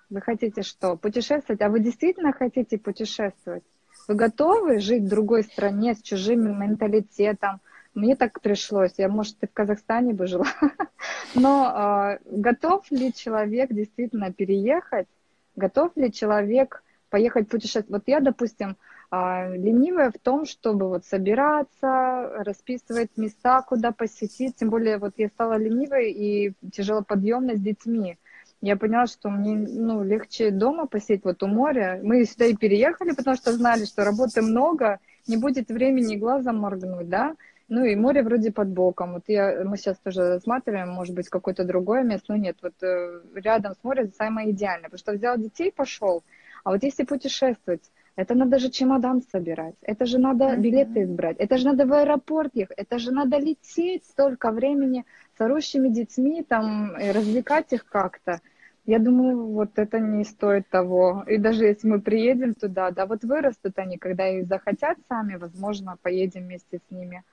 Вы 0.09 0.21
хотите 0.21 0.61
что? 0.61 0.97
Путешествовать? 0.97 1.61
А 1.61 1.69
вы 1.69 1.79
действительно 1.79 2.31
хотите 2.33 2.77
путешествовать? 2.77 3.63
Вы 4.07 4.15
готовы 4.15 4.79
жить 4.79 5.03
в 5.03 5.09
другой 5.09 5.43
стране 5.43 5.95
с 5.95 6.01
чужим 6.01 6.59
менталитетом? 6.59 7.59
Мне 7.95 8.15
так 8.15 8.39
пришлось. 8.41 8.93
Я, 8.97 9.09
может, 9.09 9.37
и 9.41 9.47
в 9.47 9.53
Казахстане 9.53 10.13
бы 10.13 10.27
жила. 10.27 10.47
Но 11.35 11.73
э, 11.73 12.19
готов 12.25 12.89
ли 12.91 13.13
человек 13.13 13.71
действительно 13.71 14.31
переехать? 14.31 15.07
Готов 15.55 15.91
ли 15.95 16.11
человек 16.11 16.83
поехать 17.09 17.47
путешествовать? 17.47 17.89
Вот 17.89 18.03
я, 18.07 18.19
допустим, 18.19 18.75
э, 19.11 19.55
ленивая 19.57 20.11
в 20.11 20.19
том, 20.19 20.45
чтобы 20.45 20.87
вот 20.89 21.05
собираться, 21.05 22.43
расписывать 22.43 23.11
места, 23.15 23.61
куда 23.61 23.91
посетить. 23.91 24.57
Тем 24.57 24.69
более 24.69 24.97
вот 24.97 25.13
я 25.17 25.29
стала 25.29 25.57
ленивой 25.57 26.11
и 26.11 26.53
тяжелоподъемной 26.71 27.55
с 27.55 27.61
детьми 27.61 28.17
я 28.65 28.77
поняла, 28.77 29.05
что 29.05 29.29
мне 29.29 29.55
ну, 29.55 30.03
легче 30.03 30.49
дома 30.49 30.87
посидеть 30.87 31.23
вот 31.23 31.43
у 31.43 31.47
моря. 31.47 31.99
Мы 32.01 32.25
сюда 32.25 32.45
и 32.45 32.55
переехали, 32.55 33.11
потому 33.11 33.35
что 33.37 33.53
знали, 33.53 33.85
что 33.85 34.03
работы 34.03 34.41
много, 34.41 34.99
не 35.27 35.37
будет 35.37 35.69
времени 35.69 36.15
глазом 36.15 36.57
моргнуть, 36.57 37.07
да. 37.07 37.35
Ну 37.67 37.83
и 37.83 37.95
море 37.95 38.23
вроде 38.23 38.51
под 38.51 38.69
боком. 38.69 39.13
Вот 39.13 39.23
я, 39.27 39.61
мы 39.63 39.77
сейчас 39.77 39.97
тоже 39.97 40.21
рассматриваем, 40.29 40.89
может 40.89 41.13
быть, 41.13 41.29
какое-то 41.29 41.63
другое 41.63 42.03
место, 42.03 42.33
но 42.33 42.37
нет, 42.37 42.57
вот 42.61 42.73
э, 42.81 43.21
рядом 43.35 43.73
с 43.73 43.83
морем 43.83 44.11
самое 44.17 44.49
идеальное, 44.49 44.89
потому 44.89 44.99
что 44.99 45.13
взял 45.13 45.37
детей, 45.37 45.71
пошел. 45.71 46.23
А 46.63 46.71
вот 46.71 46.83
если 46.83 47.03
путешествовать, 47.03 47.91
это 48.15 48.33
надо 48.33 48.59
же 48.59 48.69
чемодан 48.69 49.21
собирать, 49.31 49.75
это 49.81 50.05
же 50.05 50.17
надо 50.17 50.55
билеты 50.55 51.03
избрать, 51.03 51.37
это 51.37 51.57
же 51.57 51.65
надо 51.65 51.85
в 51.85 51.93
аэропорт 51.93 52.51
ехать, 52.55 52.77
это 52.77 52.97
же 52.97 53.11
надо 53.11 53.37
лететь 53.37 54.05
столько 54.05 54.51
времени 54.51 55.05
с 55.37 55.41
орущими 55.41 55.89
детьми, 55.89 56.43
там, 56.43 56.95
развлекать 56.95 57.73
их 57.73 57.85
как-то. 57.85 58.39
Я 58.85 58.99
думаю, 58.99 59.47
вот 59.47 59.79
это 59.79 59.99
не 59.99 60.23
стоит 60.23 60.69
того. 60.69 61.23
И 61.27 61.37
даже 61.37 61.65
если 61.65 61.87
мы 61.87 62.01
приедем 62.01 62.53
туда, 62.53 62.91
да, 62.91 63.07
вот 63.07 63.23
вырастут 63.23 63.77
они, 63.77 63.97
когда 63.97 64.27
их 64.27 64.45
захотят 64.45 64.97
сами, 65.09 65.37
возможно, 65.37 65.97
поедем 66.01 66.43
вместе 66.43 66.77
с 66.77 66.91
ними. 66.91 67.23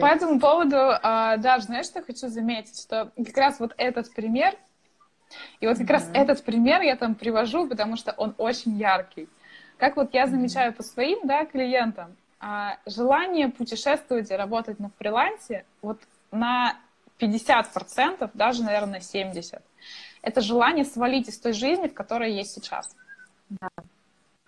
По 0.00 0.06
этому 0.06 0.40
поводу, 0.40 0.76
а, 0.76 1.36
да, 1.38 1.58
знаешь, 1.60 1.86
что 1.86 2.00
я 2.00 2.04
хочу 2.04 2.28
заметить, 2.28 2.78
что 2.78 3.12
как 3.16 3.36
раз 3.36 3.60
вот 3.60 3.74
этот 3.76 4.12
пример, 4.12 4.54
и 5.60 5.66
вот 5.66 5.78
как 5.78 5.88
mm-hmm. 5.88 5.92
раз 5.92 6.10
этот 6.14 6.44
пример 6.44 6.80
я 6.82 6.96
там 6.96 7.14
привожу, 7.14 7.68
потому 7.68 7.96
что 7.96 8.12
он 8.12 8.34
очень 8.38 8.76
яркий. 8.76 9.28
Как 9.78 9.96
вот 9.96 10.12
я 10.14 10.26
замечаю 10.26 10.72
по 10.72 10.82
своим, 10.82 11.26
да, 11.26 11.44
клиентам, 11.44 12.16
а, 12.40 12.78
желание 12.86 13.48
путешествовать 13.48 14.30
и 14.30 14.34
работать 14.34 14.78
на 14.78 14.90
фрилансе 14.98 15.64
вот 15.82 16.00
на 16.30 16.76
50%, 17.18 18.30
даже, 18.34 18.62
наверное, 18.62 19.00
70%. 19.00 19.60
Это 20.22 20.40
желание 20.40 20.84
свалить 20.84 21.28
из 21.28 21.38
той 21.38 21.52
жизни, 21.52 21.88
в 21.88 21.94
которой 21.94 22.32
есть 22.32 22.52
сейчас. 22.52 22.94
Да. 23.48 23.68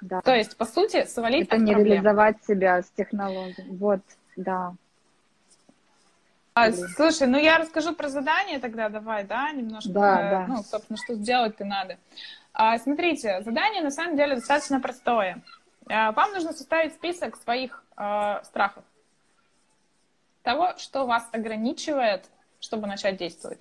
да. 0.00 0.20
То 0.20 0.34
есть, 0.34 0.56
по 0.56 0.64
сути, 0.64 1.04
свалить 1.06 1.46
Это 1.46 1.58
не 1.58 1.72
проблем. 1.72 1.92
реализовать 1.92 2.44
себя 2.44 2.82
с 2.82 2.90
технологией. 2.90 3.76
Вот, 3.76 4.00
да. 4.36 4.74
А, 6.54 6.72
слушай, 6.72 7.26
ну 7.26 7.38
я 7.38 7.58
расскажу 7.58 7.94
про 7.94 8.08
задание 8.08 8.58
тогда, 8.58 8.88
давай, 8.88 9.24
да, 9.24 9.50
немножко. 9.52 9.90
Да, 9.90 10.20
э, 10.20 10.30
да. 10.30 10.46
Ну, 10.48 10.62
собственно, 10.62 10.98
что 10.98 11.14
сделать-то 11.14 11.64
надо. 11.64 11.96
А, 12.52 12.76
смотрите, 12.78 13.40
задание 13.42 13.82
на 13.82 13.90
самом 13.90 14.16
деле 14.16 14.34
достаточно 14.34 14.80
простое. 14.80 15.42
А, 15.88 16.12
вам 16.12 16.32
нужно 16.32 16.52
составить 16.52 16.94
список 16.94 17.36
своих 17.36 17.84
э, 17.96 18.40
страхов. 18.42 18.84
Того, 20.42 20.76
что 20.76 21.06
вас 21.06 21.28
ограничивает, 21.32 22.28
чтобы 22.60 22.86
начать 22.86 23.16
действовать. 23.16 23.58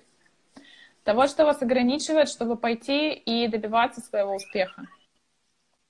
Того, 1.04 1.26
что 1.26 1.44
вас 1.44 1.60
ограничивает, 1.62 2.28
чтобы 2.28 2.56
пойти 2.56 3.12
и 3.12 3.48
добиваться 3.48 4.00
своего 4.00 4.34
успеха. 4.36 4.86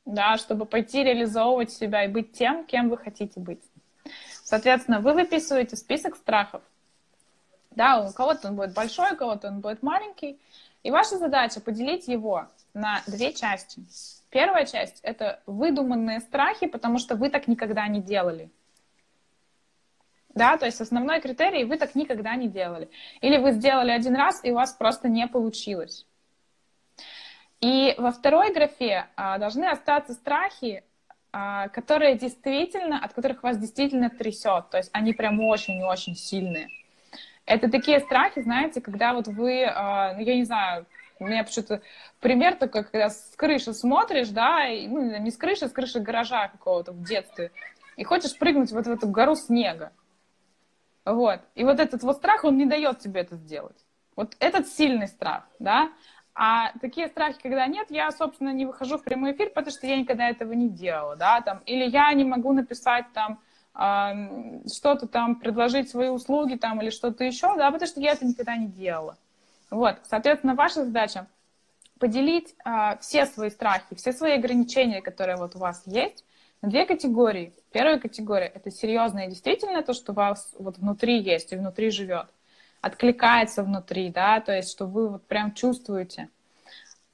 Да, 0.07 0.39
чтобы 0.39 0.67
пойти 0.67 1.05
реализовывать 1.05 1.73
себя 1.73 2.05
и 2.05 2.09
быть 2.09 2.33
тем, 2.33 2.65
кем 2.65 2.89
вы 2.89 2.97
хотите 2.97 3.39
быть. 3.39 3.63
Соответственно, 4.45 5.01
вы 5.01 5.13
выписываете 5.13 5.77
список 5.77 6.17
страхов. 6.17 6.63
Да, 7.73 8.01
у 8.01 8.13
кого-то 8.13 8.49
он 8.49 8.57
будет 8.57 8.75
большой, 8.75 9.13
у 9.13 9.17
кого-то 9.17 9.49
он 9.49 9.61
будет 9.61 9.83
маленький. 9.83 10.41
И 10.83 10.91
ваша 10.91 11.19
задача 11.19 11.61
поделить 11.61 12.09
его 12.09 12.47
на 12.75 13.03
две 13.07 13.33
части. 13.33 13.83
Первая 14.31 14.65
часть— 14.65 15.01
это 15.03 15.41
выдуманные 15.47 16.21
страхи, 16.21 16.67
потому 16.67 16.99
что 16.99 17.17
вы 17.17 17.31
так 17.31 17.49
никогда 17.49 17.87
не 17.89 18.01
делали. 18.01 18.51
Да, 20.35 20.57
то 20.57 20.67
есть 20.67 20.81
основной 20.81 21.21
критерий— 21.21 21.65
вы 21.67 21.77
так 21.77 21.95
никогда 21.95 22.37
не 22.37 22.49
делали. 22.49 22.89
Или 23.21 23.37
вы 23.39 23.53
сделали 23.53 23.91
один 23.91 24.15
раз, 24.15 24.45
и 24.45 24.51
у 24.51 24.55
вас 24.55 24.73
просто 24.73 25.09
не 25.09 25.27
получилось. 25.27 26.07
И 27.61 27.95
во 27.99 28.11
второй 28.11 28.53
графе 28.53 29.07
а, 29.17 29.39
должны 29.39 29.65
остаться 29.65 30.15
страхи, 30.15 30.83
а, 31.33 31.69
которые 31.69 32.17
действительно, 32.17 32.99
от 33.05 33.13
которых 33.13 33.43
вас 33.43 33.59
действительно 33.59 34.09
трясет. 34.09 34.71
То 34.71 34.79
есть 34.79 34.91
они 34.93 35.13
прям 35.13 35.41
очень-очень 35.41 36.17
сильные. 36.17 36.69
Это 37.45 37.71
такие 37.71 38.01
страхи, 38.01 38.41
знаете, 38.41 38.81
когда 38.81 39.13
вот 39.13 39.27
вы, 39.27 39.65
а, 39.65 40.15
ну, 40.15 40.21
я 40.21 40.37
не 40.37 40.45
знаю, 40.45 40.87
у 41.19 41.27
меня 41.27 41.45
почему-то 41.45 41.83
пример 42.21 42.55
такой, 42.55 42.85
когда 42.85 43.11
с 43.11 43.35
крыши 43.37 43.75
смотришь, 43.75 44.29
да, 44.29 44.67
и, 44.69 44.87
ну, 44.87 45.19
не 45.19 45.31
с 45.31 45.37
крыши, 45.37 45.67
а 45.67 45.69
с 45.69 45.73
крыши 45.73 46.01
гаража 46.01 46.49
какого-то 46.49 46.93
в 46.93 47.03
детстве, 47.03 47.51
и 47.97 48.05
хочешь 48.05 48.39
прыгнуть 48.39 48.73
вот 48.73 48.87
в 48.87 48.91
эту 48.91 49.07
гору 49.09 49.37
снега. 49.37 49.93
Вот. 51.05 51.41
И 51.55 51.65
вот 51.65 51.81
этот 51.81 52.03
вот 52.03 52.17
страх, 52.17 52.45
он 52.45 52.57
не 52.57 52.67
дает 52.67 52.99
тебе 52.99 53.23
это 53.23 53.37
сделать. 53.37 53.77
Вот 54.17 54.37
этот 54.39 54.69
сильный 54.69 55.09
страх, 55.09 55.45
да. 55.59 55.91
А 56.35 56.73
такие 56.81 57.09
страхи, 57.09 57.39
когда 57.43 57.67
нет, 57.67 57.91
я, 57.91 58.11
собственно, 58.11 58.51
не 58.51 58.67
выхожу 58.67 58.99
в 58.99 59.05
прямой 59.05 59.33
эфир, 59.33 59.51
потому 59.51 59.73
что 59.73 59.87
я 59.87 59.97
никогда 59.97 60.29
этого 60.29 60.53
не 60.53 60.69
делала, 60.69 61.17
да, 61.17 61.41
там, 61.41 61.61
или 61.67 61.85
я 61.85 62.13
не 62.15 62.25
могу 62.25 62.53
написать 62.53 63.07
там 63.13 63.41
э, 63.75 64.69
что-то 64.69 65.07
там, 65.09 65.37
предложить 65.37 65.91
свои 65.91 66.09
услуги 66.09 66.57
там 66.57 66.81
или 66.81 66.91
что-то 66.91 67.25
еще, 67.25 67.57
да, 67.57 67.71
потому 67.71 67.89
что 67.89 68.01
я 68.01 68.13
это 68.13 68.25
никогда 68.25 68.57
не 68.57 68.69
делала. 68.69 69.17
Вот, 69.71 69.97
соответственно, 70.05 70.55
ваша 70.55 70.85
задача 70.85 71.27
поделить 71.99 72.55
э, 72.65 72.97
все 73.01 73.27
свои 73.27 73.51
страхи, 73.51 73.95
все 73.97 74.13
свои 74.13 74.33
ограничения, 74.33 75.03
которые 75.03 75.37
вот 75.37 75.57
у 75.57 75.59
вас 75.59 75.83
есть, 75.87 76.25
две 76.63 76.87
категории. 76.87 77.53
Первая 77.73 77.99
категория— 77.99 78.47
это 78.55 78.71
серьезное 78.71 79.29
действительно 79.29 79.83
то, 79.83 79.93
что 79.93 80.13
у 80.13 80.15
вас 80.15 80.55
вот 80.59 80.79
внутри 80.79 81.21
есть 81.21 81.53
и 81.53 81.57
внутри 81.57 81.91
живет, 81.91 82.27
откликается 82.81 83.63
внутри, 83.63 84.11
да, 84.11 84.41
то 84.41 84.53
есть 84.53 84.71
что 84.71 84.87
вы 84.87 85.09
вот 85.09 85.27
прям 85.27 85.55
чувствуете. 85.55 86.29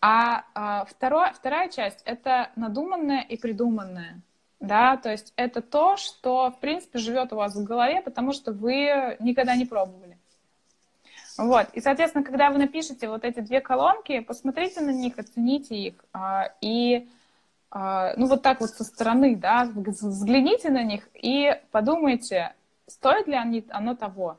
А, 0.00 0.44
а 0.54 0.84
второе, 0.84 1.32
вторая 1.32 1.68
часть— 1.68 2.02
это 2.04 2.50
надуманное 2.56 3.22
и 3.22 3.36
придуманное, 3.36 4.20
да, 4.60 4.96
то 4.96 5.10
есть 5.10 5.32
это 5.36 5.62
то, 5.62 5.96
что, 5.96 6.50
в 6.50 6.60
принципе, 6.60 6.98
живет 6.98 7.32
у 7.32 7.36
вас 7.36 7.54
в 7.54 7.64
голове, 7.64 8.00
потому 8.02 8.32
что 8.32 8.52
вы 8.52 9.16
никогда 9.20 9.56
не 9.56 9.64
пробовали. 9.64 10.18
Вот, 11.38 11.68
и, 11.74 11.80
соответственно, 11.80 12.24
когда 12.24 12.50
вы 12.50 12.58
напишете 12.58 13.08
вот 13.08 13.24
эти 13.24 13.40
две 13.40 13.60
колонки, 13.60 14.20
посмотрите 14.20 14.80
на 14.80 14.90
них, 14.90 15.18
оцените 15.18 15.76
их, 15.76 15.94
а, 16.14 16.50
и 16.62 17.08
ну 18.16 18.26
вот 18.26 18.42
так 18.42 18.60
вот 18.60 18.70
со 18.70 18.84
стороны, 18.84 19.36
да, 19.36 19.70
взгляните 19.74 20.70
на 20.70 20.82
них 20.82 21.08
и 21.12 21.60
подумайте, 21.72 22.54
стоит 22.86 23.26
ли 23.26 23.34
они, 23.34 23.66
оно 23.68 23.94
того. 23.94 24.38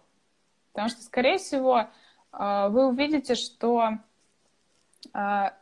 Потому 0.71 0.89
что, 0.89 1.03
скорее 1.03 1.37
всего, 1.37 1.87
а, 2.31 2.69
вы 2.69 2.87
увидите, 2.87 3.35
что 3.35 3.99
а, 5.13 5.53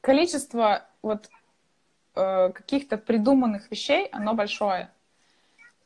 количество 0.00 0.84
вот 1.02 1.28
каких-то 2.14 2.98
придуманных 2.98 3.70
вещей, 3.70 4.08
оно 4.10 4.34
большое. 4.34 4.90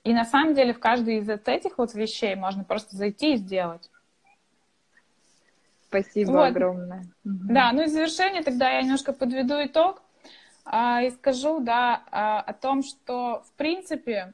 И 0.02 0.14
на 0.14 0.24
самом 0.24 0.54
деле 0.54 0.72
в 0.72 0.80
каждой 0.80 1.18
из 1.18 1.28
этих 1.28 1.76
вот 1.76 1.92
вещей 1.92 2.34
можно 2.36 2.64
просто 2.64 2.96
зайти 2.96 3.34
и 3.34 3.36
сделать. 3.36 3.90
Спасибо 5.88 6.30
вот. 6.30 6.46
огромное. 6.46 7.04
Да, 7.22 7.70
ну 7.72 7.82
и 7.82 7.84
в 7.84 7.90
завершение 7.90 8.42
тогда 8.42 8.70
я 8.70 8.80
немножко 8.80 9.12
подведу 9.12 9.62
итог. 9.62 10.02
А, 10.64 11.02
и 11.02 11.10
скажу, 11.10 11.60
да, 11.60 12.04
а, 12.10 12.40
о 12.40 12.52
том, 12.52 12.82
что, 12.82 13.42
в 13.46 13.52
принципе, 13.52 14.32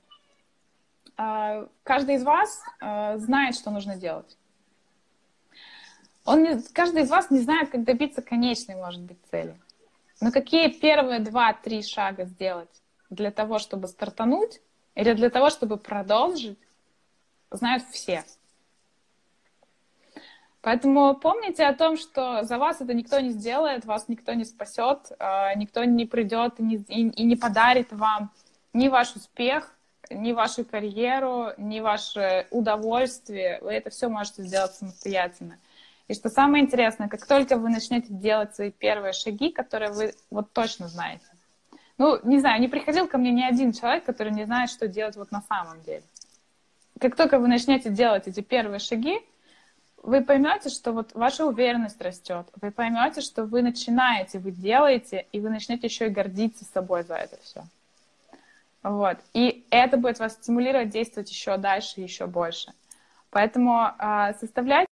а, 1.16 1.68
каждый 1.82 2.16
из 2.16 2.24
вас 2.24 2.62
знает, 2.80 3.54
что 3.54 3.70
нужно 3.70 3.96
делать. 3.96 4.36
Он 6.24 6.42
не, 6.42 6.62
каждый 6.74 7.02
из 7.02 7.10
вас 7.10 7.30
не 7.30 7.40
знает, 7.40 7.70
как 7.70 7.84
добиться 7.84 8.20
конечной, 8.20 8.76
может 8.76 9.00
быть, 9.00 9.18
цели. 9.30 9.58
Но 10.20 10.30
какие 10.30 10.68
первые 10.68 11.20
два-три 11.20 11.82
шага 11.82 12.24
сделать 12.24 12.82
для 13.08 13.30
того, 13.30 13.58
чтобы 13.58 13.88
стартануть, 13.88 14.60
или 14.94 15.14
для 15.14 15.30
того, 15.30 15.48
чтобы 15.48 15.78
продолжить, 15.78 16.58
знают 17.50 17.84
все. 17.84 18.24
Поэтому 20.68 21.14
помните 21.14 21.64
о 21.64 21.72
том, 21.72 21.96
что 21.96 22.42
за 22.42 22.58
вас 22.58 22.82
это 22.82 22.92
никто 22.92 23.18
не 23.20 23.30
сделает, 23.30 23.86
вас 23.86 24.06
никто 24.06 24.34
не 24.34 24.44
спасет, 24.44 25.12
а, 25.18 25.54
никто 25.54 25.82
не 25.84 26.04
придет 26.04 26.60
и 26.60 26.62
не, 26.62 26.76
и, 26.76 27.08
и 27.08 27.24
не 27.24 27.36
подарит 27.36 27.90
вам 27.90 28.30
ни 28.74 28.88
ваш 28.88 29.16
успех, 29.16 29.74
ни 30.10 30.32
вашу 30.32 30.66
карьеру, 30.66 31.54
ни 31.56 31.80
ваше 31.80 32.48
удовольствие. 32.50 33.60
Вы 33.62 33.72
это 33.72 33.88
все 33.88 34.08
можете 34.08 34.42
сделать 34.42 34.74
самостоятельно. 34.74 35.56
И 36.06 36.12
что 36.12 36.28
самое 36.28 36.62
интересное, 36.62 37.08
как 37.08 37.26
только 37.26 37.56
вы 37.56 37.70
начнете 37.70 38.08
делать 38.10 38.54
свои 38.54 38.70
первые 38.70 39.14
шаги, 39.14 39.50
которые 39.50 39.90
вы 39.92 40.12
вот 40.30 40.52
точно 40.52 40.88
знаете. 40.88 41.24
Ну, 41.96 42.20
не 42.24 42.40
знаю, 42.40 42.60
не 42.60 42.68
приходил 42.68 43.08
ко 43.08 43.16
мне 43.16 43.30
ни 43.30 43.42
один 43.42 43.72
человек, 43.72 44.04
который 44.04 44.32
не 44.32 44.44
знает, 44.44 44.68
что 44.68 44.86
делать 44.86 45.16
вот 45.16 45.32
на 45.32 45.40
самом 45.40 45.80
деле. 45.80 46.02
Как 47.00 47.16
только 47.16 47.38
вы 47.38 47.48
начнете 47.48 47.88
делать 47.88 48.28
эти 48.28 48.42
первые 48.42 48.80
шаги, 48.80 49.18
вы 50.02 50.22
поймете, 50.22 50.68
что 50.68 50.92
вот 50.92 51.14
ваша 51.14 51.44
уверенность 51.44 52.00
растет, 52.00 52.46
вы 52.60 52.70
поймете, 52.70 53.20
что 53.20 53.44
вы 53.44 53.62
начинаете, 53.62 54.38
вы 54.38 54.52
делаете, 54.52 55.26
и 55.32 55.40
вы 55.40 55.50
начнете 55.50 55.86
еще 55.86 56.06
и 56.06 56.10
гордиться 56.10 56.64
собой 56.64 57.02
за 57.02 57.16
это 57.16 57.38
все. 57.42 57.64
Вот. 58.82 59.18
И 59.34 59.66
это 59.70 59.96
будет 59.96 60.18
вас 60.18 60.34
стимулировать 60.34 60.90
действовать 60.90 61.30
еще 61.30 61.56
дальше, 61.56 62.00
еще 62.00 62.26
больше. 62.26 62.72
Поэтому 63.30 63.90
э, 63.98 64.34
составляйте, 64.40 64.88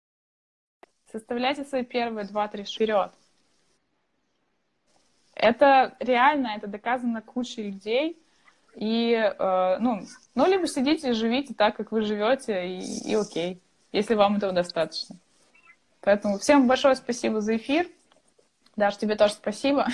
составляйте 1.13 1.65
свои 1.65 1.85
первые 1.85 2.27
два-три 2.27 2.65
вперед. 2.65 3.13
Это 5.35 5.95
реально, 6.01 6.55
это 6.57 6.67
доказано 6.67 7.21
кучей 7.21 7.71
людей. 7.71 8.19
И, 8.75 9.13
э, 9.13 9.77
ну, 9.79 10.01
ну, 10.35 10.47
либо 10.47 10.67
сидите 10.67 11.11
и 11.11 11.13
живите 11.13 11.55
так, 11.55 11.77
как 11.77 11.93
вы 11.93 12.03
живете, 12.03 12.67
и, 12.67 13.11
и 13.11 13.15
окей 13.15 13.61
если 13.95 14.15
вам 14.15 14.37
этого 14.37 14.53
достаточно. 14.53 15.17
Поэтому 16.01 16.39
всем 16.39 16.67
большое 16.67 16.97
спасибо 16.97 17.41
за 17.41 17.57
эфир. 17.57 17.87
Даш, 18.77 18.97
тебе 18.97 19.15
тоже 19.17 19.35
спасибо. 19.35 19.87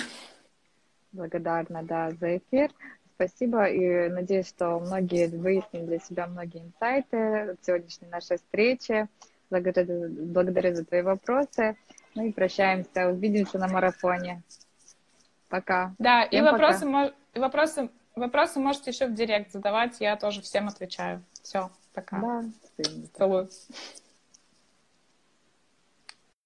Благодарна, 1.11 1.83
да, 1.83 2.11
за 2.11 2.37
эфир. 2.37 2.71
Спасибо 3.15 3.65
и 3.65 4.09
надеюсь, 4.09 4.47
что 4.47 4.79
многие 4.79 5.27
выяснили 5.27 5.85
для 5.85 5.99
себя 5.99 6.25
многие 6.25 6.63
инсайты 6.63 7.55
в 7.61 7.65
сегодняшней 7.65 8.07
нашей 8.07 8.37
встрече. 8.37 9.07
Благодарю, 9.51 10.09
благодарю 10.09 10.73
за 10.73 10.83
твои 10.85 11.01
вопросы. 11.01 11.77
Ну 12.15 12.25
и 12.25 12.31
прощаемся. 12.31 13.09
Увидимся 13.09 13.59
на 13.59 13.67
марафоне. 13.67 14.41
Пока. 15.49 15.93
Да, 15.99 16.25
Всем 16.25 16.39
и 16.39 16.49
вопросы, 16.49 16.85
пока. 16.85 17.11
и 17.33 17.39
вопросы, 17.39 17.89
вопросы 18.15 18.59
можете 18.59 18.91
еще 18.91 19.05
в 19.05 19.13
директ 19.13 19.51
задавать, 19.51 19.97
я 19.99 20.15
тоже 20.15 20.41
всем 20.41 20.67
отвечаю. 20.67 21.21
Все, 21.43 21.69
пока. 21.93 22.19
Да, 22.19 22.45
сын. 22.77 23.09
Целую. 23.17 23.49